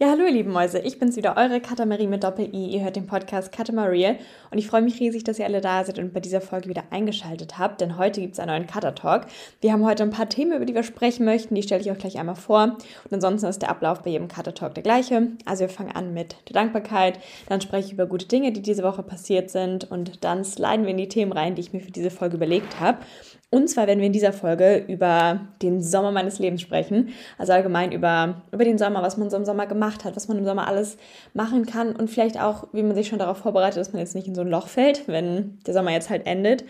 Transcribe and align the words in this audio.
Ja, 0.00 0.10
hallo 0.10 0.26
ihr 0.26 0.30
lieben 0.30 0.52
Mäuse, 0.52 0.78
ich 0.78 1.00
bin's 1.00 1.16
wieder, 1.16 1.36
eure 1.36 1.60
Katamarie 1.60 2.06
mit 2.06 2.22
Doppel-I. 2.22 2.66
Ihr 2.66 2.84
hört 2.84 2.94
den 2.94 3.08
Podcast 3.08 3.50
Katamarie 3.50 4.14
und 4.52 4.58
ich 4.58 4.68
freue 4.68 4.80
mich 4.80 5.00
riesig, 5.00 5.24
dass 5.24 5.40
ihr 5.40 5.44
alle 5.44 5.60
da 5.60 5.82
seid 5.82 5.98
und 5.98 6.12
bei 6.12 6.20
dieser 6.20 6.40
Folge 6.40 6.68
wieder 6.68 6.84
eingeschaltet 6.90 7.58
habt, 7.58 7.80
denn 7.80 7.98
heute 7.98 8.20
gibt's 8.20 8.38
einen 8.38 8.52
neuen 8.52 8.68
Cutter-Talk. 8.68 9.26
Wir 9.60 9.72
haben 9.72 9.84
heute 9.84 10.04
ein 10.04 10.10
paar 10.10 10.28
Themen, 10.28 10.52
über 10.52 10.66
die 10.66 10.74
wir 10.76 10.84
sprechen 10.84 11.24
möchten, 11.24 11.56
die 11.56 11.64
stelle 11.64 11.80
ich 11.80 11.90
euch 11.90 11.98
gleich 11.98 12.16
einmal 12.16 12.36
vor 12.36 12.76
und 13.06 13.12
ansonsten 13.12 13.48
ist 13.48 13.60
der 13.60 13.70
Ablauf 13.70 14.04
bei 14.04 14.10
jedem 14.10 14.28
Cutter-Talk 14.28 14.72
der 14.74 14.84
gleiche. 14.84 15.32
Also 15.44 15.62
wir 15.62 15.68
fangen 15.68 15.90
an 15.90 16.14
mit 16.14 16.36
der 16.48 16.54
Dankbarkeit, 16.54 17.18
dann 17.48 17.60
spreche 17.60 17.88
ich 17.88 17.92
über 17.94 18.06
gute 18.06 18.28
Dinge, 18.28 18.52
die 18.52 18.62
diese 18.62 18.84
Woche 18.84 19.02
passiert 19.02 19.50
sind 19.50 19.90
und 19.90 20.22
dann 20.22 20.44
sliden 20.44 20.84
wir 20.84 20.92
in 20.92 20.98
die 20.98 21.08
Themen 21.08 21.32
rein, 21.32 21.56
die 21.56 21.62
ich 21.62 21.72
mir 21.72 21.80
für 21.80 21.90
diese 21.90 22.12
Folge 22.12 22.36
überlegt 22.36 22.78
habe. 22.78 22.98
Und 23.50 23.68
zwar 23.68 23.86
werden 23.86 24.00
wir 24.00 24.06
in 24.06 24.12
dieser 24.12 24.34
Folge 24.34 24.84
über 24.88 25.48
den 25.62 25.82
Sommer 25.82 26.12
meines 26.12 26.38
Lebens 26.38 26.60
sprechen. 26.60 27.14
Also 27.38 27.54
allgemein 27.54 27.92
über, 27.92 28.42
über 28.52 28.64
den 28.64 28.76
Sommer, 28.76 29.00
was 29.02 29.16
man 29.16 29.30
so 29.30 29.38
im 29.38 29.46
Sommer 29.46 29.66
gemacht 29.66 30.04
hat, 30.04 30.16
was 30.16 30.28
man 30.28 30.36
im 30.36 30.44
Sommer 30.44 30.68
alles 30.68 30.98
machen 31.32 31.64
kann 31.64 31.96
und 31.96 32.10
vielleicht 32.10 32.38
auch, 32.38 32.68
wie 32.72 32.82
man 32.82 32.94
sich 32.94 33.08
schon 33.08 33.18
darauf 33.18 33.38
vorbereitet, 33.38 33.80
dass 33.80 33.94
man 33.94 34.00
jetzt 34.00 34.14
nicht 34.14 34.28
in 34.28 34.34
so 34.34 34.42
ein 34.42 34.48
Loch 34.48 34.68
fällt, 34.68 35.08
wenn 35.08 35.60
der 35.66 35.72
Sommer 35.72 35.92
jetzt 35.92 36.10
halt 36.10 36.26
endet. 36.26 36.64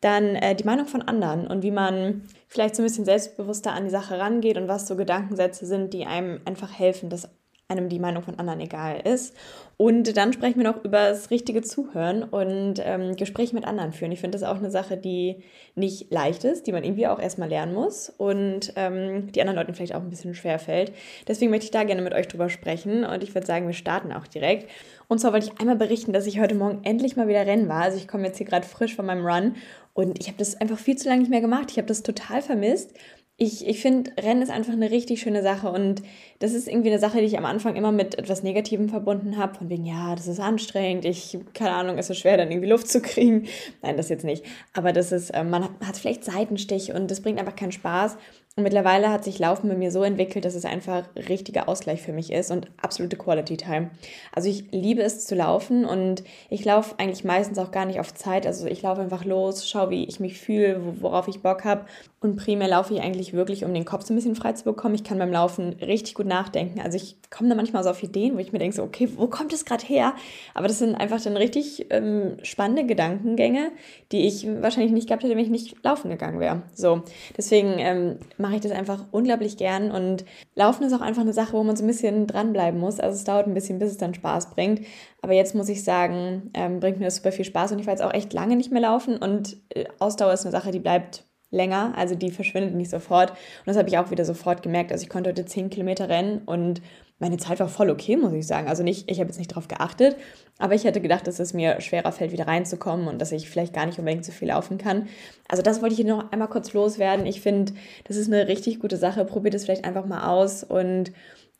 Dann 0.00 0.34
äh, 0.34 0.56
die 0.56 0.64
Meinung 0.64 0.86
von 0.86 1.02
anderen 1.02 1.46
und 1.46 1.62
wie 1.62 1.70
man 1.70 2.22
vielleicht 2.48 2.74
so 2.74 2.82
ein 2.82 2.86
bisschen 2.86 3.04
selbstbewusster 3.04 3.72
an 3.72 3.84
die 3.84 3.90
Sache 3.90 4.18
rangeht 4.18 4.56
und 4.56 4.66
was 4.66 4.88
so 4.88 4.96
Gedankensätze 4.96 5.66
sind, 5.66 5.94
die 5.94 6.04
einem 6.04 6.40
einfach 6.46 6.76
helfen, 6.76 7.10
das 7.10 7.28
einem 7.68 7.88
die 7.88 7.98
Meinung 7.98 8.22
von 8.22 8.38
anderen 8.38 8.60
egal 8.60 9.00
ist. 9.04 9.34
Und 9.76 10.16
dann 10.16 10.32
sprechen 10.32 10.58
wir 10.58 10.70
noch 10.70 10.84
über 10.84 11.08
das 11.08 11.30
richtige 11.30 11.62
Zuhören 11.62 12.22
und 12.22 12.74
ähm, 12.84 13.16
Gespräche 13.16 13.54
mit 13.54 13.66
anderen 13.66 13.92
führen. 13.92 14.12
Ich 14.12 14.20
finde 14.20 14.38
das 14.38 14.48
auch 14.48 14.58
eine 14.58 14.70
Sache, 14.70 14.96
die 14.96 15.42
nicht 15.74 16.12
leicht 16.12 16.44
ist, 16.44 16.66
die 16.66 16.72
man 16.72 16.84
irgendwie 16.84 17.06
auch 17.06 17.18
erstmal 17.18 17.48
lernen 17.48 17.74
muss 17.74 18.10
und 18.10 18.72
ähm, 18.76 19.32
die 19.32 19.40
anderen 19.40 19.58
Leuten 19.58 19.74
vielleicht 19.74 19.94
auch 19.94 20.02
ein 20.02 20.10
bisschen 20.10 20.34
schwer 20.34 20.58
fällt. 20.58 20.92
Deswegen 21.26 21.50
möchte 21.50 21.64
ich 21.64 21.70
da 21.70 21.84
gerne 21.84 22.02
mit 22.02 22.14
euch 22.14 22.28
drüber 22.28 22.50
sprechen 22.50 23.04
und 23.04 23.22
ich 23.22 23.34
würde 23.34 23.46
sagen, 23.46 23.66
wir 23.66 23.74
starten 23.74 24.12
auch 24.12 24.26
direkt. 24.26 24.70
Und 25.08 25.18
zwar 25.18 25.32
wollte 25.32 25.46
ich 25.46 25.60
einmal 25.60 25.76
berichten, 25.76 26.12
dass 26.12 26.26
ich 26.26 26.38
heute 26.38 26.54
Morgen 26.54 26.84
endlich 26.84 27.16
mal 27.16 27.28
wieder 27.28 27.46
rennen 27.46 27.68
war. 27.68 27.82
Also 27.82 27.96
ich 27.96 28.06
komme 28.06 28.26
jetzt 28.26 28.38
hier 28.38 28.46
gerade 28.46 28.66
frisch 28.66 28.94
von 28.94 29.06
meinem 29.06 29.26
Run 29.26 29.56
und 29.94 30.20
ich 30.20 30.28
habe 30.28 30.38
das 30.38 30.60
einfach 30.60 30.78
viel 30.78 30.96
zu 30.96 31.08
lange 31.08 31.20
nicht 31.20 31.30
mehr 31.30 31.40
gemacht. 31.40 31.70
Ich 31.70 31.78
habe 31.78 31.88
das 31.88 32.02
total 32.02 32.42
vermisst 32.42 32.94
ich, 33.36 33.66
ich 33.66 33.80
finde, 33.80 34.12
Rennen 34.16 34.42
ist 34.42 34.50
einfach 34.50 34.72
eine 34.74 34.92
richtig 34.92 35.20
schöne 35.20 35.42
Sache 35.42 35.68
und 35.68 36.02
das 36.38 36.52
ist 36.52 36.68
irgendwie 36.68 36.90
eine 36.90 37.00
Sache, 37.00 37.18
die 37.18 37.24
ich 37.24 37.36
am 37.36 37.44
Anfang 37.44 37.74
immer 37.74 37.90
mit 37.90 38.16
etwas 38.16 38.44
Negativem 38.44 38.88
verbunden 38.88 39.36
habe, 39.38 39.56
von 39.56 39.68
wegen, 39.68 39.84
ja, 39.84 40.14
das 40.14 40.28
ist 40.28 40.38
anstrengend, 40.38 41.04
ich, 41.04 41.38
keine 41.52 41.72
Ahnung, 41.72 41.98
ist 41.98 42.06
so 42.06 42.14
schwer, 42.14 42.36
dann 42.36 42.52
irgendwie 42.52 42.68
Luft 42.68 42.88
zu 42.88 43.02
kriegen. 43.02 43.48
Nein, 43.82 43.96
das 43.96 44.08
jetzt 44.08 44.24
nicht. 44.24 44.44
Aber 44.72 44.92
das 44.92 45.10
ist, 45.10 45.30
äh, 45.30 45.42
man 45.42 45.64
hat 45.64 45.96
vielleicht 45.96 46.24
Seitenstich 46.24 46.92
und 46.92 47.10
das 47.10 47.22
bringt 47.22 47.40
einfach 47.40 47.56
keinen 47.56 47.72
Spaß. 47.72 48.18
Und 48.56 48.62
mittlerweile 48.62 49.10
hat 49.10 49.24
sich 49.24 49.40
Laufen 49.40 49.68
bei 49.68 49.74
mir 49.74 49.90
so 49.90 50.04
entwickelt, 50.04 50.44
dass 50.44 50.54
es 50.54 50.64
einfach 50.64 51.02
richtiger 51.28 51.68
Ausgleich 51.68 52.02
für 52.02 52.12
mich 52.12 52.32
ist 52.32 52.52
und 52.52 52.68
absolute 52.80 53.16
Quality 53.16 53.56
Time. 53.56 53.90
Also 54.32 54.48
ich 54.48 54.70
liebe 54.70 55.02
es 55.02 55.26
zu 55.26 55.34
laufen 55.34 55.84
und 55.84 56.22
ich 56.50 56.64
laufe 56.64 56.94
eigentlich 56.98 57.24
meistens 57.24 57.58
auch 57.58 57.72
gar 57.72 57.84
nicht 57.84 57.98
auf 57.98 58.14
Zeit. 58.14 58.46
Also 58.46 58.68
ich 58.68 58.80
laufe 58.82 59.00
einfach 59.00 59.24
los, 59.24 59.68
schaue, 59.68 59.90
wie 59.90 60.04
ich 60.04 60.20
mich 60.20 60.38
fühle, 60.38 60.80
worauf 61.00 61.26
ich 61.26 61.42
Bock 61.42 61.64
habe. 61.64 61.86
Und 62.20 62.36
primär 62.36 62.68
laufe 62.68 62.94
ich 62.94 63.02
eigentlich 63.02 63.34
wirklich, 63.34 63.64
um 63.64 63.74
den 63.74 63.84
Kopf 63.84 64.06
so 64.06 64.14
ein 64.14 64.16
bisschen 64.16 64.36
frei 64.36 64.52
zu 64.52 64.64
bekommen. 64.64 64.94
Ich 64.94 65.04
kann 65.04 65.18
beim 65.18 65.32
Laufen 65.32 65.74
richtig 65.74 66.14
gut 66.14 66.26
nachdenken. 66.26 66.80
Also 66.80 66.96
ich 66.96 67.16
komme 67.30 67.50
da 67.50 67.56
manchmal 67.56 67.82
so 67.82 67.90
auf 67.90 68.02
Ideen, 68.02 68.36
wo 68.36 68.38
ich 68.38 68.52
mir 68.52 68.60
denke, 68.60 68.76
so, 68.76 68.82
okay, 68.82 69.10
wo 69.16 69.26
kommt 69.26 69.52
das 69.52 69.64
gerade 69.66 69.84
her? 69.84 70.14
Aber 70.54 70.66
das 70.66 70.78
sind 70.78 70.94
einfach 70.94 71.20
dann 71.20 71.36
richtig 71.36 71.88
ähm, 71.90 72.38
spannende 72.42 72.86
Gedankengänge, 72.86 73.72
die 74.12 74.26
ich 74.26 74.46
wahrscheinlich 74.62 74.92
nicht 74.92 75.08
gehabt 75.08 75.22
hätte, 75.24 75.36
wenn 75.36 75.44
ich 75.44 75.50
nicht 75.50 75.84
laufen 75.84 76.08
gegangen 76.08 76.40
wäre. 76.40 76.62
So, 76.72 77.02
deswegen 77.36 77.74
ähm, 77.78 78.16
mache 78.44 78.56
ich 78.56 78.60
das 78.60 78.72
einfach 78.72 79.06
unglaublich 79.10 79.56
gern 79.56 79.90
und 79.90 80.26
Laufen 80.54 80.84
ist 80.84 80.92
auch 80.92 81.00
einfach 81.00 81.22
eine 81.22 81.32
Sache, 81.32 81.54
wo 81.54 81.64
man 81.64 81.76
so 81.76 81.82
ein 81.82 81.86
bisschen 81.86 82.26
dranbleiben 82.26 82.78
muss. 82.78 83.00
Also 83.00 83.16
es 83.16 83.24
dauert 83.24 83.46
ein 83.46 83.54
bisschen, 83.54 83.78
bis 83.78 83.92
es 83.92 83.96
dann 83.96 84.12
Spaß 84.12 84.50
bringt. 84.50 84.82
Aber 85.22 85.32
jetzt 85.32 85.54
muss 85.54 85.70
ich 85.70 85.82
sagen, 85.82 86.50
ähm, 86.52 86.78
bringt 86.78 86.98
mir 86.98 87.06
das 87.06 87.16
super 87.16 87.32
viel 87.32 87.46
Spaß 87.46 87.72
und 87.72 87.78
ich 87.78 87.86
war 87.86 87.94
jetzt 87.94 88.02
auch 88.02 88.12
echt 88.12 88.34
lange 88.34 88.56
nicht 88.56 88.70
mehr 88.70 88.82
laufen 88.82 89.16
und 89.16 89.56
äh, 89.70 89.86
Ausdauer 89.98 90.34
ist 90.34 90.44
eine 90.44 90.52
Sache, 90.52 90.72
die 90.72 90.78
bleibt 90.78 91.24
länger, 91.50 91.94
also 91.96 92.14
die 92.16 92.30
verschwindet 92.30 92.74
nicht 92.74 92.90
sofort. 92.90 93.30
Und 93.30 93.66
das 93.66 93.78
habe 93.78 93.88
ich 93.88 93.96
auch 93.96 94.10
wieder 94.10 94.26
sofort 94.26 94.62
gemerkt. 94.62 94.92
Also 94.92 95.04
ich 95.04 95.08
konnte 95.08 95.30
heute 95.30 95.46
10 95.46 95.70
Kilometer 95.70 96.10
rennen 96.10 96.42
und 96.44 96.82
meine 97.18 97.36
Zeit 97.36 97.60
war 97.60 97.68
voll 97.68 97.90
okay, 97.90 98.16
muss 98.16 98.32
ich 98.32 98.46
sagen. 98.46 98.68
Also 98.68 98.82
nicht, 98.82 99.10
ich 99.10 99.20
habe 99.20 99.28
jetzt 99.28 99.38
nicht 99.38 99.52
darauf 99.52 99.68
geachtet, 99.68 100.16
aber 100.58 100.74
ich 100.74 100.84
hätte 100.84 101.00
gedacht, 101.00 101.26
dass 101.26 101.38
es 101.38 101.54
mir 101.54 101.80
schwerer 101.80 102.12
fällt, 102.12 102.32
wieder 102.32 102.48
reinzukommen 102.48 103.06
und 103.08 103.20
dass 103.20 103.32
ich 103.32 103.48
vielleicht 103.48 103.72
gar 103.72 103.86
nicht 103.86 103.98
unbedingt 103.98 104.24
so 104.24 104.32
viel 104.32 104.48
laufen 104.48 104.78
kann. 104.78 105.08
Also 105.48 105.62
das 105.62 105.80
wollte 105.80 105.94
ich 105.94 106.00
hier 106.00 106.12
noch 106.12 106.32
einmal 106.32 106.48
kurz 106.48 106.72
loswerden. 106.72 107.26
Ich 107.26 107.40
finde, 107.40 107.72
das 108.04 108.16
ist 108.16 108.32
eine 108.32 108.48
richtig 108.48 108.80
gute 108.80 108.96
Sache. 108.96 109.24
Probiert 109.24 109.54
es 109.54 109.64
vielleicht 109.64 109.84
einfach 109.84 110.06
mal 110.06 110.28
aus 110.28 110.64
und 110.64 111.12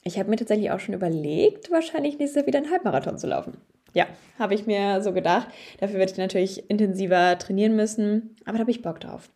ich 0.03 0.19
habe 0.19 0.29
mir 0.29 0.37
tatsächlich 0.37 0.71
auch 0.71 0.81
schon 0.81 0.95
überlegt, 0.95 1.71
wahrscheinlich 1.71 2.19
nächstes 2.19 2.37
Jahr 2.37 2.47
wieder 2.47 2.59
einen 2.59 2.71
Halbmarathon 2.71 3.17
zu 3.17 3.27
laufen. 3.27 3.57
Ja, 3.95 4.07
habe 4.41 4.55
ich 4.55 4.67
mir 4.67 5.01
so 5.03 5.13
gedacht. 5.13 5.47
Dafür 5.79 5.99
werde 6.01 6.13
ich 6.13 6.19
natürlich 6.19 6.69
intensiver 6.69 7.39
trainieren 7.39 7.77
müssen, 7.77 8.37
aber 8.45 8.55
da 8.55 8.61
habe 8.61 8.71
ich 8.73 8.83
Bock 8.83 8.99
drauf. 8.99 9.31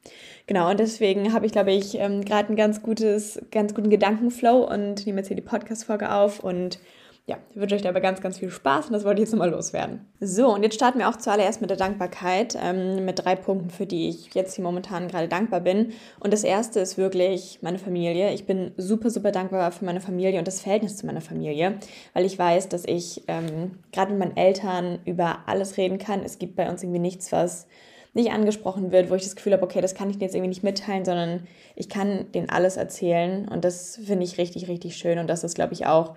Genau, 0.48 0.68
und 0.68 0.80
deswegen 0.80 1.32
habe 1.32 1.46
ich, 1.46 1.52
glaube 1.52 1.72
ich, 1.72 1.94
ähm, 1.98 2.24
gerade 2.24 2.48
einen 2.48 2.56
ganz 2.56 2.82
gutes, 2.82 3.40
ganz 3.52 3.72
guten 3.72 3.88
Gedankenflow 3.88 4.64
und 4.64 5.06
nehme 5.06 5.18
jetzt 5.18 5.28
hier 5.28 5.36
die 5.36 5.42
Podcast-Folge 5.42 6.12
auf 6.12 6.40
und 6.40 6.80
ja, 7.28 7.36
ich 7.50 7.60
wünsche 7.60 7.74
euch 7.74 7.82
dabei 7.82 8.00
ganz, 8.00 8.22
ganz 8.22 8.38
viel 8.38 8.50
Spaß 8.50 8.86
und 8.86 8.94
das 8.94 9.04
wollte 9.04 9.20
ich 9.20 9.26
jetzt 9.26 9.32
nochmal 9.32 9.50
loswerden. 9.50 10.00
So, 10.18 10.54
und 10.54 10.62
jetzt 10.62 10.76
starten 10.76 10.98
wir 10.98 11.10
auch 11.10 11.16
zuallererst 11.16 11.60
mit 11.60 11.68
der 11.68 11.76
Dankbarkeit, 11.76 12.58
ähm, 12.58 13.04
mit 13.04 13.22
drei 13.22 13.36
Punkten, 13.36 13.68
für 13.68 13.84
die 13.84 14.08
ich 14.08 14.32
jetzt 14.32 14.54
hier 14.54 14.64
momentan 14.64 15.08
gerade 15.08 15.28
dankbar 15.28 15.60
bin. 15.60 15.92
Und 16.20 16.32
das 16.32 16.42
erste 16.42 16.80
ist 16.80 16.96
wirklich 16.96 17.58
meine 17.60 17.78
Familie. 17.78 18.32
Ich 18.32 18.46
bin 18.46 18.72
super, 18.78 19.10
super 19.10 19.30
dankbar 19.30 19.70
für 19.72 19.84
meine 19.84 20.00
Familie 20.00 20.38
und 20.38 20.48
das 20.48 20.62
Verhältnis 20.62 20.96
zu 20.96 21.04
meiner 21.04 21.20
Familie, 21.20 21.74
weil 22.14 22.24
ich 22.24 22.38
weiß, 22.38 22.70
dass 22.70 22.86
ich 22.86 23.24
ähm, 23.28 23.72
gerade 23.92 24.10
mit 24.12 24.20
meinen 24.20 24.36
Eltern 24.38 24.98
über 25.04 25.40
alles 25.44 25.76
reden 25.76 25.98
kann. 25.98 26.22
Es 26.24 26.38
gibt 26.38 26.56
bei 26.56 26.70
uns 26.70 26.82
irgendwie 26.82 26.98
nichts, 26.98 27.30
was 27.30 27.66
nicht 28.14 28.30
angesprochen 28.30 28.90
wird, 28.90 29.10
wo 29.10 29.14
ich 29.16 29.24
das 29.24 29.36
Gefühl 29.36 29.52
habe, 29.52 29.62
okay, 29.62 29.82
das 29.82 29.94
kann 29.94 30.08
ich 30.08 30.16
dir 30.16 30.24
jetzt 30.24 30.34
irgendwie 30.34 30.48
nicht 30.48 30.64
mitteilen, 30.64 31.04
sondern 31.04 31.46
ich 31.76 31.90
kann 31.90 32.32
denen 32.32 32.48
alles 32.48 32.78
erzählen 32.78 33.46
und 33.46 33.66
das 33.66 34.00
finde 34.02 34.24
ich 34.24 34.38
richtig, 34.38 34.66
richtig 34.66 34.96
schön 34.96 35.18
und 35.18 35.28
das 35.28 35.44
ist, 35.44 35.54
glaube 35.54 35.74
ich, 35.74 35.84
auch 35.84 36.14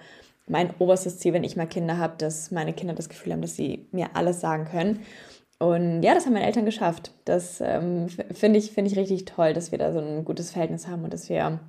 mein 0.48 0.74
oberstes 0.80 1.20
Ziel, 1.20 1.34
wenn 1.34 1.44
ich 1.44 1.56
mal 1.56 1.68
Kinder 1.68 1.98
habe, 1.98 2.16
dass 2.18 2.52
meine 2.52 2.74
Kinder 2.74 2.94
das 2.94 3.10
Gefühl 3.10 3.34
haben, 3.34 3.42
dass 3.42 3.56
sie 3.56 3.88
mir 3.92 4.16
alles 4.16 4.42
sagen 4.42 4.66
können. 4.66 5.00
Und 5.60 6.02
ja, 6.02 6.16
das 6.16 6.26
haben 6.26 6.34
meine 6.34 6.48
Eltern 6.48 6.66
geschafft. 6.66 7.12
Das 7.24 7.62
ähm, 7.62 8.08
finde 8.10 8.58
ich, 8.58 8.72
find 8.72 8.92
ich 8.92 8.98
richtig 8.98 9.26
toll, 9.26 9.54
dass 9.54 9.72
wir 9.72 9.78
da 9.78 9.94
so 9.94 10.00
ein 10.00 10.26
gutes 10.26 10.52
Verhältnis 10.52 10.88
haben 10.88 11.04
und 11.04 11.14
dass 11.14 11.30
wir 11.30 11.60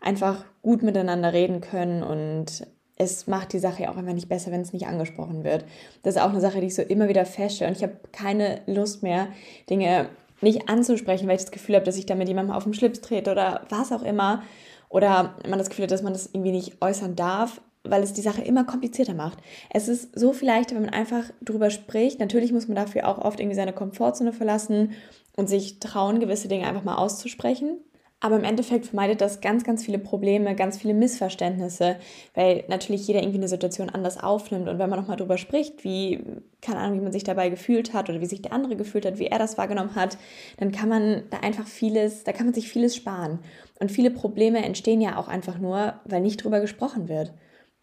einfach 0.00 0.44
gut 0.62 0.84
miteinander 0.84 1.32
reden 1.32 1.60
können. 1.60 2.04
Und 2.04 2.66
es 2.96 3.26
macht 3.26 3.52
die 3.52 3.58
Sache 3.58 3.82
ja 3.82 3.90
auch 3.90 3.96
einfach 3.96 4.12
nicht 4.12 4.28
besser, 4.28 4.52
wenn 4.52 4.60
es 4.60 4.72
nicht 4.72 4.86
angesprochen 4.86 5.42
wird. 5.42 5.64
Das 6.04 6.14
ist 6.14 6.22
auch 6.22 6.30
eine 6.30 6.40
Sache, 6.40 6.60
die 6.60 6.68
ich 6.68 6.74
so 6.76 6.82
immer 6.82 7.08
wieder 7.08 7.26
feststelle. 7.26 7.70
Und 7.70 7.76
ich 7.76 7.82
habe 7.82 7.96
keine 8.12 8.60
Lust 8.66 9.02
mehr, 9.02 9.26
Dinge 9.68 10.08
nicht 10.40 10.68
anzusprechen, 10.68 11.26
weil 11.26 11.36
ich 11.36 11.42
das 11.42 11.50
Gefühl 11.50 11.74
habe, 11.74 11.84
dass 11.84 11.98
ich 11.98 12.06
damit 12.06 12.28
jemandem 12.28 12.54
auf 12.54 12.62
den 12.62 12.74
Schlips 12.74 13.00
trete 13.00 13.32
oder 13.32 13.62
was 13.70 13.90
auch 13.90 14.02
immer. 14.02 14.44
Oder 14.88 15.34
man 15.48 15.58
das 15.58 15.68
Gefühl 15.68 15.84
hat, 15.84 15.90
dass 15.90 16.02
man 16.02 16.12
das 16.12 16.30
irgendwie 16.32 16.52
nicht 16.52 16.80
äußern 16.80 17.16
darf 17.16 17.60
weil 17.84 18.02
es 18.02 18.12
die 18.12 18.20
Sache 18.20 18.42
immer 18.42 18.64
komplizierter 18.64 19.14
macht. 19.14 19.38
Es 19.70 19.88
ist 19.88 20.18
so 20.18 20.32
viel 20.32 20.48
leichter, 20.48 20.74
wenn 20.74 20.82
man 20.82 20.94
einfach 20.94 21.24
drüber 21.42 21.70
spricht. 21.70 22.20
Natürlich 22.20 22.52
muss 22.52 22.68
man 22.68 22.76
dafür 22.76 23.08
auch 23.08 23.18
oft 23.18 23.40
irgendwie 23.40 23.56
seine 23.56 23.72
Komfortzone 23.72 24.32
verlassen 24.32 24.92
und 25.36 25.48
sich 25.48 25.80
trauen, 25.80 26.20
gewisse 26.20 26.48
Dinge 26.48 26.66
einfach 26.66 26.84
mal 26.84 26.96
auszusprechen. 26.96 27.78
Aber 28.22 28.36
im 28.36 28.44
Endeffekt 28.44 28.86
vermeidet 28.86 29.20
das 29.20 29.40
ganz, 29.40 29.64
ganz 29.64 29.84
viele 29.84 29.98
Probleme, 29.98 30.54
ganz 30.54 30.78
viele 30.78 30.94
Missverständnisse, 30.94 31.96
weil 32.34 32.62
natürlich 32.68 33.04
jeder 33.08 33.18
irgendwie 33.18 33.38
eine 33.38 33.48
Situation 33.48 33.90
anders 33.90 34.16
aufnimmt. 34.16 34.68
Und 34.68 34.78
wenn 34.78 34.88
man 34.88 35.00
nochmal 35.00 35.16
drüber 35.16 35.38
spricht, 35.38 35.82
wie, 35.82 36.20
keine 36.60 36.78
Ahnung, 36.78 37.00
wie 37.00 37.02
man 37.02 37.10
sich 37.10 37.24
dabei 37.24 37.48
gefühlt 37.48 37.92
hat 37.92 38.08
oder 38.08 38.20
wie 38.20 38.26
sich 38.26 38.40
der 38.40 38.52
andere 38.52 38.76
gefühlt 38.76 39.06
hat, 39.06 39.18
wie 39.18 39.26
er 39.26 39.40
das 39.40 39.58
wahrgenommen 39.58 39.96
hat, 39.96 40.18
dann 40.58 40.70
kann 40.70 40.88
man 40.88 41.24
da 41.30 41.38
einfach 41.38 41.66
vieles, 41.66 42.22
da 42.22 42.30
kann 42.30 42.46
man 42.46 42.54
sich 42.54 42.68
vieles 42.68 42.94
sparen. 42.94 43.40
Und 43.80 43.90
viele 43.90 44.12
Probleme 44.12 44.64
entstehen 44.64 45.00
ja 45.00 45.16
auch 45.16 45.26
einfach 45.26 45.58
nur, 45.58 45.94
weil 46.04 46.20
nicht 46.20 46.44
drüber 46.44 46.60
gesprochen 46.60 47.08
wird. 47.08 47.32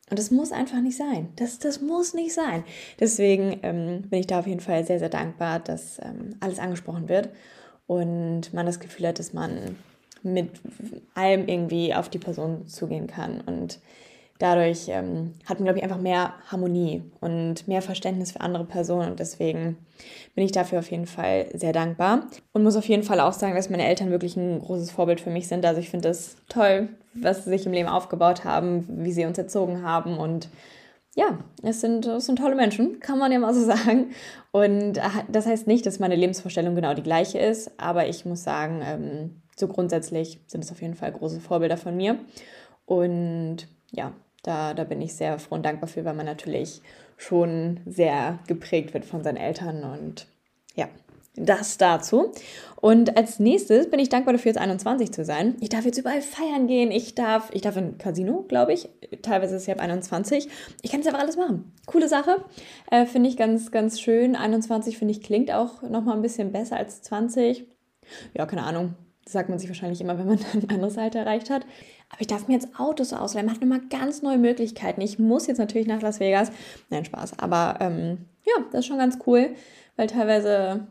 Und 0.10 0.18
das 0.18 0.32
muss 0.32 0.52
einfach 0.52 0.82
nicht 0.82 0.98
sein. 0.98 1.30
Das, 1.36 1.60
das 1.60 1.82
muss 1.82 2.14
nicht 2.14 2.34
sein. 2.34 2.64
Deswegen 3.00 3.60
ähm, 3.64 4.04
bin 4.10 4.20
ich 4.20 4.28
da 4.28 4.40
auf 4.40 4.48
jeden 4.48 4.60
Fall 4.60 4.86
sehr, 4.86 5.00
sehr 5.00 5.10
dankbar, 5.10 5.60
dass 5.60 6.00
ähm, 6.00 6.36
alles 6.40 6.60
angesprochen 6.60 7.10
wird 7.10 7.30
und 7.88 8.54
man 8.54 8.66
das 8.66 8.80
Gefühl 8.80 9.08
hat, 9.08 9.20
dass 9.20 9.34
man 9.34 9.76
mit 10.24 10.50
allem 11.14 11.48
irgendwie 11.48 11.94
auf 11.94 12.10
die 12.10 12.18
Person 12.18 12.68
zugehen 12.68 13.08
kann. 13.08 13.42
Und 13.42 13.80
dadurch 14.40 14.88
ähm, 14.88 15.36
hat 15.46 15.60
man, 15.60 15.66
glaube 15.66 15.78
ich, 15.78 15.84
einfach 15.84 16.00
mehr 16.00 16.34
Harmonie 16.48 17.04
und 17.20 17.68
mehr 17.68 17.82
Verständnis 17.82 18.32
für 18.32 18.42
andere 18.42 18.64
Personen. 18.64 19.12
Und 19.12 19.20
deswegen 19.20 19.78
bin 20.34 20.46
ich 20.46 20.54
dafür 20.54 20.80
auf 20.80 20.90
jeden 20.90 21.06
Fall 21.06 21.48
sehr 21.54 21.74
dankbar. 21.74 22.28
Und 22.54 22.64
muss 22.64 22.78
auf 22.78 22.88
jeden 22.88 23.04
Fall 23.04 23.20
auch 23.20 23.34
sagen, 23.34 23.56
dass 23.56 23.70
meine 23.70 23.86
Eltern 23.86 24.10
wirklich 24.10 24.38
ein 24.38 24.60
großes 24.60 24.92
Vorbild 24.92 25.20
für 25.22 25.30
mich 25.30 25.48
sind. 25.48 25.66
Also 25.66 25.82
ich 25.82 25.90
finde 25.90 26.08
das 26.08 26.38
toll, 26.48 26.88
was 27.14 27.44
sie 27.44 27.50
sich 27.50 27.66
im 27.66 27.74
Leben 27.74 27.90
aufgebaut 27.90 28.46
haben, 28.46 28.86
wie 28.88 29.12
sie 29.12 29.26
uns 29.26 29.38
erzogen 29.38 29.84
haben. 29.84 30.18
Und 30.18 30.48
ja, 31.16 31.38
es 31.62 31.82
sind, 31.82 32.06
es 32.06 32.26
sind 32.26 32.40
tolle 32.40 32.56
Menschen, 32.56 33.02
kann 33.02 33.20
man 33.20 33.34
ja 33.34 33.40
mal 33.40 33.54
so 33.54 33.66
sagen. 33.66 34.12
Und 34.52 34.98
äh, 34.98 35.02
das 35.28 35.48
heißt 35.48 35.68
nicht, 35.68 35.86
dass 35.86 36.00
meine 36.00 36.16
Lebensvorstellung 36.16 36.76
genau 36.76 36.94
die 36.94 37.04
gleiche 37.04 37.40
ist. 37.40 37.72
Aber 37.78 38.08
ich 38.08 38.26
muss 38.26 38.44
sagen, 38.44 38.82
ähm, 38.86 39.42
so 39.58 39.68
grundsätzlich 39.68 40.40
sind 40.48 40.64
es 40.64 40.72
auf 40.72 40.82
jeden 40.82 40.96
Fall 40.96 41.12
große 41.12 41.42
Vorbilder 41.42 41.76
von 41.76 41.98
mir. 41.98 42.18
Und 42.86 43.68
ja, 43.92 44.14
da, 44.44 44.74
da 44.74 44.84
bin 44.84 45.02
ich 45.02 45.14
sehr 45.16 45.40
froh 45.40 45.56
und 45.56 45.66
dankbar 45.66 45.88
für, 45.88 46.06
weil 46.06 46.14
man 46.14 46.26
natürlich 46.26 46.82
schon 47.18 47.82
sehr 47.86 48.40
geprägt 48.48 48.94
wird 48.94 49.06
von 49.06 49.24
seinen 49.24 49.38
Eltern 49.38 49.84
und 49.84 50.28
ja, 50.76 50.88
das 51.36 51.78
dazu. 51.78 52.32
Und 52.82 53.18
als 53.18 53.40
nächstes 53.40 53.90
bin 53.90 54.00
ich 54.00 54.10
dankbar 54.10 54.34
dafür, 54.34 54.52
jetzt 54.52 54.60
21 54.60 55.12
zu 55.12 55.26
sein. 55.26 55.56
Ich 55.60 55.70
darf 55.70 55.86
jetzt 55.86 55.98
überall 55.98 56.22
feiern 56.22 56.68
gehen. 56.68 56.92
Ich 56.92 57.16
darf, 57.16 57.50
ich 57.54 57.62
darf 57.62 57.78
in 57.78 57.98
Casino, 57.98 58.46
glaube 58.48 58.74
ich. 58.74 58.90
Teilweise 59.22 59.56
ist 59.56 59.64
es 59.64 59.68
ja 59.68 59.76
ab 59.76 59.82
21. 59.82 60.48
Ich 60.82 60.92
kann 60.92 61.00
jetzt 61.00 61.08
einfach 61.08 61.22
alles 61.22 61.38
machen. 61.38 61.74
Coole 61.86 62.08
Sache. 62.08 62.44
Äh, 62.92 63.06
finde 63.06 63.30
ich 63.30 63.38
ganz, 63.38 63.72
ganz 63.72 64.00
schön. 64.00 64.36
21, 64.36 64.98
finde 64.98 65.14
ich, 65.14 65.22
klingt 65.22 65.52
auch 65.52 65.82
nochmal 65.82 66.16
ein 66.16 66.22
bisschen 66.22 66.52
besser 66.52 66.78
als 66.78 67.02
20. 67.04 67.66
Ja, 68.34 68.46
keine 68.46 68.64
Ahnung. 68.64 68.96
Das 69.24 69.34
sagt 69.34 69.50
man 69.50 69.60
sich 69.60 69.70
wahrscheinlich 69.70 70.02
immer, 70.02 70.18
wenn 70.18 70.28
man 70.28 70.40
dann 70.40 70.64
ein 70.64 70.70
anderes 70.70 70.98
Alter 70.98 71.20
erreicht 71.20 71.50
hat. 71.50 71.66
Aber 72.10 72.22
ich 72.22 72.28
darf 72.28 72.48
mir 72.48 72.56
jetzt 72.56 72.80
Autos 72.80 73.14
ausleihen. 73.14 73.46
Man 73.46 73.56
hat 73.56 73.62
nochmal 73.62 73.82
ganz 73.90 74.22
neue 74.22 74.38
Möglichkeiten. 74.38 75.02
Ich 75.02 75.20
muss 75.20 75.48
jetzt 75.48 75.60
natürlich 75.60 75.88
nach 75.88 76.02
Las 76.02 76.20
Vegas. 76.20 76.52
Nein, 76.90 77.06
Spaß. 77.06 77.40
Aber 77.40 77.78
ähm, 77.80 78.26
ja, 78.46 78.64
das 78.72 78.82
ist 78.82 78.88
schon 78.88 78.98
ganz 78.98 79.20
cool, 79.28 79.52
weil 79.96 80.08
teilweise 80.08 80.88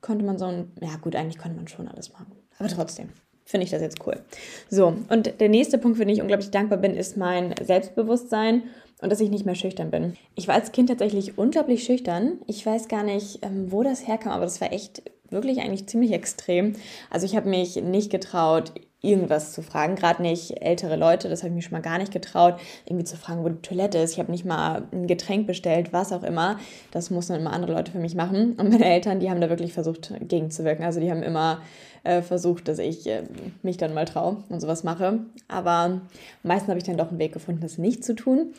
konnte 0.00 0.24
man 0.24 0.38
so 0.38 0.46
ein, 0.46 0.72
ja 0.80 0.96
gut, 1.00 1.16
eigentlich 1.16 1.38
konnte 1.38 1.56
man 1.56 1.68
schon 1.68 1.88
alles 1.88 2.12
machen. 2.12 2.32
Aber 2.58 2.68
trotzdem 2.68 3.08
finde 3.44 3.64
ich 3.64 3.70
das 3.70 3.80
jetzt 3.80 4.06
cool. 4.06 4.20
So, 4.68 4.94
und 5.08 5.40
der 5.40 5.48
nächste 5.48 5.78
Punkt, 5.78 5.96
für 5.96 6.04
den 6.04 6.14
ich 6.14 6.20
unglaublich 6.20 6.50
dankbar 6.50 6.78
bin, 6.78 6.94
ist 6.94 7.16
mein 7.16 7.54
Selbstbewusstsein 7.62 8.64
und 9.00 9.10
dass 9.10 9.20
ich 9.20 9.30
nicht 9.30 9.46
mehr 9.46 9.54
schüchtern 9.54 9.90
bin. 9.90 10.16
Ich 10.34 10.48
war 10.48 10.54
als 10.54 10.72
Kind 10.72 10.90
tatsächlich 10.90 11.38
unglaublich 11.38 11.84
schüchtern. 11.84 12.40
Ich 12.46 12.64
weiß 12.66 12.88
gar 12.88 13.04
nicht, 13.04 13.38
ähm, 13.42 13.72
wo 13.72 13.82
das 13.82 14.06
herkam, 14.06 14.32
aber 14.32 14.44
das 14.44 14.60
war 14.60 14.72
echt 14.72 15.02
wirklich 15.30 15.60
eigentlich 15.60 15.86
ziemlich 15.86 16.12
extrem. 16.12 16.74
Also 17.10 17.26
ich 17.26 17.36
habe 17.36 17.48
mich 17.48 17.76
nicht 17.76 18.10
getraut, 18.10 18.72
irgendwas 19.00 19.52
zu 19.52 19.62
fragen, 19.62 19.94
gerade 19.94 20.22
nicht 20.22 20.60
ältere 20.60 20.96
Leute, 20.96 21.28
das 21.28 21.42
habe 21.42 21.50
ich 21.50 21.54
mir 21.54 21.62
schon 21.62 21.72
mal 21.72 21.82
gar 21.82 21.98
nicht 21.98 22.12
getraut, 22.12 22.58
irgendwie 22.84 23.04
zu 23.04 23.16
fragen, 23.16 23.44
wo 23.44 23.48
die 23.48 23.62
Toilette 23.62 23.98
ist. 23.98 24.12
Ich 24.12 24.18
habe 24.18 24.32
nicht 24.32 24.44
mal 24.44 24.88
ein 24.92 25.06
Getränk 25.06 25.46
bestellt, 25.46 25.92
was 25.92 26.12
auch 26.12 26.24
immer. 26.24 26.58
Das 26.90 27.10
mussten 27.10 27.34
immer 27.34 27.52
andere 27.52 27.74
Leute 27.74 27.92
für 27.92 28.00
mich 28.00 28.16
machen. 28.16 28.54
Und 28.54 28.70
meine 28.70 28.84
Eltern, 28.84 29.20
die 29.20 29.30
haben 29.30 29.40
da 29.40 29.48
wirklich 29.48 29.72
versucht, 29.72 30.12
gegenzuwirken. 30.20 30.84
Also 30.84 30.98
die 30.98 31.10
haben 31.10 31.22
immer 31.22 31.62
äh, 32.02 32.22
versucht, 32.22 32.66
dass 32.66 32.80
ich 32.80 33.06
äh, 33.06 33.22
mich 33.62 33.76
dann 33.76 33.94
mal 33.94 34.04
traue 34.04 34.42
und 34.48 34.60
sowas 34.60 34.82
mache. 34.82 35.20
Aber 35.46 36.00
meistens 36.42 36.68
habe 36.68 36.78
ich 36.78 36.84
dann 36.84 36.96
doch 36.96 37.10
einen 37.10 37.20
Weg 37.20 37.32
gefunden, 37.32 37.60
das 37.60 37.78
nicht 37.78 38.04
zu 38.04 38.16
tun. 38.16 38.52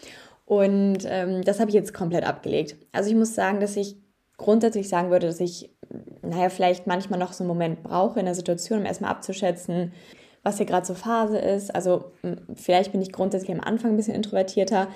Und 0.46 1.00
ähm, 1.06 1.44
das 1.44 1.60
habe 1.60 1.70
ich 1.70 1.76
jetzt 1.76 1.94
komplett 1.94 2.24
abgelegt. 2.24 2.78
Also 2.94 3.10
ich 3.10 3.16
muss 3.16 3.36
sagen, 3.36 3.60
dass 3.60 3.76
ich 3.76 3.98
grundsätzlich 4.40 4.90
sagen 4.90 5.12
würde, 5.12 5.28
dass 5.28 5.40
ich, 5.40 5.70
naja, 6.24 6.50
vielleicht 6.50 6.88
manchmal 6.88 7.20
noch 7.20 7.34
so 7.34 7.44
einen 7.44 7.50
Moment 7.50 7.84
brauche 7.84 8.20
in 8.20 8.26
der 8.26 8.34
Situation, 8.34 8.80
um 8.80 8.86
erstmal 8.86 9.12
abzuschätzen, 9.12 9.94
was 10.42 10.58
hier 10.58 10.66
gerade 10.66 10.88
so 10.88 10.96
Phase 10.96 11.38
ist. 11.38 11.76
Also 11.76 12.12
vielleicht 12.56 12.92
bin 12.92 13.02
ich 13.02 13.12
grundsätzlich 13.12 13.52
am 13.52 13.64
Anfang 13.64 13.92
ein 13.92 13.98
bisschen 13.98 14.16
introvertierter 14.16 14.88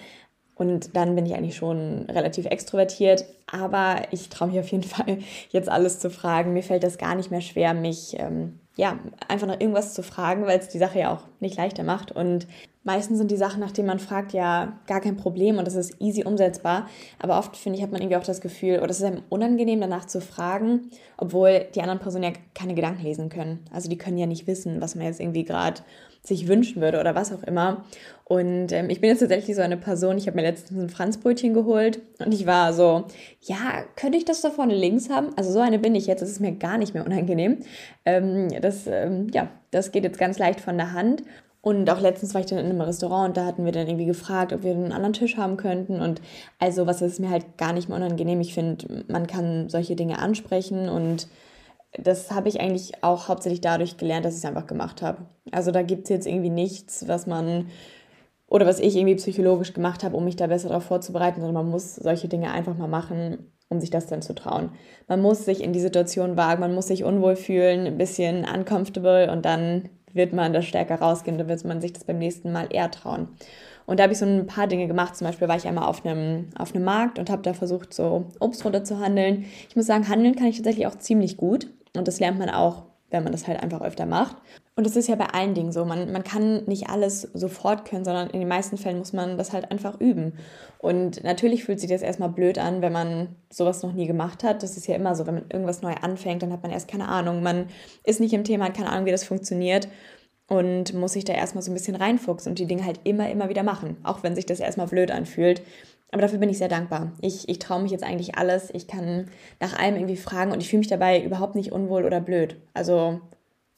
und 0.55 0.95
dann 0.95 1.15
bin 1.15 1.25
ich 1.25 1.35
eigentlich 1.35 1.55
schon 1.55 2.05
relativ 2.09 2.45
extrovertiert. 2.45 3.25
Aber 3.51 3.97
ich 4.11 4.29
traue 4.29 4.49
mich 4.49 4.59
auf 4.59 4.69
jeden 4.69 4.83
Fall, 4.89 5.19
jetzt 5.49 5.69
alles 5.69 5.99
zu 5.99 6.09
fragen. 6.09 6.53
Mir 6.53 6.63
fällt 6.63 6.83
das 6.83 6.97
gar 6.97 7.15
nicht 7.15 7.29
mehr 7.29 7.41
schwer, 7.41 7.73
mich 7.73 8.17
ähm, 8.19 8.59
ja, 8.75 8.97
einfach 9.27 9.47
nach 9.47 9.59
irgendwas 9.59 9.93
zu 9.93 10.01
fragen, 10.03 10.45
weil 10.45 10.59
es 10.59 10.69
die 10.69 10.79
Sache 10.79 10.99
ja 10.99 11.13
auch 11.13 11.23
nicht 11.39 11.57
leichter 11.57 11.83
macht. 11.83 12.11
Und 12.11 12.47
meistens 12.83 13.17
sind 13.17 13.31
die 13.31 13.37
Sachen, 13.37 13.59
nach 13.59 13.71
denen 13.71 13.87
man 13.87 13.99
fragt, 13.99 14.33
ja 14.33 14.79
gar 14.87 15.01
kein 15.01 15.17
Problem 15.17 15.57
und 15.57 15.65
das 15.65 15.75
ist 15.75 16.01
easy 16.01 16.23
umsetzbar. 16.23 16.87
Aber 17.19 17.39
oft, 17.39 17.55
finde 17.55 17.77
ich, 17.77 17.83
hat 17.83 17.91
man 17.91 18.01
irgendwie 18.01 18.17
auch 18.17 18.23
das 18.23 18.41
Gefühl, 18.41 18.77
oder 18.79 18.89
es 18.89 18.99
ist 18.99 19.05
einem 19.05 19.23
unangenehm, 19.29 19.81
danach 19.81 20.05
zu 20.05 20.21
fragen, 20.21 20.89
obwohl 21.17 21.65
die 21.75 21.81
anderen 21.81 21.99
Personen 21.99 22.23
ja 22.23 22.33
keine 22.53 22.75
Gedanken 22.75 23.03
lesen 23.03 23.29
können. 23.29 23.65
Also 23.71 23.89
die 23.89 23.97
können 23.97 24.17
ja 24.17 24.25
nicht 24.25 24.47
wissen, 24.47 24.81
was 24.81 24.95
man 24.95 25.05
jetzt 25.05 25.19
irgendwie 25.19 25.43
gerade 25.43 25.81
sich 26.25 26.47
wünschen 26.47 26.81
würde 26.81 26.99
oder 26.99 27.15
was 27.15 27.33
auch 27.33 27.43
immer. 27.43 27.83
Und 28.23 28.71
ähm, 28.71 28.89
ich 28.89 29.01
bin 29.01 29.09
jetzt 29.09 29.19
tatsächlich 29.19 29.55
so 29.55 29.61
eine 29.61 29.75
Person, 29.75 30.17
ich 30.17 30.27
habe 30.27 30.37
mir 30.37 30.43
letztens 30.43 30.79
ein 30.81 30.89
Franzbrötchen 30.89 31.53
geholt 31.53 32.01
und 32.19 32.33
ich 32.33 32.45
war 32.45 32.71
so, 32.71 33.03
ja, 33.41 33.83
könnte 33.97 34.17
ich 34.17 34.23
das 34.23 34.39
da 34.39 34.49
vorne 34.49 34.73
links 34.73 35.09
haben? 35.09 35.31
Also 35.35 35.51
so 35.51 35.59
eine 35.59 35.79
bin 35.79 35.95
ich 35.95 36.07
jetzt, 36.07 36.21
das 36.21 36.29
ist 36.29 36.39
mir 36.39 36.53
gar 36.53 36.77
nicht 36.77 36.93
mehr 36.93 37.05
unangenehm. 37.05 37.57
Ähm, 38.05 38.47
das, 38.61 38.87
ähm, 38.87 39.27
ja, 39.33 39.49
das 39.71 39.91
geht 39.91 40.05
jetzt 40.05 40.17
ganz 40.17 40.39
leicht 40.39 40.61
von 40.61 40.77
der 40.77 40.93
Hand. 40.93 41.23
Und 41.63 41.89
auch 41.89 42.01
letztens 42.01 42.33
war 42.33 42.41
ich 42.41 42.47
dann 42.47 42.59
in 42.59 42.65
einem 42.65 42.81
Restaurant 42.81 43.29
und 43.29 43.37
da 43.37 43.45
hatten 43.45 43.63
wir 43.63 43.71
dann 43.71 43.87
irgendwie 43.87 44.05
gefragt, 44.05 44.51
ob 44.51 44.63
wir 44.63 44.71
einen 44.71 44.91
anderen 44.91 45.13
Tisch 45.13 45.37
haben 45.37 45.55
könnten. 45.55 46.01
Und 46.01 46.21
also 46.59 46.87
was 46.87 47.01
ist 47.01 47.21
mir 47.21 47.29
halt 47.29 47.57
gar 47.57 47.71
nicht 47.71 47.87
mehr 47.87 47.95
unangenehm. 47.95 48.41
Ich 48.41 48.53
finde, 48.53 49.05
man 49.07 49.27
kann 49.27 49.69
solche 49.69 49.95
Dinge 49.95 50.19
ansprechen 50.19 50.89
und 50.89 51.29
das 51.93 52.31
habe 52.31 52.49
ich 52.49 52.59
eigentlich 52.59 53.01
auch 53.01 53.29
hauptsächlich 53.29 53.61
dadurch 53.61 53.95
gelernt, 53.95 54.25
dass 54.25 54.33
ich 54.33 54.39
es 54.39 54.45
einfach 54.45 54.67
gemacht 54.67 55.01
habe. 55.01 55.19
Also 55.51 55.71
da 55.71 55.83
gibt 55.83 56.03
es 56.03 56.09
jetzt 56.09 56.27
irgendwie 56.27 56.49
nichts, 56.49 57.07
was 57.07 57.27
man 57.27 57.67
oder 58.47 58.65
was 58.65 58.81
ich 58.81 58.97
irgendwie 58.97 59.15
psychologisch 59.15 59.71
gemacht 59.71 60.03
habe, 60.03 60.17
um 60.17 60.25
mich 60.25 60.35
da 60.35 60.47
besser 60.47 60.67
darauf 60.67 60.83
vorzubereiten, 60.83 61.39
sondern 61.39 61.63
man 61.63 61.71
muss 61.71 61.95
solche 61.95 62.27
Dinge 62.27 62.51
einfach 62.51 62.75
mal 62.75 62.89
machen, 62.89 63.53
um 63.69 63.79
sich 63.79 63.89
das 63.89 64.07
dann 64.07 64.21
zu 64.21 64.35
trauen. 64.35 64.71
Man 65.07 65.21
muss 65.21 65.45
sich 65.45 65.63
in 65.63 65.71
die 65.71 65.79
Situation 65.79 66.35
wagen, 66.35 66.59
man 66.59 66.75
muss 66.75 66.87
sich 66.87 67.05
unwohl 67.05 67.37
fühlen, 67.37 67.87
ein 67.87 67.97
bisschen 67.97 68.45
uncomfortable 68.53 69.31
und 69.31 69.45
dann 69.45 69.87
wird 70.13 70.33
man 70.33 70.53
das 70.53 70.65
stärker 70.65 70.95
rausgehen, 70.95 71.37
dann 71.37 71.47
wird 71.47 71.63
man 71.65 71.81
sich 71.81 71.93
das 71.93 72.03
beim 72.03 72.19
nächsten 72.19 72.51
Mal 72.51 72.67
eher 72.69 72.91
trauen. 72.91 73.27
Und 73.85 73.99
da 73.99 74.03
habe 74.03 74.13
ich 74.13 74.19
so 74.19 74.25
ein 74.25 74.47
paar 74.47 74.67
Dinge 74.67 74.87
gemacht. 74.87 75.15
Zum 75.15 75.27
Beispiel 75.27 75.47
war 75.47 75.57
ich 75.57 75.67
einmal 75.67 75.87
auf 75.87 76.05
einem, 76.05 76.49
auf 76.57 76.73
einem 76.73 76.85
Markt 76.85 77.19
und 77.19 77.29
habe 77.29 77.41
da 77.41 77.53
versucht, 77.53 77.93
so 77.93 78.27
Obst 78.39 78.63
runter 78.63 78.83
zu 78.83 78.99
handeln. 78.99 79.45
Ich 79.69 79.75
muss 79.75 79.87
sagen, 79.87 80.07
handeln 80.07 80.35
kann 80.35 80.47
ich 80.47 80.57
tatsächlich 80.57 80.87
auch 80.87 80.97
ziemlich 80.97 81.37
gut. 81.37 81.67
Und 81.95 82.07
das 82.07 82.19
lernt 82.19 82.39
man 82.39 82.49
auch, 82.49 82.83
wenn 83.13 83.23
man 83.23 83.31
das 83.31 83.47
halt 83.47 83.61
einfach 83.61 83.81
öfter 83.81 84.05
macht. 84.05 84.35
Und 84.75 84.85
das 84.85 84.95
ist 84.95 85.07
ja 85.07 85.15
bei 85.15 85.27
allen 85.27 85.53
Dingen 85.53 85.71
so. 85.71 85.85
Man, 85.85 86.11
man 86.11 86.23
kann 86.23 86.65
nicht 86.65 86.89
alles 86.89 87.21
sofort 87.33 87.85
können, 87.85 88.03
sondern 88.03 88.29
in 88.31 88.39
den 88.39 88.49
meisten 88.49 88.77
Fällen 88.77 88.97
muss 88.97 89.13
man 89.13 89.37
das 89.37 89.53
halt 89.53 89.71
einfach 89.71 90.01
üben. 90.01 90.33
Und 90.79 91.23
natürlich 91.23 91.63
fühlt 91.63 91.79
sich 91.79 91.89
das 91.89 92.01
erstmal 92.01 92.29
blöd 92.29 92.57
an, 92.57 92.81
wenn 92.81 92.91
man 92.91 93.35
sowas 93.51 93.83
noch 93.83 93.93
nie 93.93 94.07
gemacht 94.07 94.43
hat. 94.43 94.63
Das 94.63 94.75
ist 94.75 94.87
ja 94.87 94.95
immer 94.95 95.15
so, 95.15 95.27
wenn 95.27 95.35
man 95.35 95.45
irgendwas 95.49 95.81
neu 95.81 95.93
anfängt, 95.93 96.41
dann 96.41 96.51
hat 96.51 96.63
man 96.63 96.71
erst 96.71 96.87
keine 96.87 97.07
Ahnung. 97.07 97.43
Man 97.43 97.67
ist 98.03 98.19
nicht 98.19 98.33
im 98.33 98.43
Thema, 98.43 98.65
hat 98.65 98.75
keine 98.75 98.89
Ahnung, 98.89 99.05
wie 99.05 99.11
das 99.11 99.23
funktioniert 99.23 99.87
und 100.47 100.93
muss 100.93 101.13
sich 101.13 101.25
da 101.25 101.33
erstmal 101.33 101.61
so 101.61 101.71
ein 101.71 101.75
bisschen 101.75 101.95
reinfuchsen 101.95 102.51
und 102.51 102.59
die 102.59 102.65
Dinge 102.65 102.85
halt 102.85 102.99
immer, 103.03 103.29
immer 103.29 103.49
wieder 103.49 103.63
machen. 103.63 103.97
Auch 104.03 104.23
wenn 104.23 104.35
sich 104.35 104.45
das 104.45 104.59
erstmal 104.59 104.87
blöd 104.87 105.11
anfühlt. 105.11 105.61
Aber 106.13 106.21
dafür 106.21 106.37
bin 106.37 106.49
ich 106.49 106.59
sehr 106.59 106.69
dankbar. 106.69 107.11
Ich, 107.21 107.49
ich 107.49 107.57
traue 107.57 107.81
mich 107.81 107.91
jetzt 107.91 108.03
eigentlich 108.03 108.35
alles. 108.35 108.69
Ich 108.71 108.87
kann 108.87 109.31
nach 109.59 109.77
allem 109.77 109.95
irgendwie 109.95 110.15
fragen 110.15 110.51
und 110.51 110.61
ich 110.61 110.69
fühle 110.69 110.79
mich 110.79 110.87
dabei 110.87 111.19
überhaupt 111.23 111.55
nicht 111.55 111.71
unwohl 111.71 112.05
oder 112.05 112.21
blöd. 112.21 112.55
Also 112.75 113.19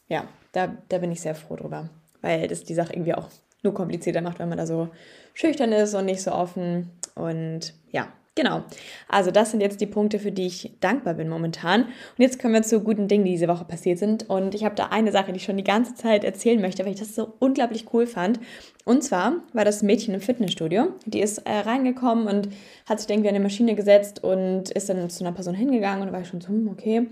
ja, 0.10 0.28
da, 0.52 0.76
da 0.90 0.98
bin 0.98 1.14
ich 1.14 1.22
sehr 1.22 1.34
froh 1.34 1.56
drüber. 1.56 1.90
Weil 2.22 2.50
das 2.50 2.66
die 2.66 2.74
Sache 2.74 2.92
irgendwie 2.92 3.14
auch 3.14 3.30
nur 3.64 3.74
komplizierter 3.74 4.20
macht, 4.20 4.40
wenn 4.40 4.50
man 4.50 4.58
da 4.58 4.68
so 4.68 4.90
schüchtern 5.34 5.72
ist 5.72 5.94
und 5.94 6.06
nicht 6.06 6.22
so 6.22 6.34
offen. 6.34 6.92
Und 7.16 7.74
ja, 7.90 8.10
Genau. 8.38 8.64
Also 9.08 9.32
das 9.32 9.52
sind 9.52 9.62
jetzt 9.62 9.80
die 9.80 9.86
Punkte, 9.86 10.20
für 10.20 10.32
die 10.34 10.48
ich 10.48 10.74
dankbar 10.82 11.14
bin 11.14 11.30
momentan. 11.30 11.84
Und 11.84 11.92
jetzt 12.18 12.38
kommen 12.38 12.54
wir 12.54 12.64
zu 12.64 12.82
guten 12.82 13.08
Dingen, 13.08 13.24
die 13.24 13.32
diese 13.32 13.48
Woche 13.48 13.64
passiert 13.64 13.98
sind. 13.98 14.30
Und 14.30 14.54
ich 14.54 14.66
habe 14.66 14.76
da 14.76 14.88
eine 14.88 15.14
Sache, 15.14 15.32
die 15.32 15.38
ich 15.38 15.46
schon 15.46 15.56
die 15.56 15.64
ganze 15.64 15.96
Zeit 15.96 16.26
erzählen 16.26 16.60
möchte, 16.60 16.84
weil 16.84 16.92
ich 16.92 17.00
das 17.00 17.16
so 17.16 17.34
unglaublich 17.40 17.86
cool 17.94 18.06
fand. 18.06 18.42
Und 18.84 19.06
zwar 19.06 19.38
war 19.54 19.64
das 19.64 19.84
Mädchen 19.84 20.14
im 20.14 20.20
Fitnessstudio. 20.20 20.90
Die 21.06 21.22
ist 21.22 21.38
äh, 21.40 21.60
reingekommen 21.60 22.28
und 22.28 22.50
hat 22.86 23.00
sich 23.00 23.10
irgendwie 23.10 23.30
an 23.30 23.36
die 23.36 23.42
Maschine 23.42 23.74
gesetzt 23.74 24.22
und 24.22 24.70
ist 24.70 24.90
dann 24.90 25.10
zu 25.10 25.24
einer 25.24 25.34
Person 25.34 25.56
hingegangen 25.56 26.06
und 26.06 26.12
war 26.12 26.20
ich 26.20 26.28
schon 26.28 26.42
so, 26.42 26.50
hm, 26.50 26.68
okay. 26.68 27.08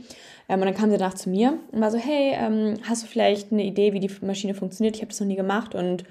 Ähm, 0.49 0.59
und 0.59 0.65
dann 0.65 0.75
kam 0.75 0.91
sie 0.91 0.97
danach 0.97 1.13
zu 1.13 1.29
mir 1.29 1.57
und 1.71 1.79
war 1.79 1.89
so, 1.89 1.97
hey, 1.97 2.33
ähm, 2.35 2.79
hast 2.83 3.03
du 3.03 3.07
vielleicht 3.07 3.53
eine 3.53 3.63
Idee, 3.63 3.93
wie 3.93 4.01
die 4.01 4.11
Maschine 4.21 4.55
funktioniert? 4.55 4.97
Ich 4.97 5.01
habe 5.01 5.11
das 5.11 5.21
noch 5.21 5.27
nie 5.27 5.37
gemacht 5.37 5.73
und 5.73 6.03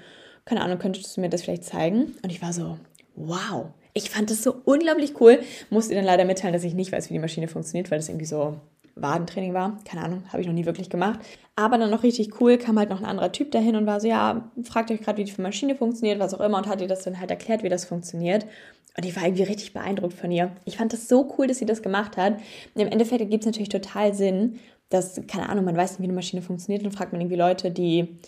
keine 0.43 0.61
Ahnung, 0.61 0.79
könntest 0.79 1.15
du 1.15 1.21
mir 1.21 1.29
das 1.29 1.43
vielleicht 1.43 1.65
zeigen? 1.65 2.15
Und 2.23 2.31
ich 2.31 2.41
war 2.41 2.51
so, 2.51 2.79
wow 3.15 3.67
ich 3.93 4.09
fand 4.09 4.29
das 4.29 4.43
so 4.43 4.55
unglaublich 4.65 5.19
cool. 5.21 5.39
Musste 5.69 5.93
ihr 5.93 5.99
dann 5.99 6.05
leider 6.05 6.25
mitteilen, 6.25 6.53
dass 6.53 6.63
ich 6.63 6.73
nicht 6.73 6.91
weiß, 6.91 7.09
wie 7.09 7.13
die 7.13 7.19
Maschine 7.19 7.47
funktioniert, 7.47 7.91
weil 7.91 7.99
das 7.99 8.09
irgendwie 8.09 8.25
so 8.25 8.55
Wadentraining 8.95 9.53
war. 9.53 9.79
Keine 9.85 10.03
Ahnung, 10.03 10.23
habe 10.29 10.41
ich 10.41 10.47
noch 10.47 10.53
nie 10.53 10.65
wirklich 10.65 10.89
gemacht. 10.89 11.19
Aber 11.55 11.77
dann 11.77 11.91
noch 11.91 12.03
richtig 12.03 12.39
cool, 12.41 12.57
kam 12.57 12.79
halt 12.79 12.89
noch 12.89 12.99
ein 12.99 13.05
anderer 13.05 13.31
Typ 13.31 13.51
dahin 13.51 13.75
und 13.75 13.85
war 13.85 13.99
so, 13.99 14.07
ja, 14.07 14.49
fragt 14.63 14.91
euch 14.91 15.01
gerade, 15.01 15.19
wie 15.19 15.23
die 15.23 15.41
Maschine 15.41 15.75
funktioniert, 15.75 16.19
was 16.19 16.33
auch 16.33 16.41
immer, 16.41 16.57
und 16.57 16.67
hat 16.67 16.81
ihr 16.81 16.87
das 16.87 17.03
dann 17.03 17.19
halt 17.19 17.29
erklärt, 17.29 17.63
wie 17.63 17.69
das 17.69 17.85
funktioniert. 17.85 18.45
Und 18.95 19.05
ich 19.05 19.15
war 19.15 19.23
irgendwie 19.23 19.43
richtig 19.43 19.73
beeindruckt 19.73 20.13
von 20.13 20.31
ihr. 20.31 20.51
Ich 20.65 20.77
fand 20.77 20.93
das 20.93 21.07
so 21.07 21.33
cool, 21.37 21.47
dass 21.47 21.57
sie 21.57 21.65
das 21.65 21.81
gemacht 21.81 22.17
hat. 22.17 22.33
Und 22.73 22.81
Im 22.81 22.87
Endeffekt 22.87 23.29
gibt 23.29 23.43
es 23.43 23.45
natürlich 23.45 23.69
total 23.69 24.13
Sinn, 24.13 24.59
dass, 24.89 25.19
keine 25.27 25.49
Ahnung, 25.49 25.65
man 25.65 25.75
weiß 25.75 25.91
nicht, 25.91 25.99
wie 25.99 26.05
eine 26.05 26.13
Maschine 26.13 26.43
funktioniert 26.43 26.83
und 26.83 26.91
fragt 26.91 27.11
man 27.11 27.21
irgendwie 27.21 27.37
Leute, 27.37 27.71
die 27.71 28.19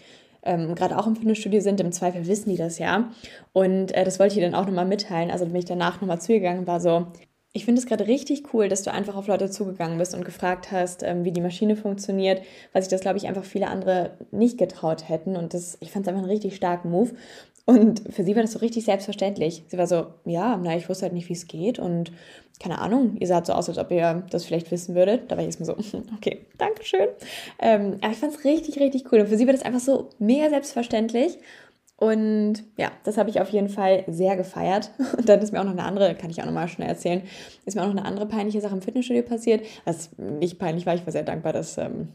ähm, 0.46 0.75
gerade 0.75 0.98
auch 0.98 1.08
im 1.08 1.16
Fitnessstudio 1.16 1.62
sind, 1.62 1.80
im 1.80 1.92
Zweifel 1.92 2.28
wissen 2.28 2.50
die 2.50 2.58
das 2.58 2.80
ja. 2.80 3.12
Und 3.54 3.92
äh, 3.94 4.04
das 4.04 4.20
wollte 4.20 4.34
ich 4.34 4.42
ihr 4.42 4.50
dann 4.50 4.60
auch 4.60 4.66
nochmal 4.66 4.86
mitteilen. 4.86 5.32
Also 5.32 5.46
bin 5.46 5.56
ich 5.56 5.66
danach 5.66 6.02
nochmal 6.02 6.22
zugegangen 6.22 6.60
und 6.62 6.68
war 6.68 6.80
so, 6.80 7.08
ich 7.56 7.64
finde 7.64 7.80
es 7.80 7.88
gerade 7.88 8.08
richtig 8.08 8.54
cool, 8.54 8.68
dass 8.68 8.84
du 8.84 8.92
einfach 8.92 9.16
auf 9.16 9.28
Leute 9.28 9.50
zugegangen 9.50 9.98
bist 9.98 10.14
und 10.14 10.25
gefragt 10.25 10.72
hast, 10.74 11.04
ähm, 11.04 11.24
wie 11.24 11.32
die 11.32 11.42
Maschine 11.42 11.78
funktioniert, 11.78 12.42
weil 12.74 12.82
sich 12.82 12.90
das, 12.90 13.00
glaube 13.00 13.18
ich, 13.18 13.28
einfach 13.28 13.46
viele 13.46 13.68
andere 13.68 14.18
nicht 14.32 14.58
getraut 14.58 15.08
hätten. 15.08 15.38
Und 15.38 15.54
das, 15.54 15.78
ich 15.80 15.92
fand 15.92 16.06
es 16.06 16.10
einfach 16.10 16.22
einen 16.22 16.32
richtig 16.32 16.56
starken 16.58 16.92
Move. 16.92 17.12
Und 17.66 18.04
für 18.14 18.24
sie 18.24 18.36
war 18.36 18.44
das 18.44 18.52
so 18.52 18.60
richtig 18.60 18.84
selbstverständlich. 18.84 19.64
Sie 19.68 19.78
war 19.78 19.88
so, 19.88 20.08
ja, 20.25 20.60
na, 20.62 20.75
ich 20.75 20.90
wusste 20.90 21.04
halt 21.04 21.14
nicht, 21.14 21.30
wie 21.30 21.34
es 21.34 21.48
geht. 21.48 21.80
Und 21.80 22.12
keine 22.59 22.79
Ahnung, 22.79 23.17
ihr 23.19 23.27
saht 23.27 23.45
so 23.45 23.53
aus, 23.53 23.69
als 23.69 23.77
ob 23.77 23.91
ihr 23.91 24.24
das 24.29 24.45
vielleicht 24.45 24.71
wissen 24.71 24.95
würdet. 24.95 25.29
Da 25.29 25.35
war 25.35 25.43
ich 25.43 25.47
erstmal 25.47 25.65
so, 25.65 25.97
okay, 26.17 26.45
Dankeschön. 26.57 27.07
Ähm, 27.59 27.97
aber 28.01 28.12
ich 28.12 28.17
fand 28.17 28.33
es 28.33 28.43
richtig, 28.43 28.79
richtig 28.79 29.12
cool. 29.12 29.19
Und 29.19 29.27
für 29.27 29.38
sie 29.38 29.45
war 29.45 29.53
das 29.53 29.63
einfach 29.63 29.79
so 29.79 30.09
mega 30.19 30.50
selbstverständlich. 30.50 31.38
Und 31.97 32.63
ja, 32.77 32.91
das 33.03 33.17
habe 33.17 33.29
ich 33.29 33.39
auf 33.39 33.50
jeden 33.50 33.69
Fall 33.69 34.03
sehr 34.07 34.35
gefeiert. 34.35 34.91
Und 35.17 35.29
dann 35.29 35.39
ist 35.39 35.53
mir 35.53 35.59
auch 35.59 35.65
noch 35.65 35.71
eine 35.71 35.83
andere, 35.83 36.15
kann 36.15 36.29
ich 36.29 36.41
auch 36.41 36.45
nochmal 36.45 36.67
schnell 36.67 36.89
erzählen, 36.89 37.21
ist 37.65 37.75
mir 37.75 37.81
auch 37.81 37.88
noch 37.88 37.95
eine 37.95 38.05
andere 38.05 38.25
peinliche 38.25 38.62
Sache 38.62 38.75
im 38.75 38.81
Fitnessstudio 38.81 39.24
passiert. 39.24 39.65
Was 39.85 40.09
nicht 40.17 40.59
peinlich 40.59 40.85
war, 40.85 40.95
ich 40.95 41.05
war 41.05 41.12
sehr 41.12 41.24
dankbar, 41.24 41.53
dass 41.53 41.77
ähm, 41.77 42.09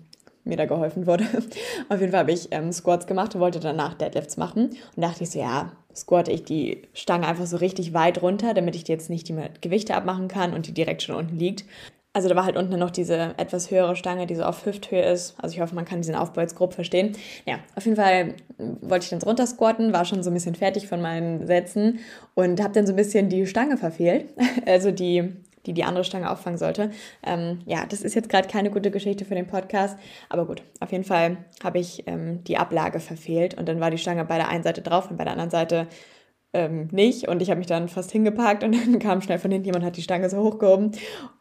mir 0.45 0.57
da 0.57 0.67
geholfen 0.67 1.07
wurde. 1.07 1.25
Auf 1.89 2.01
jeden 2.01 2.13
Fall 2.13 2.21
habe 2.21 2.33
ich 2.33 2.49
ähm, 2.51 2.73
Squats 2.73 3.07
gemacht 3.07 3.35
und 3.35 3.41
wollte 3.41 3.61
danach 3.61 3.95
Deadlifts 3.95 4.37
machen. 4.37 4.71
Und 4.97 5.03
dachte 5.03 5.25
ich 5.25 5.31
so, 5.31 5.39
ja, 5.39 5.73
squatte 5.95 6.31
ich 6.31 6.45
die 6.45 6.83
Stange 6.95 7.27
einfach 7.27 7.47
so 7.47 7.57
richtig 7.57 7.95
weit 7.95 8.23
runter, 8.23 8.55
damit 8.55 8.77
ich 8.77 8.87
jetzt 8.89 9.11
nicht 9.11 9.29
die 9.29 9.37
Gewichte 9.61 9.95
abmachen 9.95 10.29
kann 10.29 10.55
und 10.55 10.67
die 10.67 10.75
direkt 10.75 11.03
schon 11.03 11.17
unten 11.17 11.39
liegt. 11.39 11.65
Also 12.13 12.29
da 12.29 12.35
war 12.35 12.45
halt 12.45 12.57
unten 12.57 12.77
noch 12.77 12.91
diese 12.91 13.35
etwas 13.37 13.71
höhere 13.71 13.95
Stange, 13.95 14.27
die 14.27 14.35
so 14.35 14.43
auf 14.43 14.67
Hüfthöhe 14.67 15.03
ist. 15.03 15.37
Also 15.39 15.55
ich 15.55 15.61
hoffe, 15.61 15.77
man 15.77 15.85
kann 15.85 16.01
diesen 16.01 16.17
Aufbau 16.17 16.41
jetzt 16.41 16.57
grob 16.57 16.75
verstehen. 16.75 17.13
Ja, 17.47 17.61
auf 17.77 17.85
jeden 17.85 17.97
Fall 17.97 18.35
wollte 18.81 19.05
ich 19.05 19.11
dann 19.11 19.23
runter 19.23 19.47
squatten, 19.47 19.93
war 19.93 20.05
schon 20.05 20.25
so 20.25 20.31
ein 20.31 20.35
bisschen 20.35 20.57
fertig 20.57 20.89
von 20.89 21.01
meinen 21.01 21.47
Sätzen 21.47 22.01
und 22.35 22.61
habe 22.61 22.75
dann 22.75 22.85
so 22.85 22.93
ein 22.93 22.97
bisschen 22.97 23.29
die 23.29 23.47
Stange 23.47 23.77
verfehlt. 23.77 24.27
Also 24.67 24.91
die 24.91 25.37
die 25.67 25.75
die 25.75 25.85
andere 25.85 26.05
Stange 26.05 26.31
auffangen 26.31 26.59
sollte. 26.59 26.91
Ähm, 27.25 27.61
ja, 27.67 27.87
das 27.87 28.03
ist 28.03 28.15
jetzt 28.15 28.29
gerade 28.29 28.49
keine 28.49 28.71
gute 28.71 28.91
Geschichte 28.91 29.25
für 29.25 29.35
den 29.35 29.47
Podcast, 29.47 29.99
aber 30.29 30.47
gut, 30.47 30.63
auf 30.81 30.93
jeden 30.93 31.05
Fall 31.05 31.39
habe 31.63 31.79
ich 31.79 32.05
ähm, 32.07 32.43
die 32.45 32.59
Ablage 32.59 33.01
verfehlt 33.01 33.55
und 33.55 33.69
dann 33.69 33.81
war 33.81 33.91
die 33.91 33.99
Stange 33.99 34.25
bei 34.25 34.37
der 34.37 34.49
einen 34.49 34.65
Seite 34.65 34.83
drauf 34.83 35.11
und 35.11 35.17
bei 35.17 35.25
der 35.25 35.33
anderen 35.33 35.51
Seite 35.51 35.87
ähm, 36.53 36.89
nicht 36.91 37.29
und 37.29 37.43
ich 37.43 37.51
habe 37.51 37.59
mich 37.59 37.67
dann 37.67 37.89
fast 37.89 38.11
hingepackt 38.11 38.65
und 38.65 38.73
dann 38.87 38.99
kam 38.99 39.23
schnell 39.23 39.39
von 39.39 39.51
hinten 39.51 39.67
jemand 39.67 39.85
hat 39.85 39.97
die 39.97 40.03
Stange 40.03 40.29
so 40.31 40.39
hochgehoben 40.39 40.93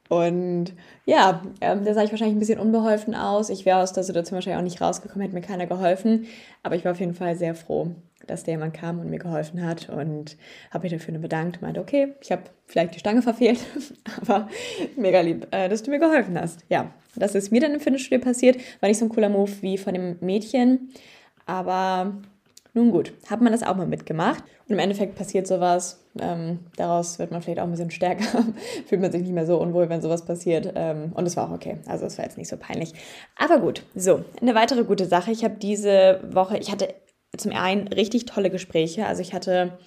und 0.09 0.73
ja, 1.05 1.43
ähm, 1.61 1.85
da 1.85 1.93
sah 1.93 2.03
ich 2.03 2.09
wahrscheinlich 2.09 2.35
ein 2.35 2.39
bisschen 2.39 2.59
unbeholfen 2.59 3.13
aus. 3.13 3.49
Ich 3.49 3.65
wäre 3.65 3.79
aus 3.79 3.93
der 3.93 4.03
Situation 4.03 4.35
wahrscheinlich 4.35 4.57
auch 4.57 4.63
nicht 4.63 4.81
rausgekommen, 4.81 5.21
hätte 5.21 5.35
mir 5.35 5.41
keiner 5.41 5.67
geholfen. 5.67 6.25
Aber 6.63 6.75
ich 6.75 6.83
war 6.83 6.93
auf 6.93 6.99
jeden 6.99 7.13
Fall 7.13 7.35
sehr 7.35 7.53
froh, 7.53 7.91
dass 8.27 8.43
der 8.43 8.55
jemand 8.55 8.73
kam 8.73 8.99
und 8.99 9.09
mir 9.09 9.19
geholfen 9.19 9.65
hat 9.65 9.89
und 9.89 10.38
habe 10.71 10.83
mich 10.83 10.91
dafür 10.91 11.13
nur 11.13 11.21
bedankt. 11.21 11.61
Meinte, 11.61 11.81
okay, 11.81 12.15
ich 12.21 12.31
habe 12.31 12.43
vielleicht 12.65 12.95
die 12.95 12.99
Stange 12.99 13.21
verfehlt, 13.21 13.59
aber 14.21 14.47
mega 14.95 15.21
lieb, 15.21 15.47
äh, 15.51 15.69
dass 15.69 15.83
du 15.83 15.91
mir 15.91 15.99
geholfen 15.99 16.39
hast. 16.39 16.65
Ja, 16.69 16.91
das 17.15 17.35
ist 17.35 17.51
mir 17.51 17.61
dann 17.61 17.73
im 17.73 17.79
Fitnessstudio 17.79 18.23
passiert. 18.23 18.57
War 18.79 18.89
nicht 18.89 18.99
so 18.99 19.05
ein 19.05 19.09
cooler 19.09 19.29
Move 19.29 19.51
wie 19.61 19.77
von 19.77 19.93
dem 19.93 20.17
Mädchen, 20.21 20.89
aber 21.45 22.13
nun 22.73 22.91
gut, 22.91 23.13
hat 23.29 23.41
man 23.41 23.51
das 23.51 23.63
auch 23.63 23.75
mal 23.75 23.88
mitgemacht. 23.88 24.43
Und 24.67 24.73
im 24.73 24.79
Endeffekt 24.79 25.15
passiert 25.15 25.47
sowas. 25.47 26.05
Ähm, 26.19 26.59
daraus 26.77 27.17
wird 27.17 27.31
man 27.31 27.41
vielleicht 27.41 27.59
auch 27.59 27.63
ein 27.63 27.71
bisschen 27.71 27.89
stärker. 27.89 28.45
Fühlt 28.85 29.01
man 29.01 29.11
sich 29.11 29.23
nicht 29.23 29.33
mehr 29.33 29.47
so 29.47 29.59
unwohl, 29.59 29.89
wenn 29.89 30.01
sowas 30.01 30.23
passiert. 30.23 30.71
Ähm, 30.75 31.11
und 31.15 31.25
es 31.25 31.35
war 31.35 31.49
auch 31.49 31.53
okay. 31.53 31.77
Also 31.88 32.05
es 32.05 32.17
war 32.19 32.25
jetzt 32.25 32.38
nicht 32.38 32.47
so 32.47 32.57
peinlich. 32.57 32.93
Aber 33.35 33.59
gut, 33.59 33.83
so, 33.95 34.23
eine 34.39 34.53
weitere 34.53 34.83
gute 34.83 35.07
Sache. 35.07 35.31
Ich 35.31 35.43
habe 35.43 35.55
diese 35.55 36.21
Woche, 36.31 36.57
ich 36.59 36.71
hatte 36.71 36.93
zum 37.38 37.51
einen 37.51 37.88
richtig 37.88 38.25
tolle 38.25 38.50
Gespräche. 38.50 39.05
Also 39.05 39.21
ich 39.21 39.33
hatte 39.33 39.77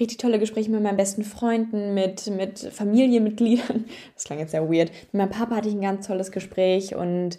richtig 0.00 0.18
tolle 0.18 0.38
Gespräche 0.38 0.70
mit 0.70 0.82
meinen 0.82 0.96
besten 0.96 1.24
Freunden, 1.24 1.94
mit, 1.94 2.26
mit 2.28 2.58
Familienmitgliedern. 2.58 3.84
Das 4.14 4.24
klang 4.24 4.38
jetzt 4.38 4.50
sehr 4.50 4.68
weird. 4.68 4.90
Mit 5.12 5.14
meinem 5.14 5.30
Papa 5.30 5.56
hatte 5.56 5.68
ich 5.68 5.74
ein 5.74 5.80
ganz 5.80 6.06
tolles 6.06 6.32
Gespräch 6.32 6.94
und 6.94 7.38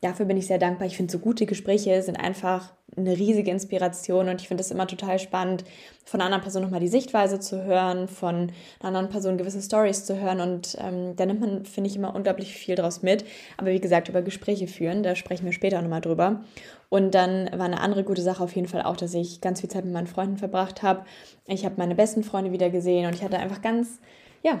dafür 0.00 0.26
bin 0.26 0.36
ich 0.36 0.46
sehr 0.46 0.58
dankbar. 0.58 0.86
Ich 0.86 0.96
finde, 0.96 1.12
so 1.12 1.18
gute 1.18 1.46
Gespräche 1.46 2.02
sind 2.02 2.16
einfach 2.16 2.74
eine 2.96 3.16
riesige 3.16 3.50
Inspiration 3.50 4.28
und 4.28 4.40
ich 4.40 4.48
finde 4.48 4.62
es 4.62 4.70
immer 4.70 4.86
total 4.86 5.18
spannend, 5.18 5.64
von 6.04 6.20
einer 6.20 6.26
anderen 6.26 6.42
Person 6.42 6.62
nochmal 6.62 6.80
die 6.80 6.88
Sichtweise 6.88 7.40
zu 7.40 7.64
hören, 7.64 8.08
von 8.08 8.34
einer 8.80 8.88
anderen 8.88 9.08
Person 9.08 9.36
gewisse 9.36 9.60
Stories 9.60 10.04
zu 10.04 10.18
hören 10.18 10.40
und 10.40 10.76
ähm, 10.80 11.16
da 11.16 11.26
nimmt 11.26 11.40
man, 11.40 11.64
finde 11.64 11.90
ich, 11.90 11.96
immer 11.96 12.14
unglaublich 12.14 12.54
viel 12.54 12.74
draus 12.74 13.02
mit. 13.02 13.24
Aber 13.56 13.70
wie 13.70 13.80
gesagt, 13.80 14.08
über 14.08 14.22
Gespräche 14.22 14.66
führen, 14.66 15.02
da 15.02 15.14
sprechen 15.16 15.44
wir 15.44 15.52
später 15.52 15.82
nochmal 15.82 16.00
drüber. 16.00 16.40
Und 16.88 17.14
dann 17.14 17.50
war 17.52 17.66
eine 17.66 17.80
andere 17.80 18.04
gute 18.04 18.22
Sache 18.22 18.42
auf 18.42 18.54
jeden 18.54 18.68
Fall 18.68 18.82
auch, 18.82 18.96
dass 18.96 19.12
ich 19.14 19.40
ganz 19.40 19.60
viel 19.60 19.70
Zeit 19.70 19.84
mit 19.84 19.92
meinen 19.92 20.06
Freunden 20.06 20.36
verbracht 20.36 20.82
habe. 20.82 21.04
Ich 21.46 21.64
habe 21.64 21.74
meine 21.78 21.96
besten 21.96 22.22
Freunde 22.22 22.52
wieder 22.52 22.70
gesehen 22.70 23.06
und 23.06 23.14
ich 23.14 23.24
hatte 23.24 23.38
einfach 23.38 23.60
ganz, 23.60 24.00
ja, 24.42 24.60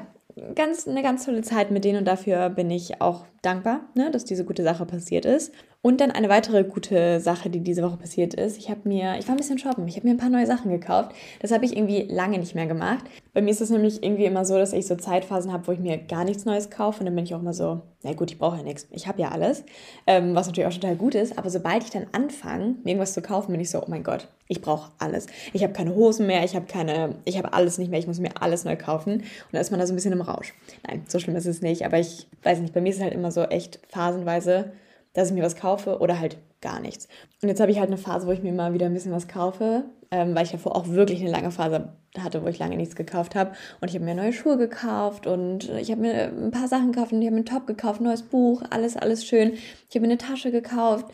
ganz, 0.54 0.86
eine 0.86 1.02
ganz 1.02 1.24
tolle 1.24 1.42
Zeit 1.42 1.70
mit 1.70 1.84
denen 1.84 1.98
und 1.98 2.04
dafür 2.04 2.50
bin 2.50 2.70
ich 2.70 3.00
auch 3.00 3.24
dankbar, 3.42 3.80
ne, 3.94 4.10
dass 4.10 4.24
diese 4.24 4.44
gute 4.44 4.62
Sache 4.62 4.84
passiert 4.84 5.24
ist. 5.24 5.52
Und 5.82 6.00
dann 6.00 6.10
eine 6.10 6.28
weitere 6.28 6.64
gute 6.64 7.20
Sache, 7.20 7.48
die 7.48 7.60
diese 7.60 7.84
Woche 7.84 7.96
passiert 7.96 8.34
ist. 8.34 8.58
Ich 8.58 8.70
habe 8.70 8.80
mir, 8.88 9.18
ich 9.20 9.28
war 9.28 9.34
ein 9.34 9.38
bisschen 9.38 9.58
shoppen, 9.58 9.86
ich 9.86 9.94
habe 9.94 10.08
mir 10.08 10.14
ein 10.14 10.18
paar 10.18 10.30
neue 10.30 10.46
Sachen 10.46 10.68
gekauft. 10.72 11.12
Das 11.40 11.52
habe 11.52 11.64
ich 11.64 11.76
irgendwie 11.76 12.02
lange 12.02 12.38
nicht 12.38 12.56
mehr 12.56 12.66
gemacht. 12.66 13.04
Bei 13.34 13.40
mir 13.40 13.50
ist 13.50 13.60
es 13.60 13.70
nämlich 13.70 14.02
irgendwie 14.02 14.24
immer 14.24 14.44
so, 14.44 14.58
dass 14.58 14.72
ich 14.72 14.86
so 14.86 14.96
Zeitphasen 14.96 15.52
habe, 15.52 15.68
wo 15.68 15.72
ich 15.72 15.78
mir 15.78 15.96
gar 15.96 16.24
nichts 16.24 16.44
Neues 16.44 16.70
kaufe. 16.70 17.00
Und 17.00 17.06
dann 17.06 17.14
bin 17.14 17.24
ich 17.24 17.36
auch 17.36 17.40
immer 17.40 17.52
so, 17.52 17.82
na 18.02 18.14
gut, 18.14 18.32
ich 18.32 18.38
brauche 18.38 18.56
ja 18.56 18.62
nichts. 18.64 18.88
Ich 18.90 19.06
habe 19.06 19.20
ja 19.20 19.28
alles. 19.28 19.62
Ähm, 20.08 20.34
was 20.34 20.48
natürlich 20.48 20.66
auch 20.66 20.74
total 20.74 20.96
gut 20.96 21.14
ist. 21.14 21.38
Aber 21.38 21.50
sobald 21.50 21.84
ich 21.84 21.90
dann 21.90 22.06
anfange, 22.10 22.74
mir 22.82 22.90
irgendwas 22.90 23.14
zu 23.14 23.22
kaufen, 23.22 23.52
bin 23.52 23.60
ich 23.60 23.70
so, 23.70 23.80
oh 23.80 23.86
mein 23.86 24.02
Gott, 24.02 24.26
ich 24.48 24.60
brauche 24.62 24.90
alles. 24.98 25.26
Ich 25.52 25.62
habe 25.62 25.72
keine 25.72 25.94
Hosen 25.94 26.26
mehr, 26.26 26.44
ich 26.44 26.56
habe 26.56 26.66
keine, 26.66 27.16
ich 27.24 27.38
habe 27.38 27.52
alles 27.52 27.78
nicht 27.78 27.90
mehr, 27.90 28.00
ich 28.00 28.06
muss 28.06 28.18
mir 28.18 28.30
alles 28.40 28.64
neu 28.64 28.76
kaufen. 28.76 29.12
Und 29.12 29.24
dann 29.52 29.60
ist 29.60 29.70
man 29.70 29.78
da 29.78 29.86
so 29.86 29.92
ein 29.92 29.96
bisschen 29.96 30.12
im 30.12 30.20
Rausch. 30.26 30.54
Nein, 30.86 31.04
so 31.08 31.18
schlimm 31.18 31.36
ist 31.36 31.46
es 31.46 31.62
nicht. 31.62 31.84
Aber 31.84 31.98
ich 31.98 32.26
weiß 32.42 32.60
nicht, 32.60 32.74
bei 32.74 32.80
mir 32.80 32.90
ist 32.90 32.96
es 32.96 33.02
halt 33.02 33.14
immer 33.14 33.30
so 33.30 33.42
echt 33.42 33.80
phasenweise 33.88 34.72
dass 35.16 35.28
ich 35.28 35.34
mir 35.34 35.42
was 35.42 35.56
kaufe 35.56 35.98
oder 35.98 36.20
halt 36.20 36.36
gar 36.60 36.78
nichts. 36.78 37.08
Und 37.42 37.48
jetzt 37.48 37.60
habe 37.60 37.70
ich 37.70 37.78
halt 37.78 37.88
eine 37.88 37.96
Phase, 37.96 38.26
wo 38.26 38.32
ich 38.32 38.42
mir 38.42 38.52
mal 38.52 38.74
wieder 38.74 38.86
ein 38.86 38.92
bisschen 38.92 39.12
was 39.12 39.28
kaufe, 39.28 39.84
ähm, 40.10 40.34
weil 40.34 40.44
ich 40.44 40.52
davor 40.52 40.76
auch 40.76 40.88
wirklich 40.88 41.20
eine 41.22 41.30
lange 41.30 41.50
Phase 41.50 41.92
hatte, 42.18 42.42
wo 42.42 42.48
ich 42.48 42.58
lange 42.58 42.76
nichts 42.76 42.96
gekauft 42.96 43.34
habe. 43.34 43.52
Und 43.80 43.88
ich 43.88 43.94
habe 43.94 44.04
mir 44.04 44.14
neue 44.14 44.34
Schuhe 44.34 44.58
gekauft 44.58 45.26
und 45.26 45.70
ich 45.70 45.90
habe 45.90 46.02
mir 46.02 46.24
ein 46.26 46.50
paar 46.50 46.68
Sachen 46.68 46.92
gekauft 46.92 47.12
und 47.12 47.22
ich 47.22 47.26
habe 47.26 47.34
mir 47.34 47.40
einen 47.40 47.46
Top 47.46 47.66
gekauft, 47.66 48.00
ein 48.00 48.04
neues 48.04 48.22
Buch, 48.22 48.62
alles, 48.68 48.96
alles 48.96 49.24
schön. 49.24 49.54
Ich 49.88 49.96
habe 49.96 50.00
mir 50.00 50.12
eine 50.12 50.18
Tasche 50.18 50.50
gekauft. 50.50 51.06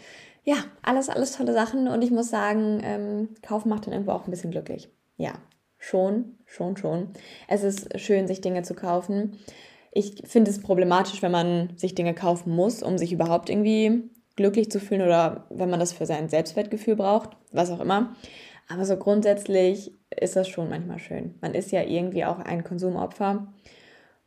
Ja, 0.44 0.56
alles, 0.82 1.08
alles 1.08 1.36
tolle 1.36 1.52
Sachen. 1.52 1.86
Und 1.86 2.02
ich 2.02 2.10
muss 2.10 2.28
sagen, 2.28 2.80
ähm, 2.82 3.28
Kaufen 3.42 3.68
macht 3.68 3.86
dann 3.86 3.92
irgendwo 3.92 4.12
auch 4.12 4.26
ein 4.26 4.30
bisschen 4.32 4.50
glücklich. 4.50 4.88
Ja, 5.16 5.34
schon, 5.82 6.36
schon, 6.46 6.76
schon. 6.76 7.08
Es 7.48 7.64
ist 7.64 7.98
schön, 7.98 8.28
sich 8.28 8.40
Dinge 8.40 8.62
zu 8.62 8.74
kaufen. 8.74 9.38
Ich 9.90 10.22
finde 10.24 10.50
es 10.50 10.60
problematisch, 10.60 11.22
wenn 11.22 11.32
man 11.32 11.76
sich 11.76 11.94
Dinge 11.94 12.14
kaufen 12.14 12.54
muss, 12.54 12.82
um 12.82 12.98
sich 12.98 13.12
überhaupt 13.12 13.50
irgendwie 13.50 14.04
glücklich 14.36 14.70
zu 14.70 14.78
fühlen 14.78 15.02
oder 15.02 15.44
wenn 15.50 15.68
man 15.68 15.80
das 15.80 15.92
für 15.92 16.06
sein 16.06 16.28
Selbstwertgefühl 16.28 16.96
braucht, 16.96 17.30
was 17.50 17.70
auch 17.70 17.80
immer. 17.80 18.14
Aber 18.68 18.84
so 18.84 18.96
grundsätzlich 18.96 19.92
ist 20.08 20.36
das 20.36 20.48
schon 20.48 20.70
manchmal 20.70 21.00
schön. 21.00 21.34
Man 21.40 21.52
ist 21.52 21.72
ja 21.72 21.82
irgendwie 21.82 22.24
auch 22.24 22.38
ein 22.38 22.62
Konsumopfer 22.62 23.52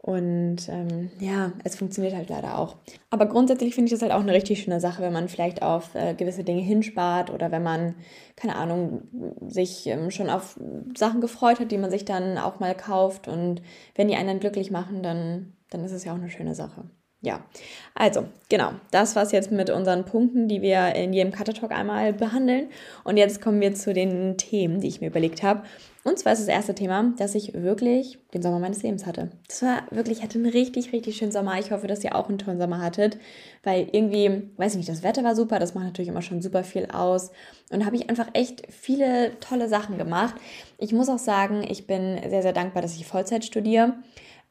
und 0.06 0.70
ähm, 0.70 1.10
ja, 1.20 1.52
es 1.64 1.78
funktioniert 1.78 2.14
halt 2.14 2.30
leider 2.30 2.60
auch. 2.60 2.76
Aber 3.10 3.26
grundsätzlich 3.26 3.74
finde 3.74 3.88
ich 3.88 3.92
das 3.92 4.04
halt 4.04 4.12
auch 4.12 4.20
eine 4.20 4.34
richtig 4.34 4.62
schöne 4.62 4.80
Sache, 4.80 5.02
wenn 5.02 5.12
man 5.12 5.28
vielleicht 5.30 5.64
auf 5.64 5.96
äh, 5.96 6.14
gewisse 6.14 6.44
Dinge 6.44 6.62
hinspart 6.62 7.32
oder 7.32 7.52
wenn 7.52 7.64
man, 7.64 7.96
keine 8.36 8.56
Ahnung, 8.56 9.02
sich 9.48 9.88
ähm, 9.88 10.12
schon 10.12 10.30
auf 10.30 10.60
Sachen 10.96 11.22
gefreut 11.22 11.60
hat, 11.60 11.72
die 11.72 11.80
man 11.80 11.90
sich 11.90 12.06
dann 12.06 12.38
auch 12.38 12.60
mal 12.60 12.76
kauft. 12.76 13.28
Und 13.28 13.64
wenn 13.96 14.08
die 14.08 14.16
einen 14.16 14.28
dann 14.28 14.40
glücklich 14.40 14.70
machen, 14.70 15.02
dann, 15.02 15.54
dann 15.72 15.84
ist 15.84 15.92
es 15.92 16.04
ja 16.04 16.12
auch 16.12 16.18
eine 16.18 16.30
schöne 16.30 16.54
Sache. 16.54 16.84
Ja, 17.26 17.40
also 17.96 18.26
genau, 18.50 18.74
das 18.92 19.16
war 19.16 19.24
es 19.24 19.32
jetzt 19.32 19.52
mit 19.52 19.72
unseren 19.72 20.06
Punkten, 20.06 20.48
die 20.48 20.62
wir 20.62 20.94
in 20.94 21.12
jedem 21.12 21.32
Cutter 21.32 21.56
Talk 21.56 21.72
einmal 21.72 22.14
behandeln. 22.14 22.68
Und 23.04 23.18
jetzt 23.18 23.42
kommen 23.42 23.60
wir 23.62 23.74
zu 23.74 23.96
den 23.96 24.38
Themen, 24.38 24.80
die 24.80 24.88
ich 24.88 25.02
mir 25.02 25.08
überlegt 25.08 25.42
habe. 25.42 25.64
Und 26.04 26.20
zwar 26.20 26.34
ist 26.34 26.42
das 26.42 26.48
erste 26.48 26.76
Thema, 26.76 27.14
dass 27.18 27.34
ich 27.34 27.56
wirklich 27.56 28.20
den 28.36 28.44
Sommer 28.44 28.60
meines 28.60 28.84
Lebens 28.84 29.08
hatte. 29.08 29.32
Das 29.48 29.64
war 29.64 29.88
wirklich, 29.90 30.20
ich 30.20 30.24
hatte 30.24 30.38
einen 30.38 30.52
richtig, 30.52 30.94
richtig 30.94 31.18
schönen 31.18 31.32
Sommer. 31.32 31.58
Ich 31.58 31.72
hoffe, 31.72 31.88
dass 31.88 32.04
ihr 32.04 32.16
auch 32.16 32.30
einen 32.30 32.38
tollen 32.38 32.60
Sommer 32.60 32.80
hattet, 32.80 33.18
weil 33.64 33.88
irgendwie, 33.92 34.44
weiß 34.58 34.74
ich 34.74 34.78
nicht, 34.78 34.90
das 34.90 35.02
Wetter 35.02 35.24
war 35.24 35.36
super, 35.36 35.58
das 35.58 35.74
macht 35.74 35.86
natürlich 35.86 36.10
immer 36.10 36.22
schon 36.22 36.44
super 36.44 36.64
viel 36.64 36.86
aus. 36.92 37.32
Und 37.72 37.88
habe 37.88 37.96
ich 37.96 38.08
einfach 38.08 38.28
echt 38.34 38.72
viele 38.72 39.32
tolle 39.40 39.68
Sachen 39.68 39.98
gemacht. 39.98 40.36
Ich 40.78 40.94
muss 40.94 41.10
auch 41.10 41.18
sagen, 41.18 41.66
ich 41.68 41.88
bin 41.88 42.20
sehr, 42.30 42.44
sehr 42.44 42.54
dankbar, 42.54 42.84
dass 42.84 42.96
ich 42.96 43.08
Vollzeit 43.08 43.44
studiere, 43.44 43.96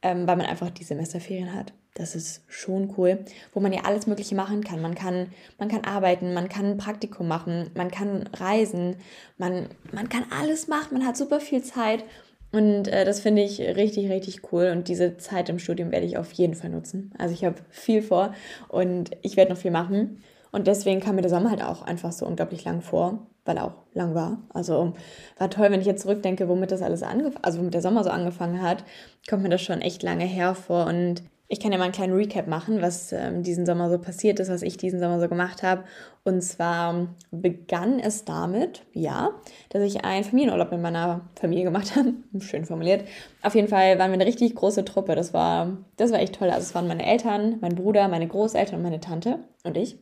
ähm, 0.05 0.29
weil 0.29 0.37
man 0.37 0.47
einfach 0.47 0.71
die 0.71 0.85
Semesterferien 0.85 1.53
hat. 1.53 1.73
Das 1.95 2.15
ist 2.15 2.43
schon 2.49 2.93
cool, 2.99 3.25
wo 3.53 3.61
man 3.61 3.73
ja 3.73 3.83
alles 3.85 4.07
Mögliche 4.07 4.35
machen 4.35 4.63
kann. 4.63 4.83
Man 4.83 4.95
kann, 4.95 5.29
man 5.59 5.69
kann 5.69 5.85
arbeiten, 5.85 6.35
man 6.35 6.49
kann 6.49 6.67
ein 6.67 6.77
Praktikum 6.77 7.27
machen, 7.27 7.71
man 7.75 7.91
kann 7.91 8.29
reisen, 8.35 8.97
man, 9.39 9.69
man 9.93 10.09
kann 10.09 10.25
alles 10.31 10.69
machen, 10.69 10.99
man 10.99 11.07
hat 11.07 11.17
super 11.17 11.41
viel 11.41 11.63
Zeit. 11.63 12.05
Und 12.53 12.87
äh, 12.89 13.05
das 13.05 13.21
finde 13.21 13.43
ich 13.43 13.61
richtig, 13.61 14.11
richtig 14.11 14.53
cool. 14.53 14.71
Und 14.71 14.89
diese 14.89 15.17
Zeit 15.17 15.49
im 15.49 15.59
Studium 15.59 15.91
werde 15.91 16.07
ich 16.07 16.19
auf 16.19 16.33
jeden 16.33 16.55
Fall 16.55 16.71
nutzen. 16.71 17.13
Also 17.19 17.33
ich 17.35 17.45
habe 17.45 17.57
viel 17.71 18.03
vor 18.03 18.35
und 18.69 19.13
ich 19.23 19.37
werde 19.37 19.53
noch 19.53 19.61
viel 19.61 19.71
machen. 19.71 20.23
Und 20.53 20.67
deswegen 20.67 21.01
kam 21.01 21.17
mir 21.17 21.23
der 21.23 21.31
Sommer 21.31 21.51
halt 21.51 21.63
auch 21.63 21.83
einfach 21.83 22.13
so 22.13 22.27
unglaublich 22.27 22.65
lang 22.65 22.83
vor, 22.83 23.27
weil 23.45 23.59
auch 23.59 23.73
lang 23.93 24.15
war. 24.15 24.39
Also 24.53 24.95
war 25.39 25.51
toll, 25.51 25.71
wenn 25.71 25.81
ich 25.81 25.87
jetzt 25.87 26.03
zurückdenke, 26.03 26.49
womit 26.49 26.73
das 26.73 26.83
alles 26.83 27.03
angefangen, 27.03 27.45
also 27.45 27.59
womit 27.59 27.75
der 27.75 27.83
Sommer 27.83 28.05
so 28.05 28.11
angefangen 28.11 28.63
hat, 28.63 28.85
kommt 29.29 29.43
mir 29.43 29.49
das 29.49 29.63
schon 29.63 29.81
echt 29.81 30.03
lange 30.03 30.25
her 30.25 30.55
vor. 30.55 30.87
Und 30.87 31.23
ich 31.47 31.61
kann 31.61 31.73
ja 31.73 31.79
mal 31.79 31.85
einen 31.85 31.93
kleinen 31.93 32.15
Recap 32.15 32.47
machen, 32.47 32.81
was 32.81 33.13
ähm, 33.13 33.43
diesen 33.43 33.67
Sommer 33.67 33.91
so 33.91 33.99
passiert 33.99 34.41
ist, 34.41 34.49
was 34.49 34.63
ich 34.63 34.79
diesen 34.79 34.99
Sommer 34.99 35.21
so 35.21 35.29
gemacht 35.29 35.63
habe. 35.63 35.85
Und 36.25 36.41
zwar 36.43 37.09
begann 37.31 38.01
es 38.01 38.25
damit, 38.25 38.83
ja, 38.95 39.31
dass 39.69 39.83
ich 39.83 40.05
einen 40.07 40.25
Familienurlaub 40.25 40.73
mit 40.73 40.81
meiner 40.81 41.21
Familie 41.39 41.65
gemacht 41.65 41.95
habe. 41.97 42.15
Schön 42.41 42.65
formuliert. 42.65 43.05
Auf 43.43 43.55
jeden 43.55 43.69
Fall 43.69 43.99
waren 43.99 44.11
wir 44.11 44.15
eine 44.15 44.27
richtig 44.27 44.55
große 44.55 44.87
Truppe. 44.87 45.15
Das 45.15 45.35
war, 45.35 45.77
das 45.99 46.13
war 46.13 46.21
echt 46.21 46.35
toll. 46.35 46.49
Also 46.49 46.63
es 46.63 46.75
waren 46.75 46.89
meine 46.89 47.05
Eltern, 47.05 47.59
mein 47.61 47.75
Bruder, 47.75 48.09
meine 48.09 48.27
Großeltern 48.27 48.77
und 48.77 48.83
meine 48.83 49.01
Tante 49.01 49.41
und 49.65 49.77
ich. 49.77 49.99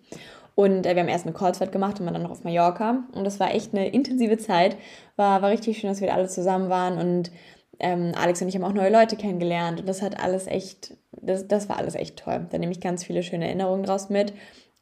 Und 0.55 0.87
äh, 0.87 0.95
wir 0.95 1.03
haben 1.03 1.09
erst 1.09 1.27
eine 1.27 1.35
Kreuzfahrt 1.35 1.73
gemacht 1.73 1.99
und 1.99 2.07
waren 2.07 2.15
dann 2.15 2.23
noch 2.23 2.31
auf 2.31 2.45
Mallorca. 2.45 3.05
Und 3.13 3.25
das 3.25 3.41
war 3.41 3.55
echt 3.55 3.75
eine 3.75 3.89
intensive 3.89 4.39
Zeit. 4.39 4.77
War, 5.17 5.43
war 5.43 5.51
richtig 5.51 5.79
schön, 5.79 5.91
dass 5.91 6.01
wir 6.01 6.15
alle 6.15 6.29
zusammen 6.29 6.69
waren. 6.69 6.99
Und 6.99 7.31
ähm, 7.79 8.13
Alex 8.15 8.43
und 8.43 8.49
ich 8.49 8.55
haben 8.55 8.65
auch 8.65 8.73
neue 8.73 8.91
Leute 8.91 9.17
kennengelernt. 9.17 9.81
Und 9.81 9.89
das 9.89 10.03
hat 10.03 10.23
alles 10.23 10.47
echt, 10.47 10.97
das, 11.13 11.49
das 11.49 11.69
war 11.69 11.79
alles 11.79 11.95
echt 11.95 12.19
toll. 12.19 12.47
Da 12.51 12.59
nehme 12.59 12.73
ich 12.73 12.81
ganz 12.81 13.05
viele 13.05 13.23
schöne 13.23 13.47
Erinnerungen 13.47 13.85
draus 13.85 14.11
mit. 14.11 14.33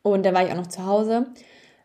Und 0.02 0.24
dann 0.24 0.34
war 0.34 0.44
ich 0.44 0.50
auch 0.50 0.56
noch 0.56 0.66
zu 0.66 0.84
Hause. 0.86 1.26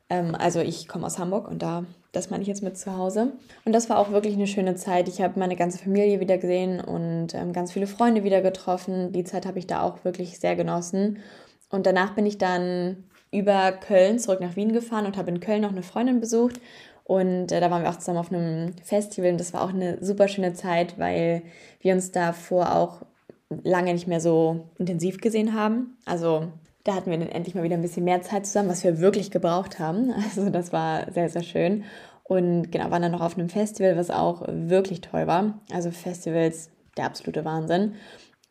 Ähm, 0.10 0.36
also 0.36 0.60
ich 0.60 0.88
komme 0.88 1.06
aus 1.06 1.20
Hamburg 1.20 1.48
und 1.48 1.62
da, 1.62 1.86
das 2.12 2.30
meine 2.30 2.42
ich 2.42 2.48
jetzt 2.48 2.64
mit 2.64 2.78
zu 2.78 2.96
Hause. 2.98 3.34
Und 3.66 3.74
das 3.74 3.90
war 3.90 3.98
auch 3.98 4.12
wirklich 4.12 4.36
eine 4.36 4.48
schöne 4.48 4.76
Zeit. 4.76 5.08
Ich 5.08 5.22
habe 5.22 5.40
meine 5.40 5.56
ganze 5.56 5.78
Familie 5.80 6.20
wieder 6.20 6.38
gesehen 6.38 6.80
und 6.80 7.34
ähm, 7.34 7.54
ganz 7.54 7.72
viele 7.72 7.88
Freunde 7.88 8.24
wieder 8.24 8.42
getroffen. 8.42 9.12
Die 9.12 9.24
Zeit 9.24 9.46
habe 9.46 9.60
ich 9.60 9.68
da 9.68 9.82
auch 9.82 10.04
wirklich 10.06 10.40
sehr 10.40 10.56
genossen. 10.56 11.20
Und 11.70 11.86
danach 11.86 12.14
bin 12.16 12.26
ich 12.26 12.38
dann 12.38 13.06
über 13.38 13.72
Köln 13.72 14.20
zurück 14.20 14.42
nach 14.42 14.56
Wien 14.56 14.74
gefahren 14.74 15.06
und 15.06 15.18
habe 15.18 15.30
in 15.30 15.40
Köln 15.40 15.62
noch 15.62 15.72
eine 15.72 15.84
Freundin 15.84 16.20
besucht. 16.20 16.60
Und 17.04 17.52
äh, 17.52 17.60
da 17.60 17.70
waren 17.70 17.84
wir 17.84 17.90
auch 17.90 18.00
zusammen 18.00 18.18
auf 18.18 18.32
einem 18.32 18.74
Festival 18.84 19.32
und 19.32 19.40
das 19.40 19.54
war 19.54 19.64
auch 19.64 19.70
eine 19.70 20.04
super 20.04 20.28
schöne 20.28 20.54
Zeit, 20.54 20.98
weil 20.98 21.44
wir 21.80 21.94
uns 21.94 22.12
davor 22.12 22.76
auch 22.76 23.02
lange 23.64 23.94
nicht 23.94 24.08
mehr 24.08 24.20
so 24.20 24.70
intensiv 24.80 25.22
gesehen 25.22 25.54
haben. 25.54 25.98
Also 26.06 26.48
da 26.84 26.96
hatten 26.96 27.12
wir 27.12 27.18
dann 27.18 27.30
endlich 27.30 27.56
mal 27.56 27.64
wieder 27.64 27.76
ein 27.76 27.82
bisschen 27.82 28.06
mehr 28.06 28.22
Zeit 28.22 28.46
zusammen, 28.46 28.70
was 28.70 28.84
wir 28.84 29.00
wirklich 29.00 29.32
gebraucht 29.32 29.80
haben. 29.80 30.14
Also 30.24 30.50
das 30.50 30.74
war 30.74 31.12
sehr, 31.12 31.30
sehr 31.30 31.44
schön. 31.44 31.84
Und 32.24 32.72
genau, 32.72 32.90
waren 32.90 33.04
dann 33.04 33.12
noch 33.12 33.22
auf 33.22 33.38
einem 33.38 33.50
Festival, 33.50 33.98
was 33.98 34.10
auch 34.10 34.44
wirklich 34.48 35.02
toll 35.02 35.28
war. 35.28 35.60
Also 35.72 35.92
Festivals, 35.92 36.72
der 36.98 37.06
absolute 37.06 37.46
Wahnsinn. 37.46 37.94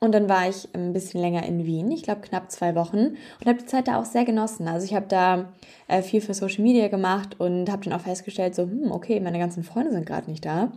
Und 0.04 0.12
dann 0.12 0.28
war 0.28 0.46
ich 0.46 0.68
ein 0.74 0.92
bisschen 0.92 1.22
länger 1.22 1.46
in 1.46 1.64
Wien, 1.64 1.90
ich 1.90 2.02
glaube 2.02 2.20
knapp 2.20 2.52
zwei 2.52 2.74
Wochen 2.74 2.98
und 2.98 3.46
habe 3.46 3.58
die 3.58 3.64
Zeit 3.64 3.88
da 3.88 3.98
auch 3.98 4.04
sehr 4.04 4.26
genossen. 4.26 4.68
Also 4.68 4.84
ich 4.84 4.94
habe 4.94 5.06
da 5.08 5.54
äh, 5.88 6.02
viel 6.02 6.20
für 6.20 6.34
Social 6.34 6.62
Media 6.62 6.88
gemacht 6.88 7.40
und 7.40 7.70
habe 7.72 7.82
dann 7.84 7.94
auch 7.94 8.02
festgestellt, 8.02 8.54
so, 8.54 8.64
hm, 8.64 8.92
okay, 8.92 9.18
meine 9.20 9.38
ganzen 9.38 9.64
Freunde 9.64 9.92
sind 9.92 10.04
gerade 10.04 10.30
nicht 10.30 10.44
da. 10.44 10.72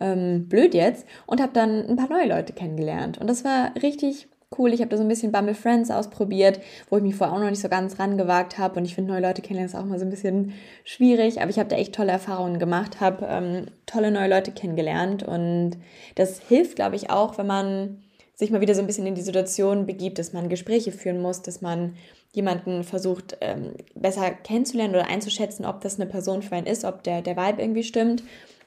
Ähm, 0.00 0.48
blöd 0.50 0.74
jetzt. 0.74 1.06
Und 1.24 1.40
habe 1.40 1.52
dann 1.54 1.86
ein 1.88 1.96
paar 1.96 2.10
neue 2.10 2.28
Leute 2.28 2.52
kennengelernt. 2.52 3.16
Und 3.16 3.30
das 3.30 3.42
war 3.42 3.72
richtig 3.82 4.28
cool. 4.58 4.74
Ich 4.74 4.80
habe 4.80 4.90
da 4.90 4.98
so 4.98 5.02
ein 5.02 5.08
bisschen 5.08 5.32
Bumble 5.32 5.54
Friends 5.54 5.90
ausprobiert, 5.90 6.60
wo 6.90 6.98
ich 6.98 7.02
mich 7.02 7.14
vorher 7.14 7.34
auch 7.34 7.40
noch 7.40 7.48
nicht 7.48 7.62
so 7.62 7.70
ganz 7.70 7.98
rangewagt 7.98 8.58
habe. 8.58 8.78
Und 8.78 8.84
ich 8.84 8.94
finde, 8.94 9.12
neue 9.12 9.22
Leute 9.22 9.40
kennenlernen 9.40 9.72
ist 9.72 9.80
auch 9.80 9.86
mal 9.86 9.98
so 9.98 10.04
ein 10.04 10.10
bisschen 10.10 10.52
schwierig. 10.84 11.40
Aber 11.40 11.48
ich 11.48 11.58
habe 11.58 11.70
da 11.70 11.76
echt 11.76 11.94
tolle 11.94 12.12
Erfahrungen 12.12 12.58
gemacht, 12.58 13.00
habe 13.00 13.26
ähm, 13.30 13.66
tolle 13.86 14.10
neue 14.10 14.28
Leute 14.28 14.52
kennengelernt. 14.52 15.22
Und 15.22 15.78
das 16.16 16.40
hilft, 16.40 16.76
glaube 16.76 16.96
ich, 16.96 17.08
auch, 17.08 17.38
wenn 17.38 17.46
man 17.46 18.02
sich 18.38 18.50
mal 18.52 18.60
wieder 18.60 18.74
so 18.74 18.80
ein 18.80 18.86
bisschen 18.86 19.06
in 19.06 19.16
die 19.16 19.22
Situation 19.22 19.84
begibt, 19.84 20.18
dass 20.18 20.32
man 20.32 20.48
Gespräche 20.48 20.92
führen 20.92 21.20
muss, 21.20 21.42
dass 21.42 21.60
man 21.60 21.96
jemanden 22.32 22.84
versucht, 22.84 23.36
ähm, 23.40 23.72
besser 23.96 24.30
kennenzulernen 24.30 24.94
oder 24.94 25.08
einzuschätzen, 25.08 25.66
ob 25.66 25.80
das 25.80 25.98
eine 25.98 26.08
Person 26.08 26.42
für 26.42 26.54
einen 26.54 26.66
ist, 26.66 26.84
ob 26.84 27.02
der, 27.02 27.20
der 27.20 27.36
Vibe 27.36 27.60
irgendwie 27.60 27.82
stimmt 27.82 28.22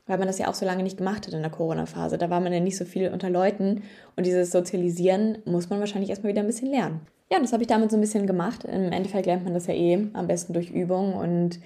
weil 0.08 0.18
man 0.18 0.28
das 0.28 0.40
ja 0.40 0.50
auch 0.50 0.54
so 0.54 0.66
lange 0.66 0.84
nicht 0.84 0.98
gemacht 0.98 1.25
hat 1.25 1.34
in 1.34 1.42
der 1.42 1.51
Corona-Phase. 1.51 2.18
Da 2.18 2.30
war 2.30 2.42
man 2.42 2.51
ja 2.51 2.60
nicht 2.60 2.78
so 2.78 2.84
viel 2.84 3.10
unter 3.10 3.30
Leuten 3.30 3.84
und 4.18 4.25
dieses 4.25 4.51
Sozialisieren 4.51 5.38
muss 5.46 5.70
man 5.70 5.80
wahrscheinlich 5.80 6.10
erstmal 6.10 6.32
wieder 6.32 6.42
ein 6.42 6.48
bisschen 6.48 6.70
lernen. 6.70 7.01
Ja, 7.32 7.40
das 7.40 7.54
habe 7.54 7.63
ich 7.63 7.68
damit 7.68 7.92
so 7.92 7.98
ein 7.98 8.01
bisschen 8.01 8.28
gemacht. 8.28 8.66
Im 8.66 8.92
Endeffekt 8.92 9.25
lernt 9.25 9.46
man 9.46 9.54
das 9.54 9.68
ja 9.68 9.74
eh 9.74 10.08
am 10.12 10.28
besten 10.28 10.51
durch 10.51 10.70
Übung 10.70 11.13
und 11.13 11.60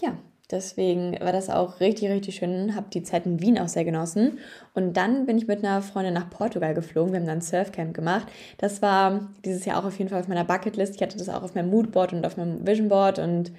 ja, 0.00 0.16
Deswegen 0.52 1.18
war 1.20 1.32
das 1.32 1.50
auch 1.50 1.80
richtig, 1.80 2.10
richtig 2.10 2.36
schön. 2.36 2.76
Habe 2.76 2.86
die 2.92 3.02
Zeit 3.02 3.26
in 3.26 3.40
Wien 3.40 3.58
auch 3.58 3.68
sehr 3.68 3.84
genossen. 3.84 4.38
Und 4.74 4.96
dann 4.96 5.26
bin 5.26 5.38
ich 5.38 5.48
mit 5.48 5.64
einer 5.64 5.82
Freundin 5.82 6.14
nach 6.14 6.30
Portugal 6.30 6.74
geflogen. 6.74 7.12
Wir 7.12 7.20
haben 7.20 7.26
dann 7.26 7.40
Surfcamp 7.40 7.94
gemacht. 7.94 8.28
Das 8.58 8.82
war 8.82 9.30
dieses 9.44 9.64
Jahr 9.64 9.80
auch 9.80 9.86
auf 9.86 9.98
jeden 9.98 10.10
Fall 10.10 10.20
auf 10.20 10.28
meiner 10.28 10.44
Bucketlist. 10.44 10.94
Ich 10.94 11.02
hatte 11.02 11.16
das 11.16 11.28
auch 11.28 11.42
auf 11.42 11.54
meinem 11.54 11.70
Moodboard 11.70 12.12
und 12.12 12.26
auf 12.26 12.36
meinem 12.36 12.66
Visionboard 12.66 13.18
und 13.18 13.52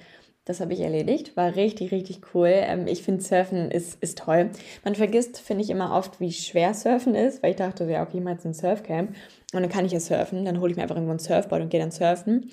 das 0.44 0.60
habe 0.60 0.74
ich 0.74 0.80
erledigt. 0.80 1.36
War 1.36 1.56
richtig, 1.56 1.90
richtig 1.90 2.20
cool. 2.34 2.50
Ähm, 2.52 2.86
ich 2.86 3.02
finde, 3.02 3.22
Surfen 3.22 3.70
ist, 3.70 4.02
ist 4.02 4.18
toll. 4.18 4.50
Man 4.84 4.94
vergisst, 4.94 5.38
finde 5.38 5.64
ich, 5.64 5.70
immer 5.70 5.96
oft, 5.96 6.20
wie 6.20 6.32
schwer 6.32 6.74
Surfen 6.74 7.14
ist, 7.14 7.42
weil 7.42 7.50
ich 7.50 7.56
dachte, 7.56 7.84
ja, 7.90 8.02
okay, 8.02 8.22
jetzt 8.24 8.44
ein 8.44 8.54
Surfcamp 8.54 9.14
und 9.54 9.62
dann 9.62 9.70
kann 9.70 9.86
ich 9.86 9.92
ja 9.92 10.00
surfen. 10.00 10.44
Dann 10.44 10.60
hole 10.60 10.70
ich 10.70 10.76
mir 10.76 10.82
einfach 10.82 10.96
irgendwo 10.96 11.14
ein 11.14 11.18
Surfboard 11.18 11.62
und 11.62 11.68
gehe 11.70 11.80
dann 11.80 11.90
surfen. 11.90 12.50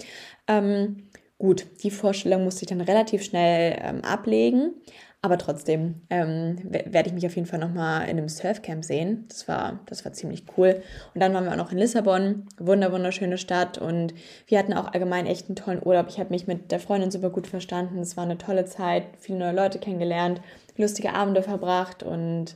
Ähm, 0.47 1.09
gut, 1.41 1.65
die 1.83 1.91
Vorstellung 1.91 2.43
musste 2.43 2.63
ich 2.63 2.69
dann 2.69 2.81
relativ 2.81 3.23
schnell 3.23 3.75
ähm, 3.81 4.05
ablegen. 4.05 4.75
Aber 5.23 5.37
trotzdem 5.37 6.01
ähm, 6.09 6.57
werde 6.63 7.09
ich 7.09 7.13
mich 7.13 7.25
auf 7.27 7.35
jeden 7.35 7.47
Fall 7.47 7.59
nochmal 7.59 8.03
in 8.03 8.17
einem 8.17 8.27
Surfcamp 8.27 8.83
sehen. 8.83 9.25
Das 9.27 9.47
war, 9.47 9.79
das 9.85 10.03
war 10.03 10.13
ziemlich 10.13 10.45
cool. 10.57 10.81
Und 11.13 11.21
dann 11.21 11.33
waren 11.33 11.43
wir 11.43 11.51
auch 11.51 11.57
noch 11.57 11.71
in 11.71 11.77
Lissabon, 11.77 12.47
wunder 12.57 12.91
wunderschöne 12.91 13.37
Stadt. 13.37 13.77
Und 13.77 14.15
wir 14.47 14.57
hatten 14.57 14.73
auch 14.73 14.91
allgemein 14.93 15.27
echt 15.27 15.47
einen 15.47 15.55
tollen 15.55 15.85
Urlaub. 15.85 16.07
Ich 16.09 16.19
habe 16.19 16.31
mich 16.31 16.47
mit 16.47 16.71
der 16.71 16.79
Freundin 16.79 17.11
super 17.11 17.29
gut 17.29 17.45
verstanden. 17.45 17.99
Es 17.99 18.17
war 18.17 18.23
eine 18.23 18.39
tolle 18.39 18.65
Zeit, 18.65 19.03
viele 19.19 19.37
neue 19.37 19.53
Leute 19.55 19.77
kennengelernt, 19.77 20.41
lustige 20.77 21.13
Abende 21.13 21.43
verbracht 21.43 22.01
und 22.01 22.55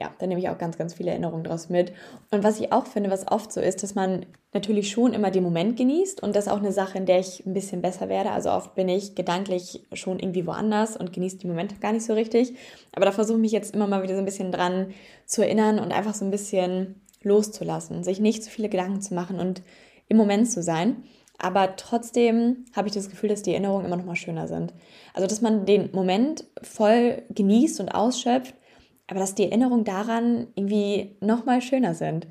ja, 0.00 0.12
da 0.18 0.26
nehme 0.26 0.40
ich 0.40 0.48
auch 0.48 0.58
ganz, 0.58 0.78
ganz 0.78 0.94
viele 0.94 1.10
Erinnerungen 1.10 1.44
draus 1.44 1.68
mit. 1.68 1.92
Und 2.30 2.44
was 2.44 2.60
ich 2.60 2.72
auch 2.72 2.86
finde, 2.86 3.10
was 3.10 3.26
oft 3.26 3.52
so 3.52 3.60
ist, 3.60 3.82
dass 3.82 3.94
man 3.94 4.26
natürlich 4.52 4.90
schon 4.90 5.12
immer 5.12 5.30
den 5.30 5.42
Moment 5.42 5.76
genießt 5.76 6.22
und 6.22 6.36
das 6.36 6.46
ist 6.46 6.52
auch 6.52 6.58
eine 6.58 6.72
Sache, 6.72 6.98
in 6.98 7.06
der 7.06 7.18
ich 7.18 7.44
ein 7.44 7.52
bisschen 7.52 7.82
besser 7.82 8.08
werde. 8.08 8.30
Also 8.30 8.50
oft 8.50 8.74
bin 8.74 8.88
ich 8.88 9.14
gedanklich 9.16 9.84
schon 9.92 10.20
irgendwie 10.20 10.46
woanders 10.46 10.96
und 10.96 11.12
genieße 11.12 11.38
die 11.38 11.48
Momente 11.48 11.76
gar 11.80 11.92
nicht 11.92 12.06
so 12.06 12.14
richtig. 12.14 12.54
Aber 12.92 13.06
da 13.06 13.12
versuche 13.12 13.38
ich 13.38 13.42
mich 13.42 13.52
jetzt 13.52 13.74
immer 13.74 13.88
mal 13.88 14.02
wieder 14.02 14.14
so 14.14 14.20
ein 14.20 14.24
bisschen 14.24 14.52
dran 14.52 14.94
zu 15.26 15.42
erinnern 15.42 15.80
und 15.80 15.92
einfach 15.92 16.14
so 16.14 16.24
ein 16.24 16.30
bisschen 16.30 17.00
loszulassen, 17.22 18.04
sich 18.04 18.20
nicht 18.20 18.44
zu 18.44 18.50
viele 18.50 18.68
Gedanken 18.68 19.00
zu 19.00 19.14
machen 19.14 19.40
und 19.40 19.62
im 20.08 20.16
Moment 20.16 20.50
zu 20.50 20.62
sein. 20.62 21.02
Aber 21.38 21.76
trotzdem 21.76 22.64
habe 22.74 22.88
ich 22.88 22.94
das 22.94 23.10
Gefühl, 23.10 23.28
dass 23.28 23.42
die 23.42 23.52
Erinnerungen 23.52 23.86
immer 23.86 23.96
noch 23.96 24.04
mal 24.04 24.16
schöner 24.16 24.48
sind. 24.48 24.72
Also, 25.14 25.28
dass 25.28 25.40
man 25.40 25.66
den 25.66 25.90
Moment 25.92 26.44
voll 26.62 27.22
genießt 27.30 27.80
und 27.80 27.90
ausschöpft 27.90 28.54
aber 29.08 29.18
dass 29.18 29.34
die 29.34 29.44
Erinnerungen 29.44 29.84
daran 29.84 30.46
irgendwie 30.54 31.16
nochmal 31.20 31.60
schöner 31.60 31.94
sind. 31.94 32.26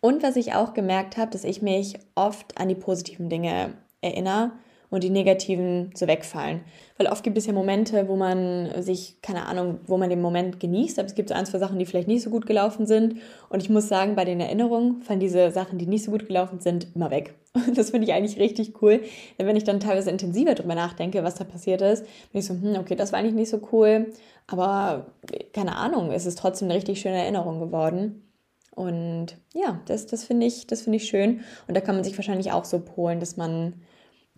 Und 0.00 0.22
was 0.22 0.36
ich 0.36 0.54
auch 0.54 0.72
gemerkt 0.72 1.16
habe, 1.16 1.30
dass 1.30 1.44
ich 1.44 1.60
mich 1.60 1.98
oft 2.14 2.58
an 2.58 2.68
die 2.68 2.74
positiven 2.74 3.28
Dinge 3.28 3.74
erinnere 4.00 4.52
und 4.90 5.04
die 5.04 5.10
negativen 5.10 5.90
so 5.94 6.06
wegfallen. 6.06 6.60
Weil 6.98 7.06
oft 7.06 7.22
gibt 7.22 7.38
es 7.38 7.46
ja 7.46 7.52
Momente, 7.52 8.08
wo 8.08 8.16
man 8.16 8.82
sich, 8.82 9.22
keine 9.22 9.46
Ahnung, 9.46 9.78
wo 9.86 9.96
man 9.96 10.10
den 10.10 10.20
Moment 10.20 10.60
genießt, 10.60 10.98
aber 10.98 11.06
es 11.06 11.14
gibt 11.14 11.28
so 11.28 11.34
ein, 11.34 11.46
zwei 11.46 11.58
Sachen, 11.58 11.78
die 11.78 11.86
vielleicht 11.86 12.08
nicht 12.08 12.22
so 12.22 12.30
gut 12.30 12.46
gelaufen 12.46 12.86
sind. 12.86 13.16
Und 13.48 13.62
ich 13.62 13.70
muss 13.70 13.88
sagen, 13.88 14.16
bei 14.16 14.24
den 14.24 14.40
Erinnerungen 14.40 15.02
fallen 15.02 15.20
diese 15.20 15.50
Sachen, 15.52 15.78
die 15.78 15.86
nicht 15.86 16.04
so 16.04 16.10
gut 16.10 16.26
gelaufen 16.26 16.60
sind, 16.60 16.88
immer 16.94 17.10
weg. 17.10 17.34
Und 17.54 17.76
das 17.78 17.90
finde 17.90 18.06
ich 18.06 18.12
eigentlich 18.12 18.38
richtig 18.38 18.82
cool. 18.82 19.00
Denn 19.38 19.46
wenn 19.46 19.56
ich 19.56 19.64
dann 19.64 19.80
teilweise 19.80 20.10
intensiver 20.10 20.54
drüber 20.54 20.74
nachdenke, 20.74 21.24
was 21.24 21.36
da 21.36 21.44
passiert 21.44 21.82
ist, 21.82 22.04
bin 22.32 22.40
ich 22.40 22.46
so, 22.46 22.54
hm, 22.54 22.76
okay, 22.78 22.96
das 22.96 23.12
war 23.12 23.18
eigentlich 23.18 23.34
nicht 23.34 23.50
so 23.50 23.60
cool. 23.72 24.12
Aber 24.46 25.06
keine 25.52 25.76
Ahnung, 25.76 26.10
es 26.10 26.26
ist 26.26 26.38
trotzdem 26.38 26.66
eine 26.66 26.76
richtig 26.76 27.00
schöne 27.00 27.18
Erinnerung 27.18 27.60
geworden. 27.60 28.26
Und 28.74 29.36
ja, 29.54 29.80
das, 29.86 30.06
das 30.06 30.24
finde 30.24 30.46
ich, 30.46 30.66
das 30.66 30.86
ich 30.86 31.06
schön. 31.06 31.40
Und 31.68 31.76
da 31.76 31.80
kann 31.80 31.94
man 31.94 32.04
sich 32.04 32.16
wahrscheinlich 32.16 32.52
auch 32.52 32.64
so 32.64 32.80
polen, 32.80 33.20
dass 33.20 33.36
man 33.36 33.74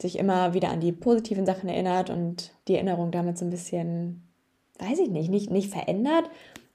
sich 0.00 0.18
immer 0.18 0.55
wieder 0.55 0.70
an 0.70 0.81
die 0.81 0.92
positiven 0.92 1.46
Sachen 1.46 1.68
erinnert 1.68 2.11
und 2.11 2.52
die 2.68 2.74
Erinnerung 2.74 3.11
damit 3.11 3.38
so 3.38 3.44
ein 3.44 3.50
bisschen, 3.50 4.22
weiß 4.78 4.98
ich 4.98 5.11
nicht, 5.11 5.31
nicht, 5.31 5.50
nicht 5.50 5.70
verändert, 5.70 6.31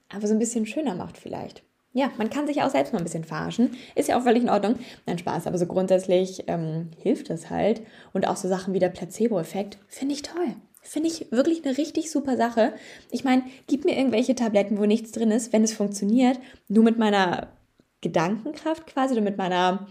aber 0.09 0.27
so 0.27 0.33
ein 0.33 0.39
bisschen 0.39 0.65
schöner 0.65 0.95
macht 0.95 1.17
vielleicht. 1.17 1.63
Ja, 1.93 2.11
man 2.17 2.29
kann 2.29 2.45
sich 2.45 2.61
auch 2.61 2.69
selbst 2.69 2.93
mal 2.93 2.99
ein 2.99 3.05
bisschen 3.05 3.23
verarschen. 3.23 3.71
Ist 3.95 4.07
ja 4.07 4.19
auch 4.19 4.23
völlig 4.23 4.43
in 4.43 4.49
Ordnung. 4.49 4.75
Nein, 5.07 5.17
Spaß, 5.17 5.47
aber 5.47 5.57
so 5.57 5.65
grundsätzlich 5.65 6.43
ähm, 6.45 6.91
hilft 7.01 7.29
es 7.31 7.49
halt. 7.49 7.81
Und 8.13 8.27
auch 8.27 8.35
so 8.35 8.47
Sachen 8.47 8.73
wie 8.73 8.79
der 8.79 8.89
Placebo-Effekt 8.89 9.79
finde 9.87 10.13
ich 10.13 10.21
toll. 10.21 10.55
Finde 10.83 11.09
ich 11.09 11.31
wirklich 11.31 11.65
eine 11.65 11.77
richtig 11.77 12.11
super 12.11 12.37
Sache. 12.37 12.73
Ich 13.09 13.23
meine, 13.23 13.43
gib 13.65 13.83
mir 13.83 13.97
irgendwelche 13.97 14.35
Tabletten, 14.35 14.77
wo 14.77 14.85
nichts 14.85 15.11
drin 15.11 15.31
ist, 15.31 15.51
wenn 15.53 15.63
es 15.63 15.73
funktioniert, 15.73 16.39
nur 16.67 16.83
mit 16.83 16.99
meiner 16.99 17.47
Gedankenkraft 18.01 18.85
quasi 18.85 19.13
oder 19.13 19.23
mit 19.23 19.37
meiner 19.37 19.87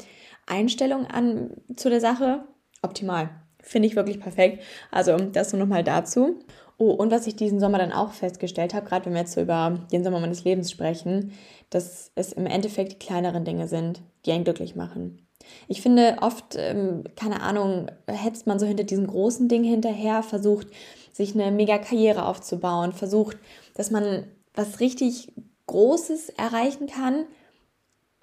Einstellung 0.46 1.06
an 1.06 1.50
zu 1.74 1.90
der 1.90 2.00
Sache, 2.00 2.46
optimal. 2.87 3.31
Finde 3.61 3.88
ich 3.88 3.96
wirklich 3.96 4.20
perfekt. 4.20 4.62
Also 4.90 5.16
das 5.16 5.53
nur 5.53 5.61
nochmal 5.61 5.85
dazu. 5.85 6.38
Oh, 6.79 6.90
und 6.90 7.11
was 7.11 7.27
ich 7.27 7.37
diesen 7.37 7.59
Sommer 7.59 7.79
dann 7.79 7.92
auch 7.92 8.12
festgestellt 8.12 8.75
habe, 8.75 8.87
gerade 8.87 9.07
wenn 9.07 9.14
wir 9.14 9.20
jetzt 9.20 9.33
so 9.33 9.40
über 9.40 9.81
den 9.92 10.05
Sommer 10.05 10.20
meines 10.20 10.44
Lebens 10.44 10.70
sprechen, 10.70 11.33
dass 11.70 12.12
es 12.14 12.33
im 12.33 12.46
Endeffekt 12.46 12.92
die 12.92 12.99
kleineren 12.99 13.44
Dinge 13.44 13.66
sind, 13.66 14.03
die 14.25 14.33
einen 14.33 14.44
glücklich 14.44 14.77
machen. 14.77 15.27
Ich 15.68 15.81
finde, 15.81 16.18
oft, 16.20 16.57
ähm, 16.57 17.05
keine 17.16 17.40
Ahnung, 17.40 17.90
hetzt 18.07 18.46
man 18.46 18.59
so 18.59 18.66
hinter 18.66 18.85
diesem 18.85 19.07
großen 19.07 19.49
Ding 19.49 19.64
hinterher, 19.64 20.22
versucht, 20.22 20.68
sich 21.12 21.35
eine 21.35 21.51
mega 21.51 21.79
Karriere 21.79 22.27
aufzubauen, 22.27 22.92
versucht, 22.92 23.38
dass 23.75 23.90
man 23.90 24.25
was 24.55 24.81
richtig 24.81 25.33
Großes 25.66 26.31
erreichen 26.31 26.87
kann 26.87 27.27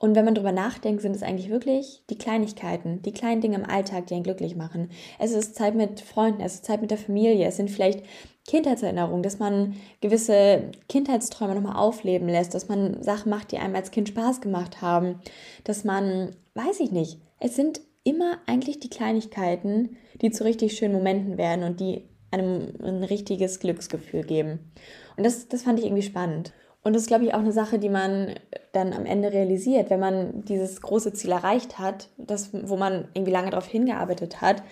und 0.03 0.15
wenn 0.15 0.25
man 0.25 0.35
darüber 0.35 0.51
nachdenkt, 0.51 1.01
sind 1.01 1.15
es 1.15 1.23
eigentlich 1.23 1.49
wirklich 1.49 2.03
die 2.09 2.17
Kleinigkeiten, 2.17 3.01
die 3.03 3.13
kleinen 3.13 3.39
Dinge 3.39 3.55
im 3.55 3.63
Alltag, 3.63 4.07
die 4.07 4.15
einen 4.15 4.23
glücklich 4.23 4.57
machen. 4.57 4.89
Es 5.17 5.31
ist 5.31 5.55
Zeit 5.55 5.75
mit 5.75 6.01
Freunden, 6.01 6.41
es 6.41 6.55
ist 6.55 6.65
Zeit 6.65 6.81
mit 6.81 6.91
der 6.91 6.97
Familie, 6.97 7.47
es 7.47 7.55
sind 7.55 7.71
vielleicht 7.71 8.03
Kindheitserinnerungen, 8.45 9.23
dass 9.23 9.39
man 9.39 9.77
gewisse 10.01 10.71
Kindheitsträume 10.89 11.55
nochmal 11.55 11.77
aufleben 11.77 12.27
lässt, 12.27 12.53
dass 12.53 12.67
man 12.67 13.01
Sachen 13.01 13.29
macht, 13.29 13.53
die 13.53 13.59
einem 13.59 13.75
als 13.75 13.91
Kind 13.91 14.09
Spaß 14.09 14.41
gemacht 14.41 14.81
haben, 14.81 15.21
dass 15.63 15.85
man, 15.85 16.35
weiß 16.53 16.81
ich 16.81 16.91
nicht, 16.91 17.21
es 17.39 17.55
sind 17.55 17.79
immer 18.03 18.39
eigentlich 18.45 18.81
die 18.81 18.89
Kleinigkeiten, 18.89 19.95
die 20.21 20.31
zu 20.31 20.43
richtig 20.43 20.77
schönen 20.77 20.95
Momenten 20.95 21.37
werden 21.37 21.63
und 21.63 21.79
die 21.79 22.09
einem 22.29 22.73
ein 22.83 23.05
richtiges 23.05 23.61
Glücksgefühl 23.61 24.23
geben. 24.23 24.73
Und 25.15 25.25
das, 25.25 25.47
das 25.47 25.63
fand 25.63 25.79
ich 25.79 25.85
irgendwie 25.85 26.03
spannend. 26.03 26.51
Und 26.83 26.93
das 26.93 27.03
ist, 27.03 27.07
glaube 27.07 27.23
ich, 27.23 27.33
auch 27.33 27.39
eine 27.39 27.53
Sache, 27.53 27.79
die 27.79 27.89
man 27.89 28.35
dann 28.73 28.91
am 28.93 29.05
Ende 29.05 29.31
realisiert, 29.31 29.89
wenn 29.89 30.01
man 30.01 30.43
dieses 30.45 30.81
große 30.81 31.13
Ziel 31.13 31.31
erreicht 31.31 31.79
hat, 31.79 32.09
das, 32.17 32.49
wo 32.51 32.75
man 32.75 33.07
irgendwie 33.13 33.31
lange 33.31 33.51
darauf 33.51 33.67
hingearbeitet 33.67 34.41
hat, 34.41 34.63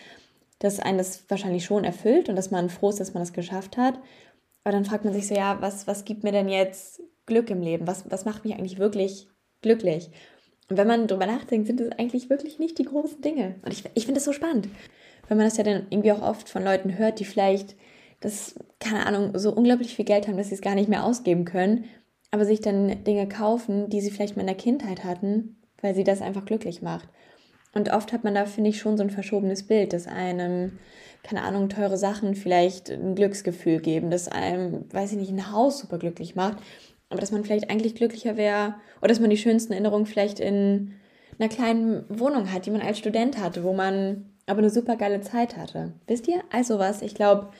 dass 0.59 0.79
einen 0.79 0.97
das 0.97 1.23
wahrscheinlich 1.29 1.63
schon 1.63 1.85
erfüllt 1.85 2.27
und 2.27 2.35
dass 2.35 2.51
man 2.51 2.69
froh 2.69 2.89
ist, 2.89 2.99
dass 2.99 3.13
man 3.13 3.21
das 3.21 3.33
geschafft 3.33 3.77
hat. 3.77 3.95
Aber 4.63 4.73
dann 4.73 4.85
fragt 4.85 5.05
man 5.05 5.13
sich 5.13 5.27
so, 5.27 5.35
ja, 5.35 5.61
was, 5.61 5.87
was 5.87 6.05
gibt 6.05 6.23
mir 6.23 6.31
denn 6.31 6.49
jetzt 6.49 7.01
Glück 7.25 7.49
im 7.49 7.61
Leben? 7.61 7.87
Was, 7.87 8.09
was 8.11 8.25
macht 8.25 8.43
mich 8.43 8.53
eigentlich 8.55 8.77
wirklich 8.77 9.27
glücklich? 9.61 10.11
Und 10.69 10.77
wenn 10.77 10.87
man 10.87 11.07
darüber 11.07 11.25
nachdenkt, 11.25 11.67
sind 11.67 11.81
es 11.81 11.91
eigentlich 11.93 12.29
wirklich 12.29 12.59
nicht 12.59 12.77
die 12.77 12.85
großen 12.85 13.21
Dinge. 13.21 13.55
Und 13.63 13.71
ich, 13.71 13.83
ich 13.93 14.05
finde 14.05 14.19
das 14.19 14.25
so 14.25 14.33
spannend, 14.33 14.67
wenn 15.27 15.37
man 15.37 15.47
das 15.47 15.57
ja 15.57 15.63
dann 15.63 15.87
irgendwie 15.89 16.11
auch 16.11 16.21
oft 16.21 16.49
von 16.49 16.63
Leuten 16.63 16.97
hört, 16.97 17.19
die 17.19 17.25
vielleicht 17.25 17.75
das, 18.19 18.55
keine 18.79 19.05
Ahnung, 19.05 19.37
so 19.37 19.51
unglaublich 19.51 19.95
viel 19.95 20.05
Geld 20.05 20.27
haben, 20.27 20.37
dass 20.37 20.49
sie 20.49 20.55
es 20.55 20.61
gar 20.61 20.75
nicht 20.75 20.89
mehr 20.89 21.03
ausgeben 21.03 21.43
können, 21.43 21.85
aber 22.31 22.45
sich 22.45 22.61
dann 22.61 23.03
Dinge 23.03 23.27
kaufen, 23.27 23.89
die 23.89 24.01
sie 24.01 24.11
vielleicht 24.11 24.35
mal 24.35 24.41
in 24.41 24.47
der 24.47 24.55
Kindheit 24.55 25.03
hatten, 25.03 25.57
weil 25.81 25.93
sie 25.93 26.03
das 26.03 26.21
einfach 26.21 26.45
glücklich 26.45 26.81
macht. 26.81 27.07
Und 27.73 27.91
oft 27.93 28.11
hat 28.11 28.23
man 28.23 28.35
da, 28.35 28.45
finde 28.45 28.69
ich, 28.69 28.79
schon 28.79 28.97
so 28.97 29.03
ein 29.03 29.09
verschobenes 29.09 29.63
Bild, 29.63 29.93
dass 29.93 30.07
einem, 30.07 30.79
keine 31.23 31.43
Ahnung, 31.43 31.69
teure 31.69 31.97
Sachen 31.97 32.35
vielleicht 32.35 32.89
ein 32.89 33.15
Glücksgefühl 33.15 33.79
geben, 33.79 34.09
dass 34.11 34.27
einem, 34.27 34.85
weiß 34.91 35.13
ich 35.13 35.17
nicht, 35.17 35.31
ein 35.31 35.51
Haus 35.51 35.79
super 35.79 35.97
glücklich 35.97 36.35
macht, 36.35 36.57
aber 37.09 37.21
dass 37.21 37.31
man 37.31 37.43
vielleicht 37.43 37.69
eigentlich 37.69 37.95
glücklicher 37.95 38.37
wäre 38.37 38.75
oder 38.99 39.09
dass 39.09 39.19
man 39.19 39.29
die 39.29 39.37
schönsten 39.37 39.73
Erinnerungen 39.73 40.05
vielleicht 40.05 40.39
in 40.39 40.93
einer 41.39 41.49
kleinen 41.49 42.03
Wohnung 42.09 42.51
hat, 42.51 42.65
die 42.65 42.71
man 42.71 42.81
als 42.81 42.99
Student 42.99 43.37
hatte, 43.37 43.63
wo 43.63 43.73
man 43.73 44.25
aber 44.47 44.59
eine 44.59 44.69
super 44.69 44.95
geile 44.97 45.21
Zeit 45.21 45.55
hatte. 45.57 45.93
Wisst 46.07 46.27
ihr? 46.27 46.41
Also 46.51 46.77
was, 46.77 47.01
ich 47.01 47.15
glaube, 47.15 47.51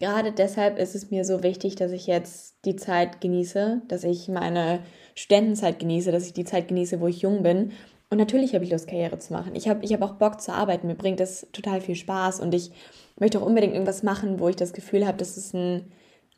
gerade 0.00 0.32
deshalb 0.32 0.78
ist 0.78 0.94
es 0.94 1.10
mir 1.10 1.24
so 1.24 1.42
wichtig, 1.42 1.76
dass 1.76 1.92
ich 1.92 2.06
jetzt 2.06 2.56
die 2.64 2.74
Zeit 2.74 3.20
genieße, 3.20 3.82
dass 3.86 4.02
ich 4.02 4.28
meine 4.28 4.80
Studentenzeit 5.14 5.78
genieße, 5.78 6.10
dass 6.10 6.26
ich 6.26 6.32
die 6.32 6.44
Zeit 6.44 6.68
genieße, 6.68 7.00
wo 7.00 7.06
ich 7.06 7.20
jung 7.20 7.42
bin. 7.42 7.72
Und 8.08 8.18
natürlich 8.18 8.54
habe 8.54 8.64
ich 8.64 8.72
Lust, 8.72 8.88
Karriere 8.88 9.18
zu 9.18 9.32
machen. 9.32 9.54
Ich 9.54 9.68
habe 9.68 9.84
ich 9.84 9.92
hab 9.92 10.02
auch 10.02 10.14
Bock 10.14 10.40
zu 10.40 10.52
arbeiten. 10.52 10.88
Mir 10.88 10.96
bringt 10.96 11.20
das 11.20 11.46
total 11.52 11.80
viel 11.80 11.94
Spaß. 11.94 12.40
Und 12.40 12.54
ich 12.54 12.72
möchte 13.20 13.40
auch 13.40 13.46
unbedingt 13.46 13.74
irgendwas 13.74 14.02
machen, 14.02 14.40
wo 14.40 14.48
ich 14.48 14.56
das 14.56 14.72
Gefühl 14.72 15.06
habe, 15.06 15.18
dass 15.18 15.36
es 15.36 15.54
einen 15.54 15.92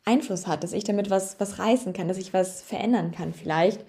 Einfluss 0.05 0.45
hat, 0.45 0.63
dass 0.63 0.73
ich 0.73 0.83
damit 0.83 1.09
was, 1.09 1.39
was 1.39 1.57
reißen 1.57 1.93
kann, 1.93 2.07
dass 2.07 2.17
ich 2.17 2.33
was 2.33 2.61
verändern 2.61 3.11
kann 3.11 3.33
vielleicht. 3.33 3.83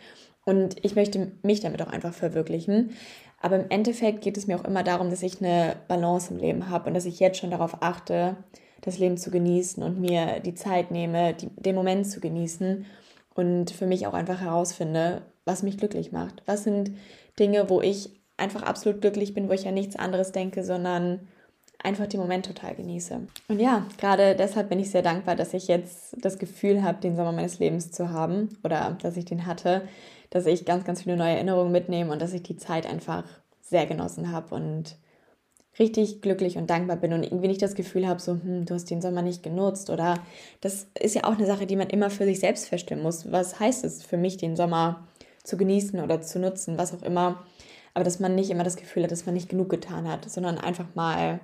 Und 0.46 0.76
ich 0.82 0.94
möchte 0.94 1.32
mich 1.42 1.60
damit 1.60 1.82
auch 1.82 1.88
einfach 1.88 2.14
verwirklichen. 2.14 2.96
Aber 3.42 3.56
im 3.56 3.68
Endeffekt 3.68 4.22
geht 4.22 4.38
es 4.38 4.46
mir 4.46 4.56
auch 4.58 4.64
immer 4.64 4.82
darum, 4.82 5.10
dass 5.10 5.22
ich 5.22 5.40
eine 5.40 5.76
Balance 5.88 6.32
im 6.32 6.38
Leben 6.38 6.70
habe 6.70 6.88
und 6.88 6.94
dass 6.94 7.04
ich 7.04 7.20
jetzt 7.20 7.38
schon 7.38 7.50
darauf 7.50 7.82
achte, 7.82 8.36
das 8.84 8.98
Leben 8.98 9.16
zu 9.16 9.30
genießen 9.30 9.82
und 9.82 10.00
mir 10.00 10.40
die 10.40 10.54
Zeit 10.54 10.90
nehme, 10.90 11.34
die, 11.34 11.48
den 11.56 11.74
Moment 11.74 12.06
zu 12.06 12.20
genießen 12.20 12.84
und 13.34 13.70
für 13.70 13.86
mich 13.86 14.06
auch 14.06 14.14
einfach 14.14 14.40
herausfinde, 14.40 15.22
was 15.44 15.62
mich 15.62 15.78
glücklich 15.78 16.12
macht. 16.12 16.42
Was 16.46 16.64
sind 16.64 16.92
Dinge, 17.38 17.70
wo 17.70 17.80
ich 17.80 18.10
einfach 18.36 18.62
absolut 18.62 19.00
glücklich 19.00 19.32
bin, 19.32 19.48
wo 19.48 19.52
ich 19.52 19.66
an 19.66 19.74
nichts 19.74 19.96
anderes 19.96 20.32
denke, 20.32 20.64
sondern 20.64 21.28
einfach 21.82 22.06
den 22.06 22.20
Moment 22.20 22.46
total 22.46 22.74
genieße. 22.74 23.20
Und 23.48 23.60
ja, 23.60 23.86
gerade 23.98 24.34
deshalb 24.34 24.68
bin 24.68 24.78
ich 24.78 24.90
sehr 24.90 25.02
dankbar, 25.02 25.36
dass 25.36 25.54
ich 25.54 25.68
jetzt 25.68 26.16
das 26.18 26.38
Gefühl 26.38 26.82
habe, 26.82 27.00
den 27.00 27.16
Sommer 27.16 27.32
meines 27.32 27.58
Lebens 27.58 27.90
zu 27.90 28.10
haben 28.10 28.58
oder 28.64 28.96
dass 29.02 29.16
ich 29.16 29.24
den 29.24 29.46
hatte, 29.46 29.82
dass 30.30 30.46
ich 30.46 30.64
ganz, 30.64 30.84
ganz 30.84 31.02
viele 31.02 31.16
neue 31.16 31.34
Erinnerungen 31.34 31.72
mitnehme 31.72 32.12
und 32.12 32.20
dass 32.20 32.32
ich 32.32 32.42
die 32.42 32.56
Zeit 32.56 32.86
einfach 32.86 33.24
sehr 33.60 33.86
genossen 33.86 34.32
habe 34.32 34.54
und 34.54 34.96
richtig 35.78 36.22
glücklich 36.22 36.56
und 36.56 36.70
dankbar 36.70 36.96
bin 36.96 37.12
und 37.12 37.24
irgendwie 37.24 37.48
nicht 37.48 37.62
das 37.62 37.74
Gefühl 37.74 38.06
habe, 38.06 38.20
so, 38.20 38.32
hm, 38.32 38.64
du 38.64 38.74
hast 38.74 38.90
den 38.90 39.02
Sommer 39.02 39.22
nicht 39.22 39.42
genutzt 39.42 39.90
oder 39.90 40.18
das 40.60 40.86
ist 41.00 41.14
ja 41.14 41.24
auch 41.24 41.36
eine 41.36 41.46
Sache, 41.46 41.66
die 41.66 41.76
man 41.76 41.88
immer 41.88 42.10
für 42.10 42.24
sich 42.24 42.40
selbst 42.40 42.68
feststellen 42.68 43.02
muss. 43.02 43.30
Was 43.32 43.58
heißt 43.58 43.84
es 43.84 44.02
für 44.02 44.16
mich, 44.16 44.36
den 44.36 44.56
Sommer 44.56 45.06
zu 45.44 45.56
genießen 45.56 46.00
oder 46.00 46.20
zu 46.20 46.40
nutzen, 46.40 46.78
was 46.78 46.92
auch 46.94 47.02
immer. 47.02 47.44
Aber 47.92 48.02
dass 48.02 48.18
man 48.18 48.34
nicht 48.34 48.50
immer 48.50 48.64
das 48.64 48.76
Gefühl 48.76 49.04
hat, 49.04 49.12
dass 49.12 49.26
man 49.26 49.34
nicht 49.34 49.48
genug 49.48 49.68
getan 49.70 50.08
hat, 50.08 50.28
sondern 50.28 50.58
einfach 50.58 50.86
mal 50.94 51.38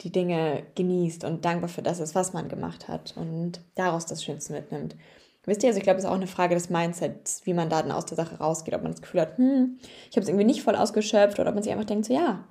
die 0.00 0.10
Dinge 0.10 0.62
genießt 0.74 1.24
und 1.24 1.44
dankbar 1.44 1.68
für 1.68 1.82
das 1.82 2.00
ist, 2.00 2.14
was 2.14 2.32
man 2.32 2.48
gemacht 2.48 2.88
hat 2.88 3.14
und 3.16 3.60
daraus 3.74 4.06
das 4.06 4.24
Schönste 4.24 4.52
mitnimmt. 4.52 4.96
Wisst 5.44 5.62
ihr, 5.62 5.68
also 5.68 5.76
ich 5.76 5.84
glaube, 5.84 5.98
es 5.98 6.04
ist 6.04 6.10
auch 6.10 6.14
eine 6.14 6.26
Frage 6.26 6.54
des 6.54 6.70
Mindsets, 6.70 7.42
wie 7.44 7.52
man 7.52 7.68
da 7.68 7.82
dann 7.82 7.92
aus 7.92 8.06
der 8.06 8.16
Sache 8.16 8.38
rausgeht, 8.38 8.74
ob 8.74 8.82
man 8.82 8.92
das 8.92 9.02
Gefühl 9.02 9.20
hat, 9.20 9.36
hm, 9.36 9.78
ich 10.10 10.16
habe 10.16 10.22
es 10.22 10.28
irgendwie 10.28 10.46
nicht 10.46 10.62
voll 10.62 10.74
ausgeschöpft 10.74 11.38
oder 11.38 11.50
ob 11.50 11.54
man 11.54 11.62
sich 11.62 11.72
einfach 11.72 11.84
denkt, 11.84 12.06
so 12.06 12.14
ja, 12.14 12.44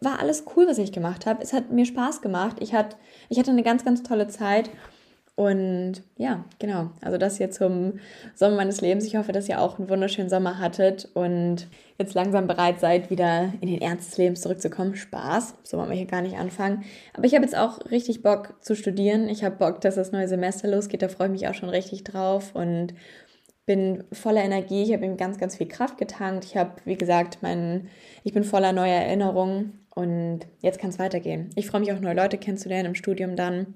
war 0.00 0.20
alles 0.20 0.44
cool, 0.56 0.66
was 0.66 0.78
ich 0.78 0.92
gemacht 0.92 1.26
habe. 1.26 1.42
Es 1.42 1.52
hat 1.52 1.70
mir 1.70 1.86
Spaß 1.86 2.20
gemacht. 2.22 2.56
Ich, 2.60 2.74
hat, 2.74 2.96
ich 3.28 3.38
hatte 3.38 3.50
eine 3.50 3.62
ganz, 3.62 3.84
ganz 3.84 4.02
tolle 4.02 4.28
Zeit 4.28 4.70
und 5.38 6.02
ja, 6.16 6.44
genau. 6.58 6.90
Also 7.00 7.16
das 7.16 7.36
hier 7.36 7.52
zum 7.52 8.00
Sommer 8.34 8.56
meines 8.56 8.80
Lebens. 8.80 9.04
Ich 9.04 9.14
hoffe, 9.14 9.30
dass 9.30 9.48
ihr 9.48 9.60
auch 9.60 9.78
einen 9.78 9.88
wunderschönen 9.88 10.28
Sommer 10.28 10.58
hattet 10.58 11.08
und 11.14 11.68
jetzt 11.96 12.14
langsam 12.14 12.48
bereit 12.48 12.80
seid, 12.80 13.08
wieder 13.08 13.52
in 13.60 13.68
den 13.68 13.80
Ernst 13.80 14.10
des 14.10 14.18
Lebens 14.18 14.40
zurückzukommen. 14.40 14.96
Spaß, 14.96 15.54
so 15.62 15.78
wollen 15.78 15.90
wir 15.90 15.96
hier 15.96 16.06
gar 16.06 16.22
nicht 16.22 16.36
anfangen. 16.36 16.82
Aber 17.14 17.24
ich 17.24 17.36
habe 17.36 17.44
jetzt 17.44 17.56
auch 17.56 17.88
richtig 17.92 18.24
Bock 18.24 18.54
zu 18.62 18.74
studieren. 18.74 19.28
Ich 19.28 19.44
habe 19.44 19.54
Bock, 19.54 19.80
dass 19.80 19.94
das 19.94 20.10
neue 20.10 20.26
Semester 20.26 20.66
losgeht. 20.66 21.02
Da 21.02 21.08
freue 21.08 21.28
ich 21.28 21.32
mich 21.34 21.46
auch 21.46 21.54
schon 21.54 21.68
richtig 21.68 22.02
drauf 22.02 22.56
und 22.56 22.94
bin 23.68 24.02
voller 24.12 24.42
Energie. 24.42 24.82
Ich 24.82 24.94
habe 24.94 25.04
ihm 25.04 25.18
ganz, 25.18 25.38
ganz 25.38 25.56
viel 25.56 25.68
Kraft 25.68 25.98
getankt. 25.98 26.46
Ich 26.46 26.56
habe, 26.56 26.72
wie 26.86 26.96
gesagt, 26.96 27.38
mein, 27.42 27.88
ich 28.24 28.32
bin 28.32 28.42
voller 28.42 28.72
neuer 28.72 29.02
Erinnerungen 29.02 29.78
und 29.94 30.40
jetzt 30.62 30.80
kann 30.80 30.88
es 30.88 30.98
weitergehen. 30.98 31.50
Ich 31.54 31.66
freue 31.66 31.82
mich 31.82 31.92
auch, 31.92 32.00
neue 32.00 32.14
Leute 32.14 32.38
kennenzulernen 32.38 32.86
im 32.86 32.94
Studium 32.94 33.36
dann. 33.36 33.74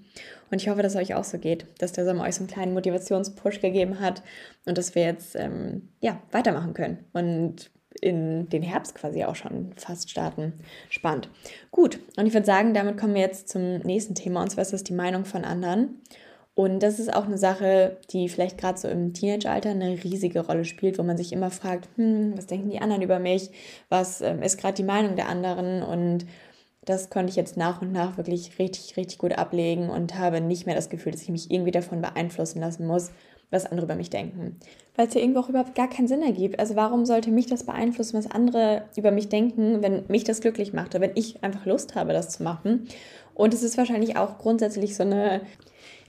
Und 0.50 0.62
ich 0.62 0.70
hoffe, 0.70 0.82
dass 0.82 0.94
es 0.94 0.98
euch 0.98 1.14
auch 1.14 1.24
so 1.24 1.36
geht, 1.36 1.66
dass 1.78 1.92
der 1.92 2.06
Sommer 2.06 2.24
euch 2.24 2.36
so 2.36 2.40
einen 2.40 2.48
kleinen 2.48 2.72
Motivationspush 2.72 3.60
gegeben 3.60 4.00
hat 4.00 4.22
und 4.64 4.78
dass 4.78 4.94
wir 4.94 5.02
jetzt 5.02 5.36
ähm, 5.36 5.90
ja, 6.00 6.22
weitermachen 6.30 6.72
können 6.72 7.04
und 7.12 7.70
in 8.00 8.48
den 8.48 8.62
Herbst 8.62 8.94
quasi 8.94 9.24
auch 9.24 9.36
schon 9.36 9.74
fast 9.76 10.08
starten. 10.08 10.54
Spannend. 10.88 11.28
Gut, 11.70 12.00
und 12.16 12.26
ich 12.26 12.32
würde 12.32 12.46
sagen, 12.46 12.72
damit 12.72 12.96
kommen 12.96 13.14
wir 13.14 13.20
jetzt 13.20 13.50
zum 13.50 13.80
nächsten 13.80 14.14
Thema, 14.14 14.42
und 14.42 14.48
zwar 14.48 14.62
ist 14.62 14.72
das 14.72 14.84
die 14.84 14.94
Meinung 14.94 15.26
von 15.26 15.44
anderen. 15.44 16.00
Und 16.54 16.82
das 16.82 16.98
ist 16.98 17.14
auch 17.14 17.24
eine 17.24 17.38
Sache, 17.38 17.96
die 18.10 18.28
vielleicht 18.28 18.58
gerade 18.58 18.78
so 18.78 18.86
im 18.88 19.14
Teenageralter 19.14 19.70
eine 19.70 20.02
riesige 20.04 20.40
Rolle 20.40 20.66
spielt, 20.66 20.98
wo 20.98 21.02
man 21.02 21.16
sich 21.16 21.32
immer 21.32 21.50
fragt, 21.50 21.88
hm, 21.96 22.36
was 22.36 22.46
denken 22.46 22.70
die 22.70 22.80
anderen 22.80 23.02
über 23.02 23.18
mich? 23.18 23.50
Was 23.88 24.20
ähm, 24.20 24.42
ist 24.42 24.58
gerade 24.58 24.74
die 24.74 24.82
Meinung 24.82 25.16
der 25.16 25.28
anderen? 25.28 25.82
Und 25.82 26.26
das 26.84 27.08
konnte 27.08 27.30
ich 27.30 27.36
jetzt 27.36 27.56
nach 27.56 27.80
und 27.80 27.92
nach 27.92 28.18
wirklich 28.18 28.58
richtig, 28.58 28.96
richtig 28.98 29.16
gut 29.16 29.32
ablegen 29.32 29.88
und 29.88 30.18
habe 30.18 30.42
nicht 30.42 30.66
mehr 30.66 30.74
das 30.74 30.90
Gefühl, 30.90 31.12
dass 31.12 31.22
ich 31.22 31.30
mich 31.30 31.50
irgendwie 31.50 31.70
davon 31.70 32.02
beeinflussen 32.02 32.60
lassen 32.60 32.86
muss, 32.86 33.12
was 33.50 33.66
andere 33.66 33.86
über 33.86 33.94
mich 33.94 34.10
denken. 34.10 34.58
Weil 34.94 35.08
es 35.08 35.14
ja 35.14 35.20
irgendwo 35.22 35.40
auch 35.40 35.48
überhaupt 35.48 35.74
gar 35.74 35.88
keinen 35.88 36.08
Sinn 36.08 36.22
ergibt. 36.22 36.58
Also 36.58 36.76
warum 36.76 37.06
sollte 37.06 37.30
mich 37.30 37.46
das 37.46 37.64
beeinflussen, 37.64 38.18
was 38.18 38.30
andere 38.30 38.84
über 38.96 39.10
mich 39.10 39.30
denken, 39.30 39.80
wenn 39.80 40.04
mich 40.08 40.24
das 40.24 40.40
glücklich 40.42 40.74
macht, 40.74 40.92
wenn 41.00 41.12
ich 41.14 41.42
einfach 41.42 41.64
Lust 41.64 41.94
habe, 41.94 42.12
das 42.12 42.28
zu 42.28 42.42
machen? 42.42 42.88
Und 43.34 43.54
es 43.54 43.62
ist 43.62 43.78
wahrscheinlich 43.78 44.16
auch 44.16 44.36
grundsätzlich 44.36 44.96
so 44.96 45.04
eine 45.04 45.42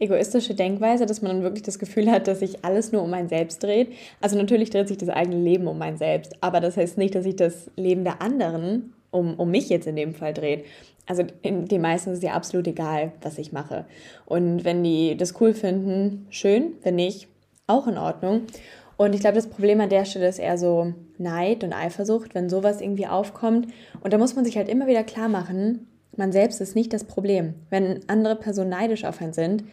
egoistische 0.04 0.54
Denkweise, 0.54 1.06
dass 1.06 1.22
man 1.22 1.32
dann 1.32 1.44
wirklich 1.44 1.64
das 1.64 1.80
Gefühl 1.80 2.12
hat, 2.12 2.28
dass 2.28 2.40
sich 2.40 2.64
alles 2.64 2.92
nur 2.92 3.02
um 3.02 3.14
einen 3.14 3.30
selbst 3.30 3.64
dreht. 3.64 3.94
Also 4.22 4.38
natürlich 4.38 4.70
dreht 4.70 4.88
sich 4.88 4.98
das 4.98 5.10
eigene 5.10 5.38
Leben 5.38 5.68
um 5.68 5.82
einen 5.82 5.98
selbst, 5.98 6.36
aber 6.42 6.60
das 6.60 6.78
heißt 6.78 6.98
nicht, 6.98 7.16
dass 7.16 7.24
sich 7.24 7.36
das 7.36 7.72
Leben 7.76 8.04
der 8.04 8.22
anderen 8.22 8.94
um, 9.12 9.36
um 9.36 9.52
mich 9.52 9.70
jetzt 9.70 9.88
in 9.88 9.96
dem 9.96 10.14
Fall 10.14 10.34
dreht. 10.34 10.66
Also 11.06 11.24
in 11.42 11.68
den 11.68 11.82
meisten 11.82 12.12
ist 12.12 12.18
es 12.18 12.24
ja 12.24 12.34
absolut 12.34 12.68
egal, 12.68 13.12
was 13.22 13.38
ich 13.38 13.52
mache. 13.52 13.86
Und 14.26 14.64
wenn 14.64 14.84
die 14.84 15.18
das 15.18 15.40
cool 15.42 15.54
finden, 15.54 16.28
schön, 16.30 16.74
wenn 16.82 16.96
nicht, 16.96 17.28
auch 17.68 17.88
in 17.88 17.98
Ordnung. 17.98 18.42
Und 18.96 19.14
ich 19.14 19.22
glaube, 19.22 19.36
das 19.36 19.48
Problem 19.48 19.82
an 19.82 19.90
der 19.90 20.06
Stelle 20.06 20.28
ist 20.28 20.40
eher 20.40 20.58
so 20.58 20.94
Neid 21.18 21.64
und 21.64 21.74
Eifersucht, 21.74 22.36
wenn 22.36 22.50
sowas 22.50 22.80
irgendwie 22.80 23.08
aufkommt. 23.08 23.68
Und 24.02 24.14
da 24.14 24.18
muss 24.18 24.36
man 24.36 24.46
sich 24.46 24.58
halt 24.58 24.70
immer 24.70 24.88
wieder 24.88 25.04
klar 25.04 25.30
machen, 25.30 25.88
man 26.16 26.32
selbst 26.32 26.62
ist 26.62 26.76
nicht 26.76 26.94
das 26.94 27.04
Problem. 27.04 27.56
Wenn 27.70 28.02
andere 28.08 28.36
Personen 28.36 28.70
neidisch 28.70 29.04
auf 29.04 29.22
einen 29.22 29.34
sind, 29.34 29.64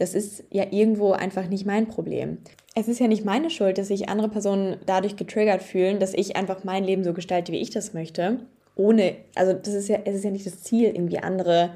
das 0.00 0.14
ist 0.14 0.44
ja 0.50 0.64
irgendwo 0.70 1.12
einfach 1.12 1.48
nicht 1.48 1.66
mein 1.66 1.86
Problem. 1.86 2.38
Es 2.74 2.88
ist 2.88 3.00
ja 3.00 3.06
nicht 3.06 3.26
meine 3.26 3.50
Schuld, 3.50 3.76
dass 3.76 3.88
sich 3.88 4.08
andere 4.08 4.30
Personen 4.30 4.78
dadurch 4.86 5.16
getriggert 5.16 5.62
fühlen, 5.62 6.00
dass 6.00 6.14
ich 6.14 6.36
einfach 6.36 6.64
mein 6.64 6.84
Leben 6.84 7.04
so 7.04 7.12
gestalte, 7.12 7.52
wie 7.52 7.58
ich 7.58 7.68
das 7.68 7.92
möchte. 7.92 8.40
Ohne, 8.76 9.16
also 9.34 9.52
das 9.52 9.74
ist 9.74 9.88
ja, 9.88 9.98
es 10.06 10.14
ist 10.14 10.24
ja 10.24 10.30
nicht 10.30 10.46
das 10.46 10.62
Ziel, 10.62 10.88
irgendwie 10.88 11.18
andere, 11.18 11.70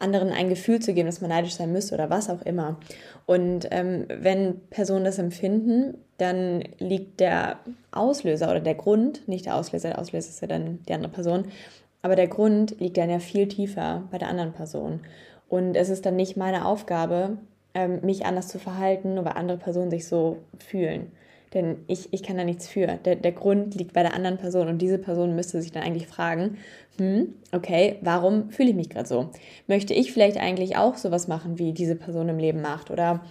anderen 0.00 0.30
ein 0.30 0.48
Gefühl 0.48 0.80
zu 0.80 0.92
geben, 0.92 1.06
dass 1.06 1.20
man 1.20 1.30
neidisch 1.30 1.54
sein 1.54 1.70
müsste 1.70 1.94
oder 1.94 2.10
was 2.10 2.28
auch 2.28 2.42
immer. 2.42 2.80
Und 3.26 3.68
ähm, 3.70 4.06
wenn 4.08 4.58
Personen 4.70 5.04
das 5.04 5.20
empfinden, 5.20 5.98
dann 6.16 6.64
liegt 6.78 7.20
der 7.20 7.60
Auslöser 7.92 8.50
oder 8.50 8.60
der 8.60 8.74
Grund, 8.74 9.28
nicht 9.28 9.46
der 9.46 9.54
Auslöser, 9.54 9.90
der 9.90 10.00
Auslöser 10.00 10.30
ist 10.30 10.40
ja 10.40 10.48
dann 10.48 10.80
die 10.88 10.94
andere 10.94 11.12
Person, 11.12 11.44
aber 12.02 12.16
der 12.16 12.26
Grund 12.26 12.80
liegt 12.80 12.96
dann 12.96 13.10
ja 13.10 13.20
viel 13.20 13.46
tiefer 13.46 14.02
bei 14.10 14.18
der 14.18 14.28
anderen 14.28 14.52
Person. 14.52 15.00
Und 15.48 15.76
es 15.76 15.90
ist 15.90 16.04
dann 16.04 16.16
nicht 16.16 16.36
meine 16.36 16.66
Aufgabe, 16.66 17.38
ähm, 17.78 18.00
mich 18.02 18.26
anders 18.26 18.48
zu 18.48 18.58
verhalten, 18.58 19.14
nur 19.14 19.24
weil 19.24 19.34
andere 19.34 19.56
Personen 19.56 19.90
sich 19.90 20.08
so 20.08 20.38
fühlen. 20.58 21.12
Denn 21.54 21.76
ich, 21.86 22.12
ich 22.12 22.24
kann 22.24 22.36
da 22.36 22.44
nichts 22.44 22.68
für. 22.68 22.98
Der, 23.04 23.14
der 23.14 23.32
Grund 23.32 23.74
liegt 23.76 23.92
bei 23.92 24.02
der 24.02 24.14
anderen 24.14 24.36
Person 24.36 24.68
und 24.68 24.82
diese 24.82 24.98
Person 24.98 25.36
müsste 25.36 25.62
sich 25.62 25.70
dann 25.70 25.84
eigentlich 25.84 26.08
fragen, 26.08 26.58
hm, 26.98 27.34
okay, 27.52 27.96
warum 28.02 28.50
fühle 28.50 28.70
ich 28.70 28.74
mich 28.74 28.90
gerade 28.90 29.08
so? 29.08 29.30
Möchte 29.68 29.94
ich 29.94 30.12
vielleicht 30.12 30.38
eigentlich 30.38 30.76
auch 30.76 30.96
sowas 30.96 31.28
machen, 31.28 31.58
wie 31.58 31.72
diese 31.72 31.94
Person 31.94 32.28
im 32.28 32.38
Leben 32.38 32.60
macht? 32.60 32.90
Oder 32.90 33.22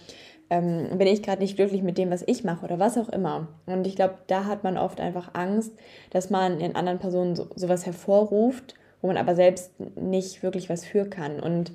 ähm, 0.49 0.97
bin 0.97 1.07
ich 1.07 1.21
gerade 1.21 1.41
nicht 1.41 1.57
glücklich 1.57 1.83
mit 1.83 1.97
dem, 1.97 2.09
was 2.09 2.23
ich 2.25 2.45
mache 2.45 2.63
oder 2.63 2.79
was 2.79 2.97
auch 2.97 3.09
immer? 3.09 3.49
Und 3.65 3.85
ich 3.85 3.97
glaube, 3.97 4.15
da 4.27 4.45
hat 4.45 4.63
man 4.63 4.77
oft 4.77 5.01
einfach 5.01 5.31
Angst, 5.33 5.73
dass 6.11 6.29
man 6.29 6.61
in 6.61 6.75
anderen 6.75 6.99
Personen 6.99 7.35
so, 7.35 7.49
sowas 7.55 7.85
hervorruft, 7.85 8.75
wo 9.01 9.07
man 9.07 9.17
aber 9.17 9.35
selbst 9.35 9.73
nicht 9.95 10.41
wirklich 10.41 10.69
was 10.69 10.85
für 10.85 11.05
kann. 11.05 11.41
Und 11.41 11.73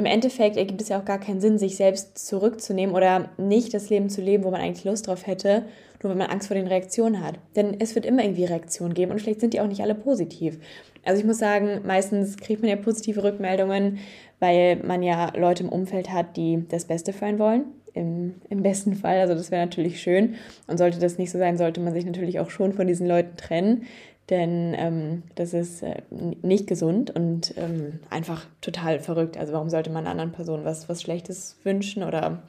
im 0.00 0.06
Endeffekt 0.06 0.56
ergibt 0.56 0.80
es 0.80 0.88
ja 0.88 0.98
auch 0.98 1.04
gar 1.04 1.20
keinen 1.20 1.42
Sinn, 1.42 1.58
sich 1.58 1.76
selbst 1.76 2.16
zurückzunehmen 2.26 2.94
oder 2.94 3.28
nicht 3.36 3.74
das 3.74 3.90
Leben 3.90 4.08
zu 4.08 4.22
leben, 4.22 4.44
wo 4.44 4.50
man 4.50 4.62
eigentlich 4.62 4.84
Lust 4.84 5.06
drauf 5.06 5.26
hätte, 5.26 5.64
nur 6.02 6.10
wenn 6.10 6.18
man 6.18 6.30
Angst 6.30 6.48
vor 6.48 6.54
den 6.54 6.66
Reaktionen 6.66 7.22
hat. 7.22 7.38
Denn 7.54 7.76
es 7.80 7.94
wird 7.94 8.06
immer 8.06 8.24
irgendwie 8.24 8.46
Reaktionen 8.46 8.94
geben 8.94 9.12
und 9.12 9.20
vielleicht 9.20 9.40
sind 9.40 9.52
die 9.52 9.60
auch 9.60 9.66
nicht 9.66 9.82
alle 9.82 9.94
positiv. 9.94 10.58
Also 11.04 11.20
ich 11.20 11.26
muss 11.26 11.36
sagen, 11.36 11.82
meistens 11.84 12.38
kriegt 12.38 12.62
man 12.62 12.70
ja 12.70 12.76
positive 12.76 13.22
Rückmeldungen, 13.22 13.98
weil 14.38 14.76
man 14.76 15.02
ja 15.02 15.36
Leute 15.36 15.64
im 15.64 15.68
Umfeld 15.68 16.10
hat, 16.10 16.34
die 16.38 16.64
das 16.70 16.86
Beste 16.86 17.12
für 17.12 17.26
einen 17.26 17.38
wollen. 17.38 17.64
Im, 17.92 18.36
Im 18.48 18.62
besten 18.62 18.94
Fall, 18.94 19.18
also 19.18 19.34
das 19.34 19.50
wäre 19.50 19.66
natürlich 19.66 20.00
schön. 20.00 20.36
Und 20.66 20.78
sollte 20.78 20.98
das 20.98 21.18
nicht 21.18 21.30
so 21.30 21.38
sein, 21.38 21.58
sollte 21.58 21.80
man 21.80 21.92
sich 21.92 22.06
natürlich 22.06 22.40
auch 22.40 22.48
schon 22.48 22.72
von 22.72 22.86
diesen 22.86 23.06
Leuten 23.06 23.36
trennen 23.36 23.82
denn 24.30 24.74
ähm, 24.78 25.22
das 25.34 25.52
ist 25.52 25.82
äh, 25.82 26.02
nicht 26.10 26.66
gesund 26.66 27.10
und 27.10 27.54
ähm, 27.56 27.98
einfach 28.08 28.46
total 28.60 29.00
verrückt. 29.00 29.36
Also 29.36 29.52
warum 29.52 29.68
sollte 29.68 29.90
man 29.90 30.06
anderen 30.06 30.32
Person 30.32 30.64
was, 30.64 30.88
was 30.88 31.02
Schlechtes 31.02 31.56
wünschen 31.64 32.02
oder 32.04 32.42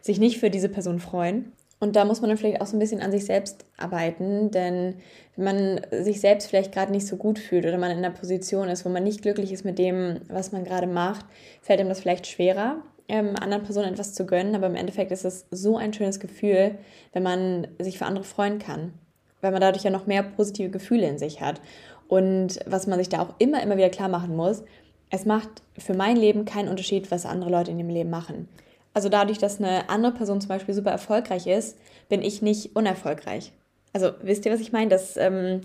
sich 0.00 0.18
nicht 0.18 0.38
für 0.38 0.50
diese 0.50 0.68
Person 0.68 0.98
freuen? 0.98 1.52
Und 1.80 1.94
da 1.94 2.04
muss 2.04 2.20
man 2.20 2.28
dann 2.28 2.38
vielleicht 2.38 2.60
auch 2.60 2.66
so 2.66 2.76
ein 2.76 2.80
bisschen 2.80 3.00
an 3.00 3.12
sich 3.12 3.24
selbst 3.24 3.64
arbeiten, 3.76 4.50
denn 4.50 4.96
wenn 5.36 5.44
man 5.44 5.80
sich 6.02 6.20
selbst 6.20 6.48
vielleicht 6.48 6.72
gerade 6.72 6.90
nicht 6.90 7.06
so 7.06 7.16
gut 7.16 7.38
fühlt 7.38 7.64
oder 7.64 7.78
man 7.78 7.92
in 7.92 7.98
einer 7.98 8.10
Position 8.10 8.68
ist, 8.68 8.84
wo 8.84 8.88
man 8.88 9.04
nicht 9.04 9.22
glücklich 9.22 9.52
ist 9.52 9.64
mit 9.64 9.78
dem, 9.78 10.20
was 10.28 10.50
man 10.50 10.64
gerade 10.64 10.88
macht, 10.88 11.24
fällt 11.62 11.78
einem 11.78 11.88
das 11.88 12.00
vielleicht 12.00 12.26
schwerer, 12.26 12.82
ähm, 13.06 13.36
anderen 13.36 13.62
Personen 13.62 13.92
etwas 13.92 14.12
zu 14.12 14.26
gönnen. 14.26 14.56
Aber 14.56 14.66
im 14.66 14.74
Endeffekt 14.74 15.12
ist 15.12 15.24
es 15.24 15.46
so 15.52 15.76
ein 15.76 15.92
schönes 15.92 16.18
Gefühl, 16.18 16.78
wenn 17.12 17.22
man 17.22 17.68
sich 17.78 17.96
für 17.96 18.06
andere 18.06 18.24
freuen 18.24 18.58
kann 18.58 18.92
weil 19.40 19.52
man 19.52 19.60
dadurch 19.60 19.84
ja 19.84 19.90
noch 19.90 20.06
mehr 20.06 20.22
positive 20.22 20.70
Gefühle 20.70 21.06
in 21.06 21.18
sich 21.18 21.40
hat. 21.40 21.60
Und 22.08 22.58
was 22.66 22.86
man 22.86 22.98
sich 22.98 23.08
da 23.08 23.20
auch 23.20 23.34
immer, 23.38 23.62
immer 23.62 23.76
wieder 23.76 23.90
klar 23.90 24.08
machen 24.08 24.34
muss, 24.34 24.62
es 25.10 25.24
macht 25.24 25.48
für 25.76 25.94
mein 25.94 26.16
Leben 26.16 26.44
keinen 26.44 26.68
Unterschied, 26.68 27.10
was 27.10 27.26
andere 27.26 27.50
Leute 27.50 27.70
in 27.70 27.78
ihrem 27.78 27.90
Leben 27.90 28.10
machen. 28.10 28.48
Also 28.94 29.08
dadurch, 29.08 29.38
dass 29.38 29.58
eine 29.58 29.88
andere 29.90 30.12
Person 30.12 30.40
zum 30.40 30.48
Beispiel 30.48 30.74
super 30.74 30.90
erfolgreich 30.90 31.46
ist, 31.46 31.78
bin 32.08 32.22
ich 32.22 32.42
nicht 32.42 32.74
unerfolgreich. 32.74 33.52
Also 33.92 34.10
wisst 34.22 34.44
ihr, 34.44 34.52
was 34.52 34.60
ich 34.60 34.72
meine? 34.72 34.90
Das, 34.90 35.16
ähm, 35.16 35.62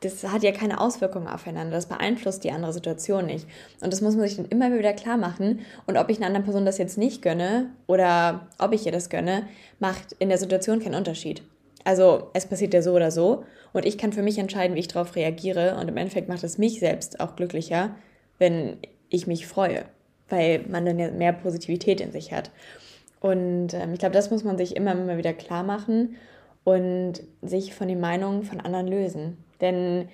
das 0.00 0.24
hat 0.24 0.42
ja 0.42 0.52
keine 0.52 0.80
Auswirkungen 0.80 1.26
aufeinander. 1.26 1.72
Das 1.72 1.86
beeinflusst 1.86 2.44
die 2.44 2.52
andere 2.52 2.72
Situation 2.72 3.26
nicht. 3.26 3.46
Und 3.80 3.92
das 3.92 4.00
muss 4.00 4.14
man 4.14 4.28
sich 4.28 4.36
dann 4.36 4.46
immer 4.46 4.72
wieder 4.72 4.92
klar 4.92 5.16
machen. 5.16 5.60
Und 5.86 5.96
ob 5.96 6.08
ich 6.08 6.18
einer 6.18 6.26
anderen 6.26 6.44
Person 6.44 6.64
das 6.64 6.78
jetzt 6.78 6.98
nicht 6.98 7.20
gönne 7.20 7.70
oder 7.86 8.46
ob 8.58 8.72
ich 8.72 8.86
ihr 8.86 8.92
das 8.92 9.10
gönne, 9.10 9.48
macht 9.80 10.12
in 10.18 10.28
der 10.28 10.38
Situation 10.38 10.80
keinen 10.80 10.94
Unterschied. 10.94 11.42
Also 11.84 12.30
es 12.34 12.46
passiert 12.46 12.74
ja 12.74 12.82
so 12.82 12.92
oder 12.92 13.10
so 13.10 13.44
und 13.72 13.86
ich 13.86 13.98
kann 13.98 14.12
für 14.12 14.22
mich 14.22 14.38
entscheiden, 14.38 14.74
wie 14.74 14.80
ich 14.80 14.88
darauf 14.88 15.16
reagiere 15.16 15.76
und 15.80 15.88
im 15.88 15.96
Endeffekt 15.96 16.28
macht 16.28 16.44
es 16.44 16.58
mich 16.58 16.80
selbst 16.80 17.20
auch 17.20 17.36
glücklicher, 17.36 17.94
wenn 18.38 18.78
ich 19.08 19.26
mich 19.26 19.46
freue, 19.46 19.84
weil 20.28 20.64
man 20.68 20.84
dann 20.84 20.98
ja 20.98 21.10
mehr 21.10 21.32
Positivität 21.32 22.00
in 22.00 22.12
sich 22.12 22.32
hat. 22.32 22.50
Und 23.20 23.74
ähm, 23.74 23.92
ich 23.92 23.98
glaube, 23.98 24.14
das 24.14 24.30
muss 24.30 24.44
man 24.44 24.58
sich 24.58 24.76
immer, 24.76 24.92
immer 24.92 25.18
wieder 25.18 25.32
klar 25.32 25.62
machen 25.62 26.16
und 26.64 27.22
sich 27.42 27.74
von 27.74 27.88
den 27.88 28.00
Meinungen 28.00 28.42
von 28.42 28.60
anderen 28.60 28.86
lösen. 28.86 29.38
Denn 29.60 30.08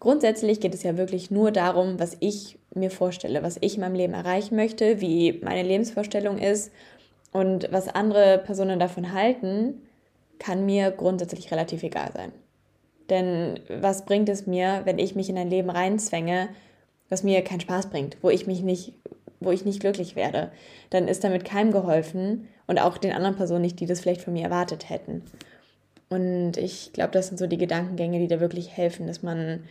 grundsätzlich 0.00 0.60
geht 0.60 0.74
es 0.74 0.82
ja 0.82 0.96
wirklich 0.98 1.30
nur 1.30 1.50
darum, 1.50 1.98
was 1.98 2.16
ich 2.20 2.58
mir 2.74 2.90
vorstelle, 2.90 3.42
was 3.42 3.56
ich 3.60 3.76
in 3.76 3.80
meinem 3.80 3.94
Leben 3.94 4.12
erreichen 4.12 4.56
möchte, 4.56 5.00
wie 5.00 5.40
meine 5.42 5.62
Lebensvorstellung 5.62 6.38
ist 6.38 6.72
und 7.32 7.72
was 7.72 7.88
andere 7.88 8.38
Personen 8.44 8.78
davon 8.78 9.12
halten, 9.12 9.82
kann 10.38 10.66
mir 10.66 10.90
grundsätzlich 10.90 11.50
relativ 11.50 11.82
egal 11.82 12.10
sein. 12.12 12.32
Denn 13.10 13.60
was 13.68 14.04
bringt 14.04 14.28
es 14.28 14.46
mir, 14.46 14.82
wenn 14.84 14.98
ich 14.98 15.14
mich 15.14 15.28
in 15.28 15.38
ein 15.38 15.50
Leben 15.50 15.70
reinzwänge, 15.70 16.48
was 17.08 17.22
mir 17.22 17.42
keinen 17.42 17.60
Spaß 17.60 17.88
bringt, 17.88 18.16
wo 18.22 18.30
ich 18.30 18.46
mich 18.46 18.62
nicht, 18.62 18.94
wo 19.40 19.52
ich 19.52 19.64
nicht 19.64 19.80
glücklich 19.80 20.16
werde? 20.16 20.50
Dann 20.90 21.08
ist 21.08 21.22
damit 21.22 21.44
keinem 21.44 21.70
geholfen 21.70 22.48
und 22.66 22.78
auch 22.80 22.98
den 22.98 23.12
anderen 23.12 23.36
Personen 23.36 23.62
nicht, 23.62 23.78
die 23.78 23.86
das 23.86 24.00
vielleicht 24.00 24.22
von 24.22 24.32
mir 24.32 24.44
erwartet 24.44 24.90
hätten. 24.90 25.22
Und 26.08 26.56
ich 26.56 26.92
glaube, 26.92 27.12
das 27.12 27.28
sind 27.28 27.38
so 27.38 27.46
die 27.46 27.58
Gedankengänge, 27.58 28.18
die 28.18 28.28
da 28.28 28.40
wirklich 28.40 28.76
helfen, 28.76 29.06
dass 29.06 29.22
man 29.22 29.64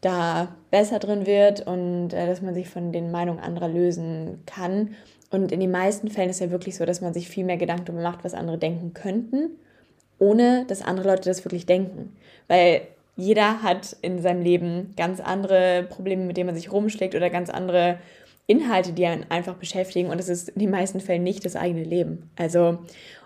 da 0.00 0.54
besser 0.70 0.98
drin 0.98 1.26
wird 1.26 1.66
und 1.66 2.12
äh, 2.12 2.26
dass 2.26 2.42
man 2.42 2.54
sich 2.54 2.68
von 2.68 2.92
den 2.92 3.10
Meinungen 3.10 3.40
anderer 3.40 3.68
lösen 3.68 4.42
kann. 4.46 4.94
Und 5.30 5.50
in 5.50 5.58
den 5.58 5.70
meisten 5.70 6.08
Fällen 6.08 6.30
ist 6.30 6.40
ja 6.40 6.50
wirklich 6.50 6.76
so, 6.76 6.84
dass 6.84 7.00
man 7.00 7.14
sich 7.14 7.28
viel 7.28 7.44
mehr 7.44 7.56
Gedanken 7.56 7.86
darüber 7.86 8.02
macht, 8.02 8.24
was 8.24 8.34
andere 8.34 8.58
denken 8.58 8.92
könnten 8.94 9.56
ohne 10.18 10.64
dass 10.68 10.82
andere 10.82 11.08
Leute 11.08 11.28
das 11.28 11.44
wirklich 11.44 11.66
denken. 11.66 12.16
Weil 12.48 12.82
jeder 13.16 13.62
hat 13.62 13.96
in 14.02 14.20
seinem 14.20 14.42
Leben 14.42 14.92
ganz 14.96 15.20
andere 15.20 15.86
Probleme, 15.88 16.24
mit 16.24 16.36
denen 16.36 16.46
man 16.46 16.56
sich 16.56 16.70
rumschlägt 16.70 17.14
oder 17.14 17.30
ganz 17.30 17.48
andere 17.48 17.98
Inhalte, 18.46 18.92
die 18.92 19.06
einen 19.06 19.28
einfach 19.30 19.54
beschäftigen 19.54 20.10
und 20.10 20.20
es 20.20 20.28
ist 20.28 20.50
in 20.50 20.60
den 20.60 20.70
meisten 20.70 21.00
Fällen 21.00 21.24
nicht 21.24 21.44
das 21.44 21.56
eigene 21.56 21.82
Leben. 21.82 22.30
Also 22.36 22.78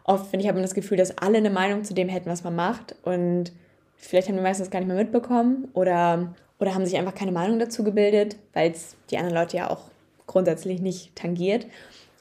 oft 0.05 0.31
finde 0.31 0.45
ich, 0.45 0.49
hat 0.49 0.55
man 0.55 0.63
das 0.63 0.75
Gefühl, 0.75 0.97
dass 0.97 1.19
alle 1.19 1.39
eine 1.39 1.51
Meinung 1.51 1.85
zu 1.85 1.93
dem 1.93 2.09
hätten, 2.09 2.31
was 2.31 2.45
man 2.45 2.57
macht 2.57 2.95
und 3.03 3.53
vielleicht 3.97 4.29
haben 4.29 4.37
die 4.37 4.43
meisten 4.43 4.63
das 4.63 4.71
gar 4.71 4.79
nicht 4.79 4.89
mehr 4.89 4.97
mitbekommen 4.97 5.69
oder, 5.75 6.35
oder 6.59 6.75
haben 6.75 6.87
sich 6.87 6.97
einfach 6.97 7.15
keine 7.15 7.33
Meinung 7.33 7.59
dazu 7.59 7.85
gebildet, 7.85 8.37
weil 8.55 8.71
es 8.71 8.97
die 9.11 9.19
anderen 9.19 9.37
Leute 9.37 9.59
ja 9.59 9.69
auch 9.69 9.91
grundsätzlich 10.27 10.81
nicht 10.81 11.15
tangiert. 11.17 11.67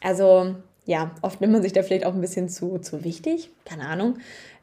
Also 0.01 0.55
ja, 0.85 1.11
oft 1.21 1.39
nimmt 1.39 1.53
man 1.53 1.61
sich 1.61 1.71
da 1.71 1.83
vielleicht 1.83 2.05
auch 2.05 2.15
ein 2.15 2.21
bisschen 2.21 2.49
zu, 2.49 2.79
zu 2.79 3.03
wichtig, 3.05 3.51
keine 3.63 3.87
Ahnung 3.87 4.17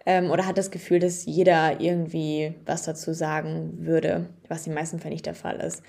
ähm, 0.07 0.31
oder 0.31 0.47
hat 0.47 0.57
das 0.57 0.71
Gefühl, 0.71 1.01
dass 1.01 1.27
jeder 1.27 1.81
irgendwie 1.81 2.55
was 2.64 2.85
dazu 2.85 3.12
sagen 3.12 3.75
würde, 3.81 4.27
was 4.49 4.64
den 4.64 4.75
meisten 4.75 5.01
Fällen 5.01 5.12
nicht 5.12 5.27
der 5.27 5.35
Fall 5.35 5.57
ist. 5.57 5.83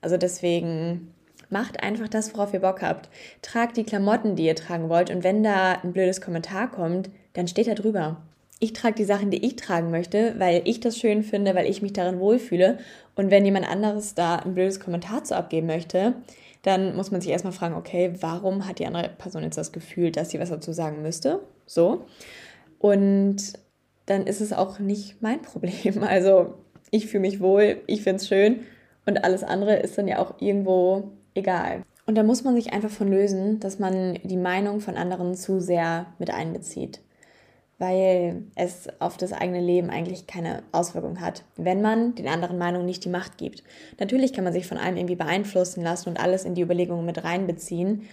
Also 0.00 0.16
deswegen 0.16 1.12
macht 1.50 1.82
einfach 1.82 2.08
das, 2.08 2.34
worauf 2.34 2.52
ihr 2.52 2.60
Bock 2.60 2.82
habt. 2.82 3.08
Tragt 3.42 3.76
die 3.76 3.84
Klamotten, 3.84 4.36
die 4.36 4.46
ihr 4.46 4.56
tragen 4.56 4.88
wollt 4.88 5.10
und 5.10 5.22
wenn 5.22 5.42
da 5.42 5.72
ein 5.82 5.92
blödes 5.92 6.20
Kommentar 6.20 6.70
kommt, 6.70 7.10
dann 7.34 7.46
steht 7.46 7.68
da 7.68 7.74
drüber. 7.74 8.22
Ich 8.60 8.72
trage 8.72 8.96
die 8.96 9.04
Sachen, 9.04 9.30
die 9.30 9.46
ich 9.46 9.54
tragen 9.54 9.90
möchte, 9.90 10.34
weil 10.38 10.62
ich 10.64 10.80
das 10.80 10.98
schön 10.98 11.22
finde, 11.22 11.54
weil 11.54 11.70
ich 11.70 11.80
mich 11.80 11.92
darin 11.92 12.18
wohlfühle. 12.18 12.78
Und 13.14 13.30
wenn 13.30 13.44
jemand 13.44 13.68
anderes 13.68 14.14
da 14.14 14.36
ein 14.36 14.54
blödes 14.54 14.80
Kommentar 14.80 15.22
zu 15.22 15.36
abgeben 15.36 15.68
möchte, 15.68 16.14
dann 16.62 16.96
muss 16.96 17.12
man 17.12 17.20
sich 17.20 17.30
erstmal 17.30 17.52
fragen, 17.52 17.76
okay, 17.76 18.14
warum 18.20 18.66
hat 18.66 18.80
die 18.80 18.86
andere 18.86 19.10
Person 19.10 19.44
jetzt 19.44 19.58
das 19.58 19.70
Gefühl, 19.70 20.10
dass 20.10 20.30
sie 20.30 20.40
was 20.40 20.50
dazu 20.50 20.72
sagen 20.72 21.02
müsste? 21.02 21.40
So. 21.66 22.04
Und 22.78 23.54
dann 24.06 24.26
ist 24.26 24.40
es 24.40 24.52
auch 24.52 24.78
nicht 24.78 25.20
mein 25.22 25.42
Problem. 25.42 26.02
Also 26.02 26.54
ich 26.90 27.06
fühle 27.06 27.22
mich 27.22 27.40
wohl, 27.40 27.82
ich 27.86 28.02
finde 28.02 28.16
es 28.16 28.28
schön 28.28 28.60
und 29.06 29.24
alles 29.24 29.44
andere 29.44 29.76
ist 29.76 29.98
dann 29.98 30.08
ja 30.08 30.18
auch 30.18 30.40
irgendwo 30.40 31.12
egal. 31.34 31.82
Und 32.06 32.14
da 32.14 32.22
muss 32.22 32.42
man 32.42 32.54
sich 32.54 32.72
einfach 32.72 32.90
von 32.90 33.08
lösen, 33.08 33.60
dass 33.60 33.78
man 33.78 34.18
die 34.22 34.38
Meinung 34.38 34.80
von 34.80 34.96
anderen 34.96 35.34
zu 35.34 35.60
sehr 35.60 36.06
mit 36.18 36.32
einbezieht, 36.32 37.00
weil 37.78 38.44
es 38.54 38.88
auf 38.98 39.18
das 39.18 39.34
eigene 39.34 39.60
Leben 39.60 39.90
eigentlich 39.90 40.26
keine 40.26 40.62
Auswirkung 40.72 41.20
hat, 41.20 41.44
wenn 41.56 41.82
man 41.82 42.14
den 42.14 42.28
anderen 42.28 42.56
Meinungen 42.56 42.86
nicht 42.86 43.04
die 43.04 43.10
Macht 43.10 43.36
gibt. 43.36 43.62
Natürlich 44.00 44.32
kann 44.32 44.44
man 44.44 44.54
sich 44.54 44.66
von 44.66 44.78
allem 44.78 44.96
irgendwie 44.96 45.16
beeinflussen 45.16 45.82
lassen 45.82 46.08
und 46.08 46.18
alles 46.18 46.46
in 46.46 46.54
die 46.54 46.62
Überlegungen 46.62 47.04
mit 47.04 47.22
reinbeziehen, 47.22 48.08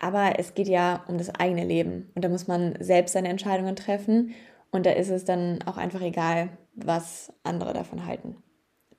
aber 0.00 0.38
es 0.38 0.54
geht 0.54 0.68
ja 0.68 1.04
um 1.08 1.18
das 1.18 1.34
eigene 1.34 1.64
Leben 1.64 2.10
und 2.14 2.24
da 2.24 2.28
muss 2.28 2.46
man 2.46 2.74
selbst 2.80 3.12
seine 3.12 3.28
Entscheidungen 3.28 3.76
treffen 3.76 4.34
und 4.70 4.86
da 4.86 4.90
ist 4.90 5.10
es 5.10 5.24
dann 5.24 5.60
auch 5.66 5.76
einfach 5.76 6.02
egal, 6.02 6.50
was 6.74 7.32
andere 7.42 7.72
davon 7.72 8.06
halten. 8.06 8.36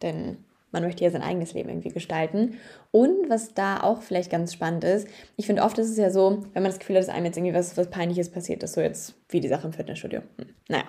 Denn 0.02 0.38
man 0.72 0.84
möchte 0.84 1.04
ja 1.04 1.10
sein 1.10 1.22
eigenes 1.22 1.54
Leben 1.54 1.70
irgendwie 1.70 1.90
gestalten. 1.90 2.60
Und 2.92 3.30
was 3.30 3.54
da 3.54 3.82
auch 3.82 4.02
vielleicht 4.02 4.30
ganz 4.30 4.54
spannend 4.54 4.84
ist, 4.84 5.08
ich 5.36 5.46
finde 5.46 5.64
oft 5.64 5.78
ist 5.78 5.90
es 5.90 5.98
ja 5.98 6.10
so, 6.10 6.44
wenn 6.54 6.64
man 6.64 6.72
das 6.72 6.80
Gefühl 6.80 6.98
hat, 6.98 7.04
dass 7.04 7.14
einem 7.14 7.26
jetzt 7.26 7.38
irgendwie 7.38 7.56
was, 7.56 7.78
was 7.78 7.90
Peinliches 7.90 8.30
passiert 8.30 8.64
ist, 8.64 8.74
so 8.74 8.82
jetzt 8.82 9.16
wie 9.30 9.40
die 9.40 9.48
Sache 9.48 9.68
im 9.68 9.74
Fitnessstudio. 9.74 10.22
Hm, 10.38 10.48
naja, 10.68 10.84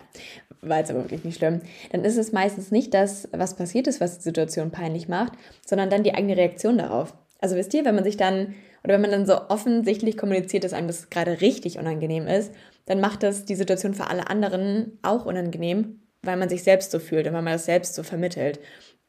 war 0.61 0.79
jetzt 0.79 0.91
aber 0.91 1.05
wirklich 1.05 1.25
nicht 1.25 1.39
schlimm. 1.39 1.61
Dann 1.93 2.05
ist 2.05 2.17
es 2.17 2.33
meistens 2.33 2.71
nicht 2.71 2.93
das, 2.93 3.29
was 3.33 3.57
passiert 3.57 3.87
ist, 3.87 4.01
was 4.01 4.19
die 4.19 4.25
Situation 4.25 4.71
peinlich 4.71 5.09
macht, 5.09 5.35
sondern 5.65 5.91
dann 5.91 6.03
die 6.03 6.15
eigene 6.15 6.37
Reaktion 6.37 6.79
darauf. 6.79 7.15
Also 7.41 7.55
wisst 7.57 7.73
ihr, 7.75 7.85
wenn 7.85 7.95
man 7.95 8.05
sich 8.05 8.17
dann 8.17 8.55
oder 8.85 8.95
wenn 8.95 9.03
man 9.03 9.11
dann 9.11 9.27
so 9.27 9.49
offensichtlich 9.49 10.17
kommuniziert, 10.17 10.65
dass 10.65 10.73
einem 10.73 10.87
das 10.87 11.11
gerade 11.11 11.41
richtig 11.41 11.79
unangenehm 11.79 12.27
ist, 12.27 12.53
dann 12.87 13.01
macht 13.01 13.23
das 13.23 13.45
die 13.45 13.55
Situation 13.55 13.95
für 13.95 14.09
alle 14.09 14.31
anderen 14.31 14.99
auch 15.03 15.27
unangenehm, 15.27 16.01
weil 16.23 16.37
man 16.37 16.49
sich 16.49 16.63
selbst 16.63 16.91
so 16.91 16.99
fühlt 16.99 17.27
und 17.27 17.33
weil 17.35 17.43
man 17.43 17.55
das 17.55 17.67
selbst 17.67 17.95
so 17.95 18.03
vermittelt. 18.03 18.61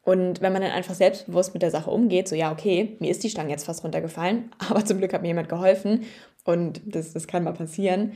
Und 0.02 0.40
wenn 0.40 0.52
man 0.52 0.62
dann 0.62 0.70
einfach 0.70 0.94
selbstbewusst 0.94 1.52
mit 1.52 1.62
der 1.62 1.70
Sache 1.70 1.90
umgeht, 1.90 2.28
so 2.28 2.34
ja, 2.34 2.52
okay, 2.52 2.96
mir 3.00 3.10
ist 3.10 3.22
die 3.22 3.30
Stange 3.30 3.50
jetzt 3.50 3.64
fast 3.64 3.84
runtergefallen, 3.84 4.50
aber 4.68 4.84
zum 4.84 4.98
Glück 4.98 5.12
hat 5.12 5.22
mir 5.22 5.28
jemand 5.28 5.48
geholfen 5.48 6.04
und 6.44 6.80
das, 6.86 7.12
das 7.12 7.26
kann 7.26 7.44
mal 7.44 7.52
passieren, 7.52 8.12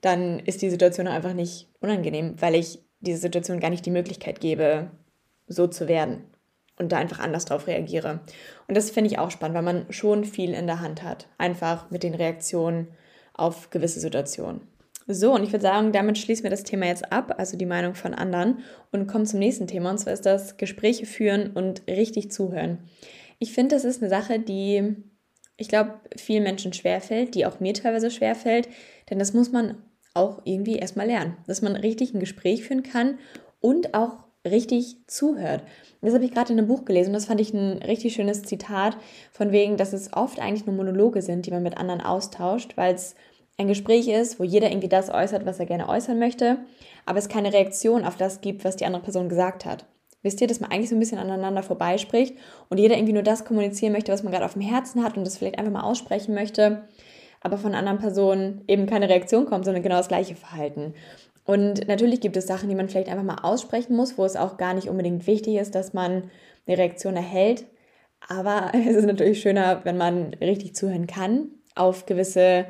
dann 0.00 0.40
ist 0.40 0.62
die 0.62 0.70
Situation 0.70 1.06
einfach 1.06 1.34
nicht 1.34 1.68
unangenehm, 1.80 2.34
weil 2.40 2.54
ich 2.54 2.80
dieser 3.00 3.18
Situation 3.18 3.60
gar 3.60 3.70
nicht 3.70 3.86
die 3.86 3.90
Möglichkeit 3.90 4.40
gebe, 4.40 4.90
so 5.46 5.66
zu 5.66 5.88
werden 5.88 6.24
und 6.78 6.92
da 6.92 6.98
einfach 6.98 7.18
anders 7.18 7.44
drauf 7.44 7.66
reagiere. 7.66 8.20
Und 8.66 8.76
das 8.76 8.90
finde 8.90 9.10
ich 9.10 9.18
auch 9.18 9.30
spannend, 9.30 9.56
weil 9.56 9.62
man 9.62 9.86
schon 9.90 10.24
viel 10.24 10.52
in 10.52 10.66
der 10.66 10.80
Hand 10.80 11.02
hat, 11.02 11.28
einfach 11.38 11.90
mit 11.90 12.02
den 12.02 12.14
Reaktionen 12.14 12.88
auf 13.34 13.70
gewisse 13.70 14.00
Situationen. 14.00 14.62
So, 15.10 15.34
und 15.34 15.42
ich 15.42 15.52
würde 15.52 15.62
sagen, 15.62 15.92
damit 15.92 16.18
schließen 16.18 16.42
wir 16.42 16.50
das 16.50 16.64
Thema 16.64 16.84
jetzt 16.84 17.12
ab, 17.12 17.34
also 17.38 17.56
die 17.56 17.64
Meinung 17.64 17.94
von 17.94 18.12
anderen, 18.12 18.58
und 18.92 19.06
kommen 19.06 19.24
zum 19.24 19.38
nächsten 19.38 19.66
Thema, 19.66 19.90
und 19.90 19.98
zwar 19.98 20.12
ist 20.12 20.26
das 20.26 20.58
Gespräche 20.58 21.06
führen 21.06 21.52
und 21.52 21.82
richtig 21.88 22.30
zuhören. 22.30 22.90
Ich 23.38 23.54
finde, 23.54 23.74
das 23.74 23.84
ist 23.84 24.02
eine 24.02 24.10
Sache, 24.10 24.38
die, 24.38 24.96
ich 25.56 25.68
glaube, 25.68 25.94
vielen 26.16 26.42
Menschen 26.42 26.74
schwerfällt, 26.74 27.34
die 27.34 27.46
auch 27.46 27.58
mir 27.58 27.72
teilweise 27.72 28.10
schwerfällt, 28.10 28.68
denn 29.08 29.18
das 29.18 29.32
muss 29.32 29.50
man 29.50 29.82
auch 30.12 30.42
irgendwie 30.44 30.76
erstmal 30.76 31.06
lernen, 31.06 31.38
dass 31.46 31.62
man 31.62 31.74
richtig 31.74 32.12
ein 32.12 32.20
Gespräch 32.20 32.64
führen 32.64 32.82
kann 32.82 33.18
und 33.60 33.94
auch 33.94 34.27
richtig 34.46 34.96
zuhört. 35.06 35.62
Das 36.00 36.14
habe 36.14 36.24
ich 36.24 36.32
gerade 36.32 36.52
in 36.52 36.58
einem 36.58 36.68
Buch 36.68 36.84
gelesen 36.84 37.10
und 37.10 37.14
das 37.14 37.26
fand 37.26 37.40
ich 37.40 37.52
ein 37.52 37.82
richtig 37.82 38.14
schönes 38.14 38.42
Zitat 38.42 38.96
von 39.32 39.52
wegen, 39.52 39.76
dass 39.76 39.92
es 39.92 40.12
oft 40.12 40.40
eigentlich 40.40 40.66
nur 40.66 40.76
Monologe 40.76 41.22
sind, 41.22 41.46
die 41.46 41.50
man 41.50 41.62
mit 41.62 41.76
anderen 41.76 42.00
austauscht, 42.00 42.76
weil 42.76 42.94
es 42.94 43.14
ein 43.56 43.68
Gespräch 43.68 44.06
ist, 44.08 44.38
wo 44.38 44.44
jeder 44.44 44.70
irgendwie 44.70 44.88
das 44.88 45.10
äußert, 45.10 45.44
was 45.44 45.58
er 45.58 45.66
gerne 45.66 45.88
äußern 45.88 46.18
möchte, 46.18 46.58
aber 47.06 47.18
es 47.18 47.28
keine 47.28 47.52
Reaktion 47.52 48.04
auf 48.04 48.16
das 48.16 48.40
gibt, 48.40 48.64
was 48.64 48.76
die 48.76 48.86
andere 48.86 49.02
Person 49.02 49.28
gesagt 49.28 49.64
hat. 49.64 49.84
Wisst 50.22 50.40
ihr, 50.40 50.46
dass 50.46 50.60
man 50.60 50.70
eigentlich 50.70 50.88
so 50.88 50.96
ein 50.96 51.00
bisschen 51.00 51.18
aneinander 51.18 51.62
vorbeispricht 51.62 52.36
und 52.68 52.78
jeder 52.78 52.96
irgendwie 52.96 53.12
nur 53.12 53.22
das 53.22 53.44
kommunizieren 53.44 53.92
möchte, 53.92 54.12
was 54.12 54.22
man 54.22 54.32
gerade 54.32 54.44
auf 54.44 54.54
dem 54.54 54.62
Herzen 54.62 55.02
hat 55.02 55.16
und 55.16 55.24
das 55.24 55.36
vielleicht 55.36 55.58
einfach 55.58 55.72
mal 55.72 55.82
aussprechen 55.82 56.34
möchte, 56.34 56.84
aber 57.40 57.56
von 57.56 57.74
anderen 57.74 57.98
Personen 57.98 58.62
eben 58.66 58.86
keine 58.86 59.08
Reaktion 59.08 59.46
kommt, 59.46 59.64
sondern 59.64 59.82
genau 59.82 59.96
das 59.96 60.08
gleiche 60.08 60.34
Verhalten. 60.34 60.94
Und 61.48 61.88
natürlich 61.88 62.20
gibt 62.20 62.36
es 62.36 62.46
Sachen, 62.46 62.68
die 62.68 62.74
man 62.74 62.90
vielleicht 62.90 63.08
einfach 63.08 63.24
mal 63.24 63.38
aussprechen 63.42 63.96
muss, 63.96 64.18
wo 64.18 64.24
es 64.26 64.36
auch 64.36 64.58
gar 64.58 64.74
nicht 64.74 64.86
unbedingt 64.86 65.26
wichtig 65.26 65.54
ist, 65.54 65.74
dass 65.74 65.94
man 65.94 66.24
eine 66.66 66.76
Reaktion 66.76 67.16
erhält. 67.16 67.64
Aber 68.28 68.72
es 68.74 68.96
ist 68.96 69.06
natürlich 69.06 69.40
schöner, 69.40 69.82
wenn 69.84 69.96
man 69.96 70.34
richtig 70.42 70.74
zuhören 70.74 71.06
kann, 71.06 71.48
auf 71.74 72.04
gewisse 72.04 72.66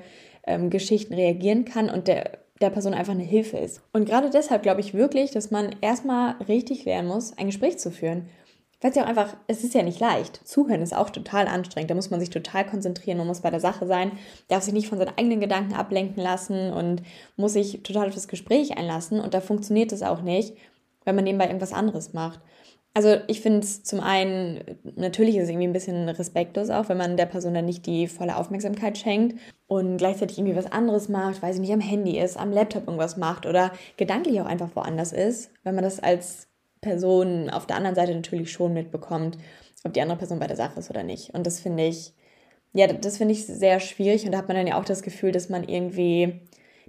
ähm, 0.46 0.70
Geschichten 0.70 1.14
reagieren 1.14 1.64
kann 1.64 1.90
und 1.90 2.06
der, 2.06 2.38
der 2.60 2.70
Person 2.70 2.94
einfach 2.94 3.14
eine 3.14 3.24
Hilfe 3.24 3.56
ist. 3.56 3.82
Und 3.92 4.08
gerade 4.08 4.30
deshalb 4.30 4.62
glaube 4.62 4.80
ich 4.80 4.94
wirklich, 4.94 5.32
dass 5.32 5.50
man 5.50 5.74
erstmal 5.80 6.36
richtig 6.46 6.84
lernen 6.84 7.08
muss, 7.08 7.36
ein 7.36 7.46
Gespräch 7.46 7.80
zu 7.80 7.90
führen. 7.90 8.28
Weil 8.80 8.90
es 8.90 8.96
ja 8.96 9.02
auch 9.04 9.08
einfach, 9.08 9.36
es 9.48 9.64
ist 9.64 9.74
ja 9.74 9.82
nicht 9.82 9.98
leicht. 9.98 10.46
Zuhören 10.46 10.82
ist 10.82 10.94
auch 10.94 11.10
total 11.10 11.48
anstrengend. 11.48 11.90
Da 11.90 11.96
muss 11.96 12.10
man 12.10 12.20
sich 12.20 12.30
total 12.30 12.64
konzentrieren, 12.64 13.18
man 13.18 13.26
muss 13.26 13.40
bei 13.40 13.50
der 13.50 13.60
Sache 13.60 13.86
sein, 13.86 14.12
darf 14.46 14.62
sich 14.62 14.72
nicht 14.72 14.88
von 14.88 14.98
seinen 14.98 15.16
eigenen 15.16 15.40
Gedanken 15.40 15.74
ablenken 15.74 16.22
lassen 16.22 16.72
und 16.72 17.02
muss 17.36 17.54
sich 17.54 17.82
total 17.82 18.08
auf 18.08 18.14
das 18.14 18.28
Gespräch 18.28 18.78
einlassen. 18.78 19.20
Und 19.20 19.34
da 19.34 19.40
funktioniert 19.40 19.90
es 19.90 20.02
auch 20.02 20.22
nicht, 20.22 20.56
wenn 21.04 21.16
man 21.16 21.24
nebenbei 21.24 21.46
irgendwas 21.46 21.72
anderes 21.72 22.12
macht. 22.12 22.40
Also 22.94 23.16
ich 23.28 23.40
finde 23.40 23.60
es 23.60 23.84
zum 23.84 24.00
einen, 24.00 24.60
natürlich 24.96 25.36
ist 25.36 25.44
es 25.44 25.50
irgendwie 25.50 25.68
ein 25.68 25.72
bisschen 25.72 26.08
respektlos 26.08 26.70
auch, 26.70 26.88
wenn 26.88 26.96
man 26.96 27.16
der 27.16 27.26
Person 27.26 27.54
dann 27.54 27.64
nicht 27.64 27.86
die 27.86 28.08
volle 28.08 28.36
Aufmerksamkeit 28.36 28.98
schenkt 28.98 29.38
und 29.66 29.98
gleichzeitig 29.98 30.38
irgendwie 30.38 30.56
was 30.56 30.70
anderes 30.72 31.08
macht, 31.08 31.42
weil 31.42 31.52
sie 31.52 31.60
nicht 31.60 31.72
am 31.72 31.80
Handy 31.80 32.18
ist, 32.18 32.36
am 32.36 32.50
Laptop 32.50 32.88
irgendwas 32.88 33.16
macht 33.16 33.46
oder 33.46 33.72
gedanklich 33.96 34.40
auch 34.40 34.46
einfach 34.46 34.70
woanders 34.74 35.12
ist, 35.12 35.50
wenn 35.62 35.76
man 35.76 35.84
das 35.84 36.00
als 36.00 36.47
Person 36.80 37.50
auf 37.50 37.66
der 37.66 37.76
anderen 37.76 37.96
Seite 37.96 38.14
natürlich 38.14 38.52
schon 38.52 38.72
mitbekommt, 38.72 39.38
ob 39.84 39.92
die 39.92 40.00
andere 40.00 40.18
Person 40.18 40.38
bei 40.38 40.46
der 40.46 40.56
Sache 40.56 40.78
ist 40.80 40.90
oder 40.90 41.02
nicht. 41.02 41.34
Und 41.34 41.46
das 41.46 41.60
finde 41.60 41.86
ich, 41.86 42.14
ja, 42.72 42.86
das 42.86 43.18
finde 43.18 43.32
ich 43.32 43.46
sehr 43.46 43.80
schwierig 43.80 44.24
und 44.26 44.32
da 44.32 44.38
hat 44.38 44.48
man 44.48 44.56
dann 44.56 44.66
ja 44.66 44.78
auch 44.78 44.84
das 44.84 45.02
Gefühl, 45.02 45.32
dass 45.32 45.48
man 45.48 45.64
irgendwie 45.64 46.40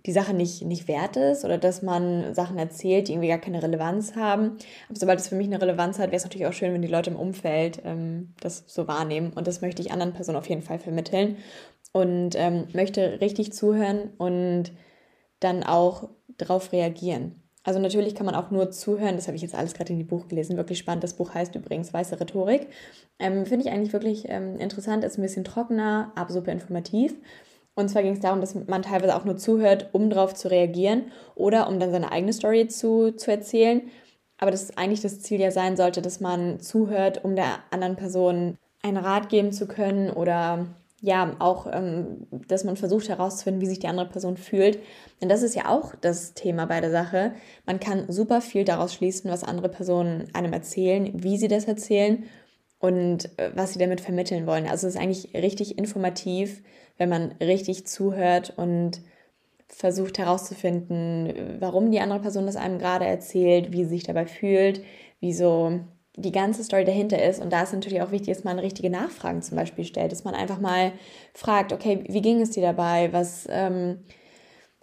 die 0.05 0.11
Sache 0.11 0.33
nicht, 0.33 0.63
nicht 0.63 0.87
wert 0.87 1.17
ist 1.17 1.43
oder 1.45 1.57
dass 1.57 1.81
man 1.81 2.33
Sachen 2.33 2.57
erzählt, 2.57 3.07
die 3.07 3.13
irgendwie 3.13 3.27
gar 3.29 3.37
keine 3.37 3.61
Relevanz 3.61 4.15
haben. 4.15 4.57
Aber 4.87 4.97
sobald 4.99 5.19
es 5.19 5.27
für 5.27 5.35
mich 5.35 5.47
eine 5.47 5.61
Relevanz 5.61 5.99
hat, 5.99 6.07
wäre 6.07 6.17
es 6.17 6.23
natürlich 6.23 6.47
auch 6.47 6.53
schön, 6.53 6.73
wenn 6.73 6.81
die 6.81 6.87
Leute 6.87 7.09
im 7.09 7.15
Umfeld 7.15 7.81
ähm, 7.83 8.33
das 8.39 8.63
so 8.67 8.87
wahrnehmen. 8.87 9.33
Und 9.33 9.47
das 9.47 9.61
möchte 9.61 9.81
ich 9.81 9.91
anderen 9.91 10.13
Personen 10.13 10.37
auf 10.37 10.47
jeden 10.47 10.61
Fall 10.61 10.79
vermitteln 10.79 11.37
und 11.91 12.35
ähm, 12.35 12.67
möchte 12.73 13.19
richtig 13.21 13.53
zuhören 13.53 14.11
und 14.17 14.71
dann 15.39 15.63
auch 15.63 16.09
darauf 16.37 16.71
reagieren. 16.71 17.48
Also 17.69 17.79
natürlich 17.79 18.15
kann 18.15 18.25
man 18.25 18.33
auch 18.33 18.49
nur 18.49 18.71
zuhören, 18.71 19.15
das 19.15 19.27
habe 19.27 19.35
ich 19.35 19.43
jetzt 19.43 19.53
alles 19.53 19.75
gerade 19.75 19.93
in 19.93 19.99
die 19.99 20.03
Buch 20.03 20.27
gelesen, 20.27 20.57
wirklich 20.57 20.79
spannend. 20.79 21.03
Das 21.03 21.13
Buch 21.13 21.35
heißt 21.35 21.53
übrigens 21.53 21.93
Weiße 21.93 22.19
Rhetorik. 22.19 22.65
Ähm, 23.19 23.45
Finde 23.45 23.63
ich 23.63 23.71
eigentlich 23.71 23.93
wirklich 23.93 24.27
ähm, 24.27 24.57
interessant, 24.57 25.03
ist 25.03 25.19
ein 25.19 25.21
bisschen 25.21 25.43
trockener, 25.43 26.11
aber 26.15 26.33
super 26.33 26.51
informativ. 26.51 27.13
Und 27.75 27.89
zwar 27.89 28.01
ging 28.01 28.13
es 28.13 28.21
darum, 28.21 28.41
dass 28.41 28.55
man 28.55 28.81
teilweise 28.81 29.15
auch 29.15 29.23
nur 29.23 29.37
zuhört, 29.37 29.89
um 29.91 30.09
darauf 30.09 30.33
zu 30.33 30.49
reagieren 30.49 31.11
oder 31.35 31.69
um 31.69 31.79
dann 31.79 31.91
seine 31.91 32.11
eigene 32.11 32.33
Story 32.33 32.67
zu, 32.69 33.11
zu 33.11 33.29
erzählen. 33.29 33.83
Aber 34.39 34.49
dass 34.49 34.75
eigentlich 34.75 35.01
das 35.01 35.19
Ziel 35.21 35.39
ja 35.39 35.51
sein 35.51 35.77
sollte, 35.77 36.01
dass 36.01 36.19
man 36.19 36.59
zuhört, 36.61 37.23
um 37.23 37.35
der 37.35 37.59
anderen 37.69 37.97
Person 37.97 38.57
einen 38.81 38.97
Rat 38.97 39.29
geben 39.29 39.51
zu 39.51 39.67
können 39.67 40.09
oder 40.09 40.65
ja, 41.01 41.35
auch, 41.39 41.67
ähm, 41.71 42.27
dass 42.47 42.63
man 42.63 42.75
versucht 42.75 43.09
herauszufinden, 43.09 43.61
wie 43.61 43.67
sich 43.67 43.79
die 43.79 43.87
andere 43.87 44.09
Person 44.09 44.37
fühlt. 44.37 44.79
Denn 45.21 45.29
das 45.29 45.43
ist 45.43 45.55
ja 45.55 45.69
auch 45.69 45.95
das 45.95 46.33
Thema 46.33 46.65
bei 46.65 46.81
der 46.81 46.91
Sache. 46.91 47.33
Man 47.65 47.79
kann 47.79 48.11
super 48.11 48.41
viel 48.41 48.65
daraus 48.65 48.93
schließen, 48.93 49.31
was 49.31 49.43
andere 49.43 49.69
Personen 49.69 50.27
einem 50.33 50.53
erzählen, 50.53 51.11
wie 51.15 51.37
sie 51.37 51.47
das 51.47 51.65
erzählen 51.65 52.23
und 52.79 53.29
äh, 53.39 53.51
was 53.55 53.73
sie 53.73 53.79
damit 53.79 54.01
vermitteln 54.01 54.45
wollen. 54.45 54.67
Also 54.67 54.87
es 54.87 54.95
ist 54.95 55.01
eigentlich 55.01 55.33
richtig 55.33 55.77
informativ, 55.77 56.61
wenn 56.97 57.09
man 57.09 57.31
richtig 57.41 57.87
zuhört 57.87 58.53
und 58.57 59.01
versucht 59.67 60.17
herauszufinden, 60.17 61.57
warum 61.59 61.91
die 61.91 61.99
andere 61.99 62.19
Person 62.19 62.47
das 62.47 62.55
einem 62.55 62.79
gerade 62.79 63.05
erzählt, 63.05 63.71
wie 63.71 63.83
sie 63.83 63.91
sich 63.91 64.03
dabei 64.03 64.25
fühlt, 64.25 64.81
wieso 65.19 65.79
die 66.19 66.31
ganze 66.31 66.63
Story 66.63 66.85
dahinter 66.85 67.21
ist. 67.21 67.41
Und 67.41 67.51
da 67.51 67.63
ist 67.63 67.73
natürlich 67.73 68.01
auch 68.01 68.11
wichtig, 68.11 68.35
dass 68.35 68.43
man 68.43 68.59
richtige 68.59 68.89
Nachfragen 68.89 69.41
zum 69.41 69.57
Beispiel 69.57 69.85
stellt, 69.85 70.11
dass 70.11 70.23
man 70.23 70.35
einfach 70.35 70.59
mal 70.59 70.91
fragt, 71.33 71.73
okay, 71.73 72.03
wie 72.07 72.21
ging 72.21 72.41
es 72.41 72.51
dir 72.51 72.61
dabei? 72.61 73.11
Was, 73.11 73.47
ähm, 73.49 73.99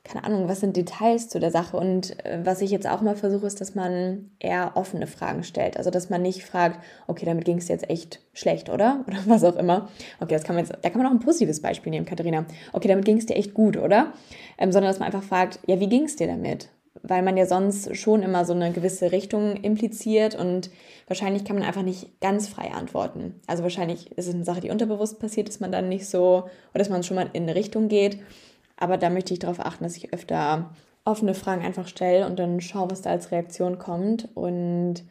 keine 0.05 0.25
Ahnung, 0.25 0.49
was 0.49 0.61
sind 0.61 0.77
Details 0.77 1.29
zu 1.29 1.41
der 1.41 1.51
Sache? 1.51 1.77
Und 1.77 2.25
äh, 2.25 2.41
was 2.45 2.61
ich 2.61 2.71
jetzt 2.71 2.89
auch 2.89 3.03
mal 3.03 3.17
versuche, 3.17 3.47
ist, 3.47 3.61
dass 3.61 3.75
man 3.75 4.31
eher 4.39 4.73
offene 4.75 5.07
Fragen 5.07 5.43
stellt. 5.43 5.77
Also, 5.77 5.91
dass 5.91 6.11
man 6.11 6.23
nicht 6.23 6.45
fragt, 6.45 6.81
okay, 7.07 7.27
damit 7.27 7.45
ging 7.45 7.59
es 7.59 7.67
dir 7.67 7.73
jetzt 7.73 7.91
echt 7.91 8.21
schlecht, 8.33 8.71
oder? 8.71 9.05
Oder 9.07 9.19
was 9.27 9.45
auch 9.45 9.57
immer. 9.57 9.89
Okay, 10.21 10.35
das 10.35 10.45
kann 10.45 10.57
man 10.57 10.65
jetzt, 10.65 10.77
da 10.81 10.91
kann 10.91 11.03
man 11.03 11.07
auch 11.09 11.15
ein 11.15 11.21
positives 11.21 11.61
Beispiel 11.61 11.91
nehmen, 11.91 12.07
Katharina. 12.07 12.47
Okay, 12.73 12.89
damit 12.89 13.05
ging 13.05 13.19
es 13.19 13.27
dir 13.27 13.37
echt 13.37 13.55
gut, 13.55 13.77
oder? 13.77 14.13
Ähm, 14.59 14.73
sondern 14.73 14.91
dass 14.91 15.01
man 15.01 15.07
einfach 15.07 15.23
fragt, 15.23 15.59
ja, 15.67 15.81
wie 15.81 15.89
ging 15.89 16.05
es 16.05 16.17
dir 16.17 16.29
damit? 16.29 16.69
Weil 17.09 17.23
man 17.23 17.37
ja 17.37 17.47
sonst 17.47 17.97
schon 17.97 18.23
immer 18.23 18.45
so 18.45 18.53
eine 18.53 18.73
gewisse 18.73 19.13
Richtung 19.13 19.57
impliziert 19.57 20.35
und 20.35 20.71
wahrscheinlich 21.07 21.45
kann 21.45 21.57
man 21.57 21.65
einfach 21.65 21.83
nicht 21.83 22.21
ganz 22.21 22.49
frei 22.49 22.73
antworten. 22.73 23.41
Also 23.47 23.63
wahrscheinlich 23.63 24.13
ist 24.13 24.29
es 24.29 24.35
eine 24.35 24.45
Sache, 24.45 24.61
die 24.61 24.71
unterbewusst 24.71 25.19
passiert, 25.19 25.49
dass 25.49 25.61
man 25.61 25.73
dann 25.73 25.89
nicht 25.89 26.07
so, 26.07 26.45
oder 26.73 26.79
dass 26.79 26.89
man 26.89 27.03
schon 27.03 27.17
mal 27.17 27.31
in 27.33 27.45
eine 27.45 27.55
Richtung 27.55 27.89
geht. 27.89 28.19
Aber 28.77 28.99
da 28.99 29.11
möchte 29.11 29.33
ich 29.33 29.39
darauf 29.39 29.61
achten, 29.61 29.85
dass 29.85 29.97
ich 29.97 30.13
öfter 30.13 30.71
offene 31.05 31.35
Fragen 31.35 31.65
einfach 31.65 31.89
stelle 31.89 32.27
und 32.27 32.39
dann 32.39 32.61
schaue, 32.61 32.91
was 32.91 33.03
da 33.03 33.11
als 33.11 33.31
Reaktion 33.31 33.79
kommt. 33.79 34.29
Und 34.35 35.05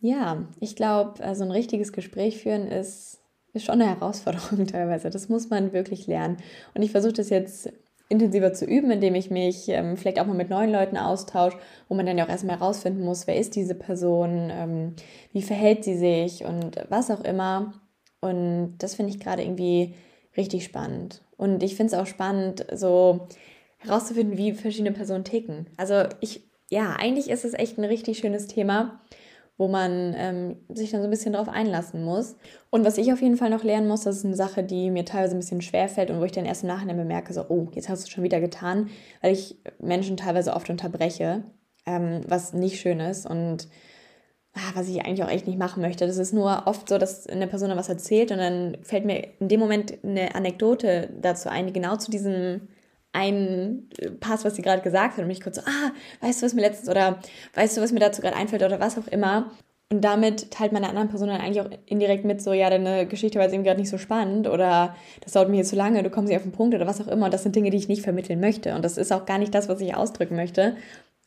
ja, 0.00 0.44
ich 0.60 0.76
glaube, 0.76 1.22
also 1.24 1.44
ein 1.44 1.50
richtiges 1.50 1.92
Gespräch 1.92 2.38
führen 2.42 2.66
ist, 2.66 3.20
ist 3.52 3.64
schon 3.64 3.80
eine 3.80 3.88
Herausforderung 3.88 4.66
teilweise. 4.66 5.08
Das 5.08 5.28
muss 5.28 5.48
man 5.48 5.72
wirklich 5.72 6.06
lernen. 6.06 6.36
Und 6.74 6.82
ich 6.82 6.90
versuche 6.90 7.14
das 7.14 7.30
jetzt 7.30 7.72
intensiver 8.08 8.52
zu 8.52 8.64
üben, 8.64 8.90
indem 8.90 9.14
ich 9.14 9.30
mich 9.30 9.68
ähm, 9.68 9.96
vielleicht 9.96 10.20
auch 10.20 10.26
mal 10.26 10.36
mit 10.36 10.50
neuen 10.50 10.70
Leuten 10.70 10.96
austausche, 10.96 11.58
wo 11.88 11.94
man 11.94 12.06
dann 12.06 12.18
ja 12.18 12.24
auch 12.24 12.28
erstmal 12.28 12.58
herausfinden 12.58 13.04
muss, 13.04 13.26
wer 13.26 13.36
ist 13.36 13.56
diese 13.56 13.74
Person, 13.74 14.50
ähm, 14.52 14.94
wie 15.32 15.42
verhält 15.42 15.84
sie 15.84 15.96
sich 15.96 16.44
und 16.44 16.76
was 16.88 17.10
auch 17.10 17.24
immer. 17.24 17.74
Und 18.20 18.76
das 18.78 18.94
finde 18.94 19.10
ich 19.12 19.20
gerade 19.20 19.42
irgendwie 19.42 19.94
richtig 20.36 20.64
spannend. 20.64 21.22
Und 21.36 21.62
ich 21.62 21.76
finde 21.76 21.94
es 21.94 21.98
auch 21.98 22.06
spannend, 22.06 22.66
so 22.72 23.28
herauszufinden, 23.78 24.38
wie 24.38 24.52
verschiedene 24.52 24.92
Personen 24.92 25.24
ticken. 25.24 25.66
Also 25.76 26.04
ich, 26.20 26.42
ja, 26.70 26.96
eigentlich 26.98 27.28
ist 27.28 27.44
es 27.44 27.54
echt 27.54 27.78
ein 27.78 27.84
richtig 27.84 28.18
schönes 28.18 28.46
Thema 28.46 29.00
wo 29.58 29.68
man 29.68 30.14
ähm, 30.16 30.56
sich 30.68 30.90
dann 30.90 31.00
so 31.00 31.06
ein 31.06 31.10
bisschen 31.10 31.32
darauf 31.32 31.48
einlassen 31.48 32.04
muss. 32.04 32.36
Und 32.70 32.84
was 32.84 32.98
ich 32.98 33.12
auf 33.12 33.22
jeden 33.22 33.36
Fall 33.36 33.50
noch 33.50 33.64
lernen 33.64 33.88
muss, 33.88 34.02
das 34.02 34.18
ist 34.18 34.26
eine 34.26 34.36
Sache, 34.36 34.62
die 34.62 34.90
mir 34.90 35.04
teilweise 35.04 35.34
ein 35.34 35.40
bisschen 35.40 35.62
schwer 35.62 35.88
fällt 35.88 36.10
und 36.10 36.20
wo 36.20 36.24
ich 36.24 36.32
dann 36.32 36.44
erst 36.44 36.62
im 36.62 36.68
Nachhinein 36.68 36.96
bemerke, 36.96 37.32
so, 37.32 37.46
oh, 37.48 37.68
jetzt 37.72 37.88
hast 37.88 38.02
du 38.02 38.06
es 38.06 38.10
schon 38.10 38.24
wieder 38.24 38.40
getan, 38.40 38.90
weil 39.22 39.32
ich 39.32 39.56
Menschen 39.78 40.16
teilweise 40.16 40.52
oft 40.52 40.68
unterbreche, 40.68 41.44
ähm, 41.86 42.20
was 42.26 42.52
nicht 42.52 42.80
schön 42.80 43.00
ist 43.00 43.26
und 43.26 43.68
ah, 44.54 44.72
was 44.74 44.88
ich 44.88 45.04
eigentlich 45.04 45.24
auch 45.24 45.30
echt 45.30 45.46
nicht 45.46 45.58
machen 45.58 45.80
möchte. 45.80 46.06
Das 46.06 46.18
ist 46.18 46.34
nur 46.34 46.66
oft 46.66 46.88
so, 46.88 46.98
dass 46.98 47.26
eine 47.26 47.46
Person 47.46 47.70
was 47.76 47.88
erzählt 47.88 48.32
und 48.32 48.38
dann 48.38 48.76
fällt 48.82 49.06
mir 49.06 49.26
in 49.40 49.48
dem 49.48 49.60
Moment 49.60 50.04
eine 50.04 50.34
Anekdote 50.34 51.10
dazu 51.20 51.48
ein, 51.48 51.66
die 51.66 51.72
genau 51.72 51.96
zu 51.96 52.10
diesem 52.10 52.68
ein 53.16 53.88
Pass, 54.20 54.44
was 54.44 54.56
sie 54.56 54.62
gerade 54.62 54.82
gesagt 54.82 55.14
hat 55.16 55.22
und 55.22 55.26
mich 55.26 55.40
kurz 55.40 55.56
so, 55.56 55.62
ah, 55.62 55.92
weißt 56.20 56.42
du, 56.42 56.46
was 56.46 56.54
mir 56.54 56.60
letztens 56.60 56.88
oder 56.90 57.18
weißt 57.54 57.76
du, 57.76 57.80
was 57.80 57.92
mir 57.92 58.00
dazu 58.00 58.20
gerade 58.20 58.36
einfällt 58.36 58.62
oder 58.62 58.78
was 58.78 58.98
auch 58.98 59.08
immer. 59.08 59.50
Und 59.90 60.04
damit 60.04 60.50
teilt 60.50 60.72
man 60.72 60.82
der 60.82 60.90
anderen 60.90 61.08
Person 61.08 61.28
dann 61.28 61.40
eigentlich 61.40 61.60
auch 61.60 61.70
indirekt 61.86 62.24
mit, 62.24 62.42
so, 62.42 62.52
ja, 62.52 62.68
deine 62.68 63.06
Geschichte 63.06 63.38
war 63.38 63.44
jetzt 63.44 63.54
eben 63.54 63.62
gerade 63.62 63.80
nicht 63.80 63.88
so 63.88 63.98
spannend 63.98 64.48
oder 64.48 64.96
das 65.20 65.32
dauert 65.32 65.48
mir 65.48 65.58
jetzt 65.58 65.70
zu 65.70 65.76
lange, 65.76 66.02
du 66.02 66.10
kommst 66.10 66.28
nicht 66.28 66.36
auf 66.36 66.42
den 66.42 66.52
Punkt 66.52 66.74
oder 66.74 66.86
was 66.86 67.00
auch 67.00 67.06
immer. 67.06 67.26
Und 67.26 67.34
das 67.34 67.44
sind 67.44 67.56
Dinge, 67.56 67.70
die 67.70 67.76
ich 67.78 67.88
nicht 67.88 68.02
vermitteln 68.02 68.40
möchte. 68.40 68.74
Und 68.74 68.84
das 68.84 68.98
ist 68.98 69.12
auch 69.12 69.26
gar 69.26 69.38
nicht 69.38 69.54
das, 69.54 69.68
was 69.68 69.80
ich 69.80 69.94
ausdrücken 69.94 70.36
möchte. 70.36 70.76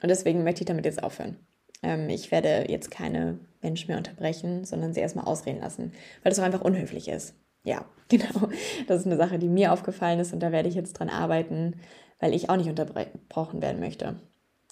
Und 0.01 0.09
deswegen 0.09 0.43
möchte 0.43 0.61
ich 0.61 0.67
damit 0.67 0.85
jetzt 0.85 1.01
aufhören. 1.01 1.37
Ähm, 1.81 2.09
ich 2.09 2.31
werde 2.31 2.65
jetzt 2.69 2.91
keine 2.91 3.39
Menschen 3.61 3.87
mehr 3.87 3.97
unterbrechen, 3.97 4.65
sondern 4.65 4.93
sie 4.93 4.99
erstmal 4.99 5.25
ausreden 5.25 5.61
lassen, 5.61 5.93
weil 6.21 6.29
das 6.29 6.39
auch 6.39 6.43
einfach 6.43 6.61
unhöflich 6.61 7.07
ist. 7.07 7.33
Ja, 7.63 7.85
genau. 8.09 8.49
Das 8.87 9.01
ist 9.01 9.05
eine 9.05 9.17
Sache, 9.17 9.39
die 9.39 9.49
mir 9.49 9.73
aufgefallen 9.73 10.19
ist 10.19 10.33
und 10.33 10.41
da 10.41 10.51
werde 10.51 10.69
ich 10.69 10.75
jetzt 10.75 10.93
dran 10.93 11.09
arbeiten, 11.09 11.75
weil 12.19 12.33
ich 12.33 12.49
auch 12.49 12.57
nicht 12.57 12.69
unterbrochen 12.69 13.61
werden 13.61 13.79
möchte. 13.79 14.19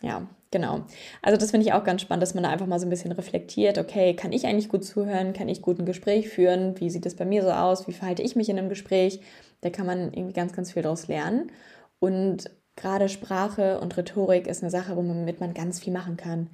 Ja, 0.01 0.27
genau. 0.51 0.81
Also 1.23 1.39
das 1.39 1.51
finde 1.51 1.65
ich 1.65 1.73
auch 1.73 1.83
ganz 1.83 2.01
spannend, 2.01 2.21
dass 2.21 2.35
man 2.35 2.43
da 2.43 2.49
einfach 2.49 2.67
mal 2.67 2.79
so 2.79 2.85
ein 2.85 2.91
bisschen 2.91 3.11
reflektiert, 3.11 3.79
okay, 3.79 4.15
kann 4.15 4.31
ich 4.31 4.45
eigentlich 4.45 4.69
gut 4.69 4.85
zuhören, 4.85 5.33
kann 5.33 5.49
ich 5.49 5.61
gut 5.61 5.79
ein 5.79 5.85
Gespräch 5.85 6.29
führen, 6.29 6.79
wie 6.79 6.89
sieht 6.89 7.05
das 7.05 7.15
bei 7.15 7.25
mir 7.25 7.41
so 7.41 7.49
aus, 7.49 7.87
wie 7.87 7.93
verhalte 7.93 8.21
ich 8.21 8.35
mich 8.35 8.49
in 8.49 8.59
einem 8.59 8.69
Gespräch, 8.69 9.21
da 9.61 9.71
kann 9.71 9.87
man 9.87 10.13
irgendwie 10.13 10.33
ganz, 10.33 10.53
ganz 10.53 10.73
viel 10.73 10.83
daraus 10.83 11.07
lernen. 11.07 11.51
Und 11.99 12.51
gerade 12.75 13.09
Sprache 13.09 13.79
und 13.79 13.97
Rhetorik 13.97 14.45
ist 14.45 14.61
eine 14.61 14.69
Sache, 14.69 14.95
womit 14.95 15.39
man 15.39 15.55
ganz 15.55 15.79
viel 15.79 15.93
machen 15.93 16.15
kann. 16.15 16.51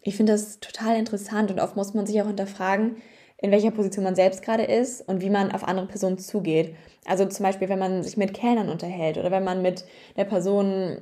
Ich 0.00 0.16
finde 0.16 0.32
das 0.32 0.60
total 0.60 0.96
interessant 0.96 1.50
und 1.50 1.60
oft 1.60 1.76
muss 1.76 1.92
man 1.92 2.06
sich 2.06 2.22
auch 2.22 2.28
hinterfragen, 2.28 2.96
in 3.38 3.50
welcher 3.50 3.70
Position 3.70 4.04
man 4.04 4.14
selbst 4.14 4.42
gerade 4.42 4.64
ist 4.64 5.06
und 5.06 5.20
wie 5.20 5.30
man 5.30 5.52
auf 5.52 5.66
andere 5.66 5.86
Personen 5.86 6.18
zugeht. 6.18 6.74
Also 7.06 7.26
zum 7.26 7.44
Beispiel, 7.44 7.68
wenn 7.68 7.78
man 7.78 8.02
sich 8.02 8.16
mit 8.16 8.34
Kellnern 8.34 8.68
unterhält 8.68 9.18
oder 9.18 9.30
wenn 9.30 9.44
man 9.44 9.62
mit 9.62 9.84
der 10.16 10.24
Person 10.24 10.98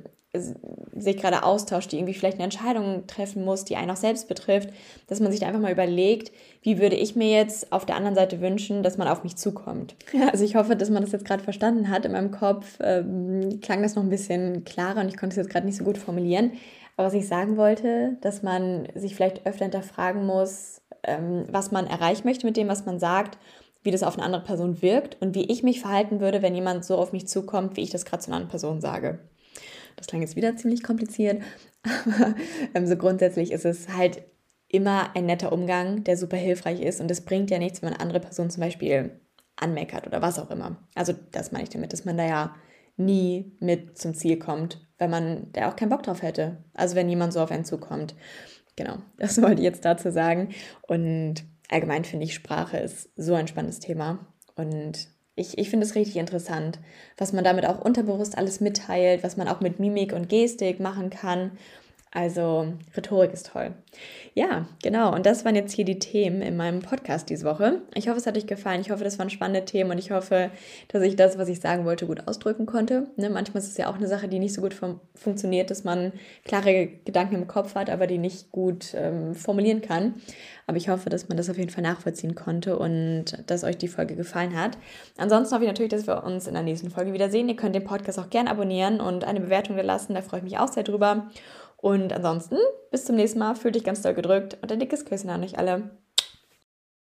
sich 0.95 1.17
gerade 1.17 1.43
austauscht, 1.43 1.91
die 1.91 1.97
irgendwie 1.97 2.13
vielleicht 2.13 2.37
eine 2.37 2.45
Entscheidung 2.45 3.07
treffen 3.07 3.43
muss, 3.43 3.65
die 3.65 3.75
einen 3.75 3.91
auch 3.91 3.95
selbst 3.95 4.27
betrifft, 4.27 4.69
dass 5.07 5.19
man 5.19 5.31
sich 5.31 5.39
da 5.39 5.47
einfach 5.47 5.61
mal 5.61 5.71
überlegt, 5.71 6.31
wie 6.61 6.79
würde 6.79 6.95
ich 6.95 7.15
mir 7.15 7.29
jetzt 7.29 7.71
auf 7.71 7.85
der 7.85 7.95
anderen 7.95 8.15
Seite 8.15 8.41
wünschen, 8.41 8.83
dass 8.83 8.97
man 8.97 9.07
auf 9.07 9.23
mich 9.23 9.35
zukommt. 9.35 9.95
Also 10.31 10.43
ich 10.43 10.55
hoffe, 10.55 10.75
dass 10.75 10.89
man 10.89 11.03
das 11.03 11.11
jetzt 11.11 11.25
gerade 11.25 11.43
verstanden 11.43 11.89
hat. 11.89 12.05
In 12.05 12.11
meinem 12.11 12.31
Kopf 12.31 12.77
ähm, 12.81 13.59
klang 13.61 13.81
das 13.81 13.95
noch 13.95 14.03
ein 14.03 14.09
bisschen 14.09 14.65
klarer 14.65 15.01
und 15.01 15.07
ich 15.07 15.17
konnte 15.17 15.33
es 15.33 15.37
jetzt 15.37 15.49
gerade 15.49 15.65
nicht 15.65 15.77
so 15.77 15.83
gut 15.83 15.97
formulieren. 15.97 16.51
Aber 16.97 17.07
was 17.07 17.13
ich 17.13 17.27
sagen 17.27 17.57
wollte, 17.57 18.17
dass 18.21 18.43
man 18.43 18.87
sich 18.95 19.15
vielleicht 19.15 19.45
öfter 19.45 19.65
hinterfragen 19.65 20.25
muss, 20.25 20.81
ähm, 21.05 21.45
was 21.49 21.71
man 21.71 21.87
erreichen 21.87 22.27
möchte 22.27 22.45
mit 22.45 22.57
dem, 22.57 22.67
was 22.67 22.85
man 22.85 22.99
sagt, 22.99 23.37
wie 23.83 23.91
das 23.91 24.03
auf 24.03 24.15
eine 24.15 24.23
andere 24.23 24.43
Person 24.43 24.81
wirkt 24.81 25.21
und 25.21 25.35
wie 25.35 25.51
ich 25.51 25.63
mich 25.63 25.79
verhalten 25.79 26.19
würde, 26.19 26.41
wenn 26.41 26.55
jemand 26.55 26.83
so 26.83 26.97
auf 26.97 27.13
mich 27.13 27.27
zukommt, 27.27 27.77
wie 27.77 27.83
ich 27.83 27.91
das 27.91 28.05
gerade 28.05 28.23
zu 28.23 28.29
einer 28.29 28.37
anderen 28.37 28.49
Person 28.49 28.81
sage. 28.81 29.19
Das 29.95 30.07
klang 30.07 30.21
jetzt 30.21 30.35
wieder 30.35 30.55
ziemlich 30.57 30.83
kompliziert, 30.83 31.41
aber 31.83 32.35
ähm, 32.73 32.87
so 32.87 32.97
grundsätzlich 32.97 33.51
ist 33.51 33.65
es 33.65 33.89
halt 33.95 34.23
immer 34.67 35.15
ein 35.15 35.27
netter 35.27 35.51
Umgang, 35.53 36.03
der 36.03 36.17
super 36.17 36.37
hilfreich 36.37 36.81
ist 36.81 36.99
und 36.99 37.09
es 37.11 37.21
bringt 37.21 37.51
ja 37.51 37.59
nichts, 37.59 37.81
wenn 37.81 37.91
man 37.91 37.99
andere 37.99 38.19
Personen 38.19 38.49
zum 38.49 38.61
Beispiel 38.61 39.19
anmeckert 39.55 40.07
oder 40.07 40.21
was 40.21 40.39
auch 40.39 40.49
immer. 40.49 40.77
Also 40.95 41.13
das 41.31 41.51
meine 41.51 41.63
ich 41.63 41.69
damit, 41.69 41.93
dass 41.93 42.05
man 42.05 42.17
da 42.17 42.25
ja 42.25 42.55
nie 42.97 43.55
mit 43.59 43.97
zum 43.97 44.13
Ziel 44.13 44.37
kommt, 44.37 44.85
wenn 44.97 45.09
man 45.09 45.51
da 45.53 45.69
auch 45.69 45.75
keinen 45.75 45.89
Bock 45.89 46.03
drauf 46.03 46.21
hätte. 46.21 46.63
Also 46.73 46.95
wenn 46.95 47.09
jemand 47.09 47.33
so 47.33 47.41
auf 47.41 47.51
einen 47.51 47.65
zukommt. 47.65 48.15
Genau, 48.75 48.97
das 49.17 49.41
wollte 49.41 49.61
ich 49.61 49.65
jetzt 49.65 49.85
dazu 49.85 50.11
sagen. 50.11 50.49
Und 50.81 51.43
allgemein 51.69 52.05
finde 52.05 52.25
ich, 52.25 52.33
Sprache 52.33 52.77
ist 52.77 53.09
so 53.15 53.33
ein 53.33 53.47
spannendes 53.47 53.79
Thema. 53.79 54.19
Und 54.55 55.09
ich, 55.35 55.57
ich 55.57 55.69
finde 55.69 55.85
es 55.85 55.95
richtig 55.95 56.15
interessant, 56.15 56.79
was 57.17 57.33
man 57.33 57.43
damit 57.43 57.65
auch 57.65 57.83
unterbewusst 57.83 58.37
alles 58.37 58.61
mitteilt, 58.61 59.23
was 59.23 59.35
man 59.35 59.47
auch 59.47 59.59
mit 59.59 59.79
Mimik 59.79 60.13
und 60.13 60.29
Gestik 60.29 60.79
machen 60.79 61.09
kann. 61.09 61.51
Also 62.11 62.73
Rhetorik 62.95 63.33
ist 63.33 63.47
toll. 63.51 63.73
Ja, 64.33 64.67
genau. 64.81 65.13
Und 65.13 65.25
das 65.25 65.43
waren 65.43 65.55
jetzt 65.55 65.73
hier 65.73 65.83
die 65.83 65.99
Themen 65.99 66.41
in 66.41 66.55
meinem 66.55 66.79
Podcast 66.79 67.29
diese 67.29 67.45
Woche. 67.45 67.81
Ich 67.93 68.07
hoffe, 68.07 68.17
es 68.17 68.25
hat 68.25 68.37
euch 68.37 68.47
gefallen. 68.47 68.79
Ich 68.79 68.89
hoffe, 68.89 69.03
das 69.03 69.19
waren 69.19 69.29
spannende 69.29 69.65
Themen 69.65 69.91
und 69.91 69.97
ich 69.97 70.11
hoffe, 70.11 70.49
dass 70.87 71.03
ich 71.03 71.17
das, 71.17 71.37
was 71.37 71.49
ich 71.49 71.59
sagen 71.59 71.83
wollte, 71.83 72.05
gut 72.05 72.25
ausdrücken 72.25 72.65
konnte. 72.65 73.07
Ne, 73.17 73.29
manchmal 73.29 73.61
ist 73.61 73.69
es 73.69 73.77
ja 73.77 73.89
auch 73.89 73.95
eine 73.95 74.07
Sache, 74.07 74.29
die 74.29 74.39
nicht 74.39 74.53
so 74.53 74.61
gut 74.61 74.73
fun 74.73 75.01
funktioniert, 75.13 75.69
dass 75.71 75.83
man 75.83 76.13
klare 76.45 76.87
Gedanken 77.03 77.35
im 77.35 77.47
Kopf 77.47 77.75
hat, 77.75 77.89
aber 77.89 78.07
die 78.07 78.17
nicht 78.17 78.49
gut 78.51 78.93
ähm, 78.95 79.35
formulieren 79.35 79.81
kann. 79.81 80.15
Aber 80.67 80.77
ich 80.77 80.87
hoffe, 80.87 81.09
dass 81.09 81.27
man 81.27 81.37
das 81.37 81.49
auf 81.49 81.57
jeden 81.57 81.69
Fall 81.69 81.83
nachvollziehen 81.83 82.33
konnte 82.33 82.79
und 82.79 83.43
dass 83.47 83.65
euch 83.65 83.77
die 83.77 83.89
Folge 83.89 84.15
gefallen 84.15 84.57
hat. 84.57 84.77
Ansonsten 85.17 85.53
hoffe 85.53 85.65
ich 85.65 85.69
natürlich, 85.69 85.91
dass 85.91 86.07
wir 86.07 86.23
uns 86.23 86.47
in 86.47 86.53
der 86.53 86.63
nächsten 86.63 86.91
Folge 86.91 87.11
wiedersehen. 87.13 87.49
Ihr 87.49 87.55
könnt 87.57 87.75
den 87.75 87.83
Podcast 87.83 88.19
auch 88.19 88.29
gerne 88.29 88.49
abonnieren 88.49 89.01
und 89.01 89.25
eine 89.25 89.41
Bewertung 89.41 89.77
lassen. 89.77 90.13
Da 90.13 90.21
freue 90.21 90.39
ich 90.39 90.45
mich 90.45 90.57
auch 90.57 90.71
sehr 90.71 90.83
drüber. 90.83 91.27
Und 91.77 92.13
ansonsten, 92.13 92.57
bis 92.91 93.05
zum 93.05 93.15
nächsten 93.15 93.39
Mal, 93.39 93.55
fühlt 93.55 93.75
dich 93.75 93.83
ganz 93.83 94.01
doll 94.01 94.13
gedrückt 94.13 94.57
und 94.61 94.71
ein 94.71 94.79
dickes 94.79 95.05
Küsschen 95.05 95.29
an 95.29 95.43
euch 95.43 95.57
alle. 95.57 95.91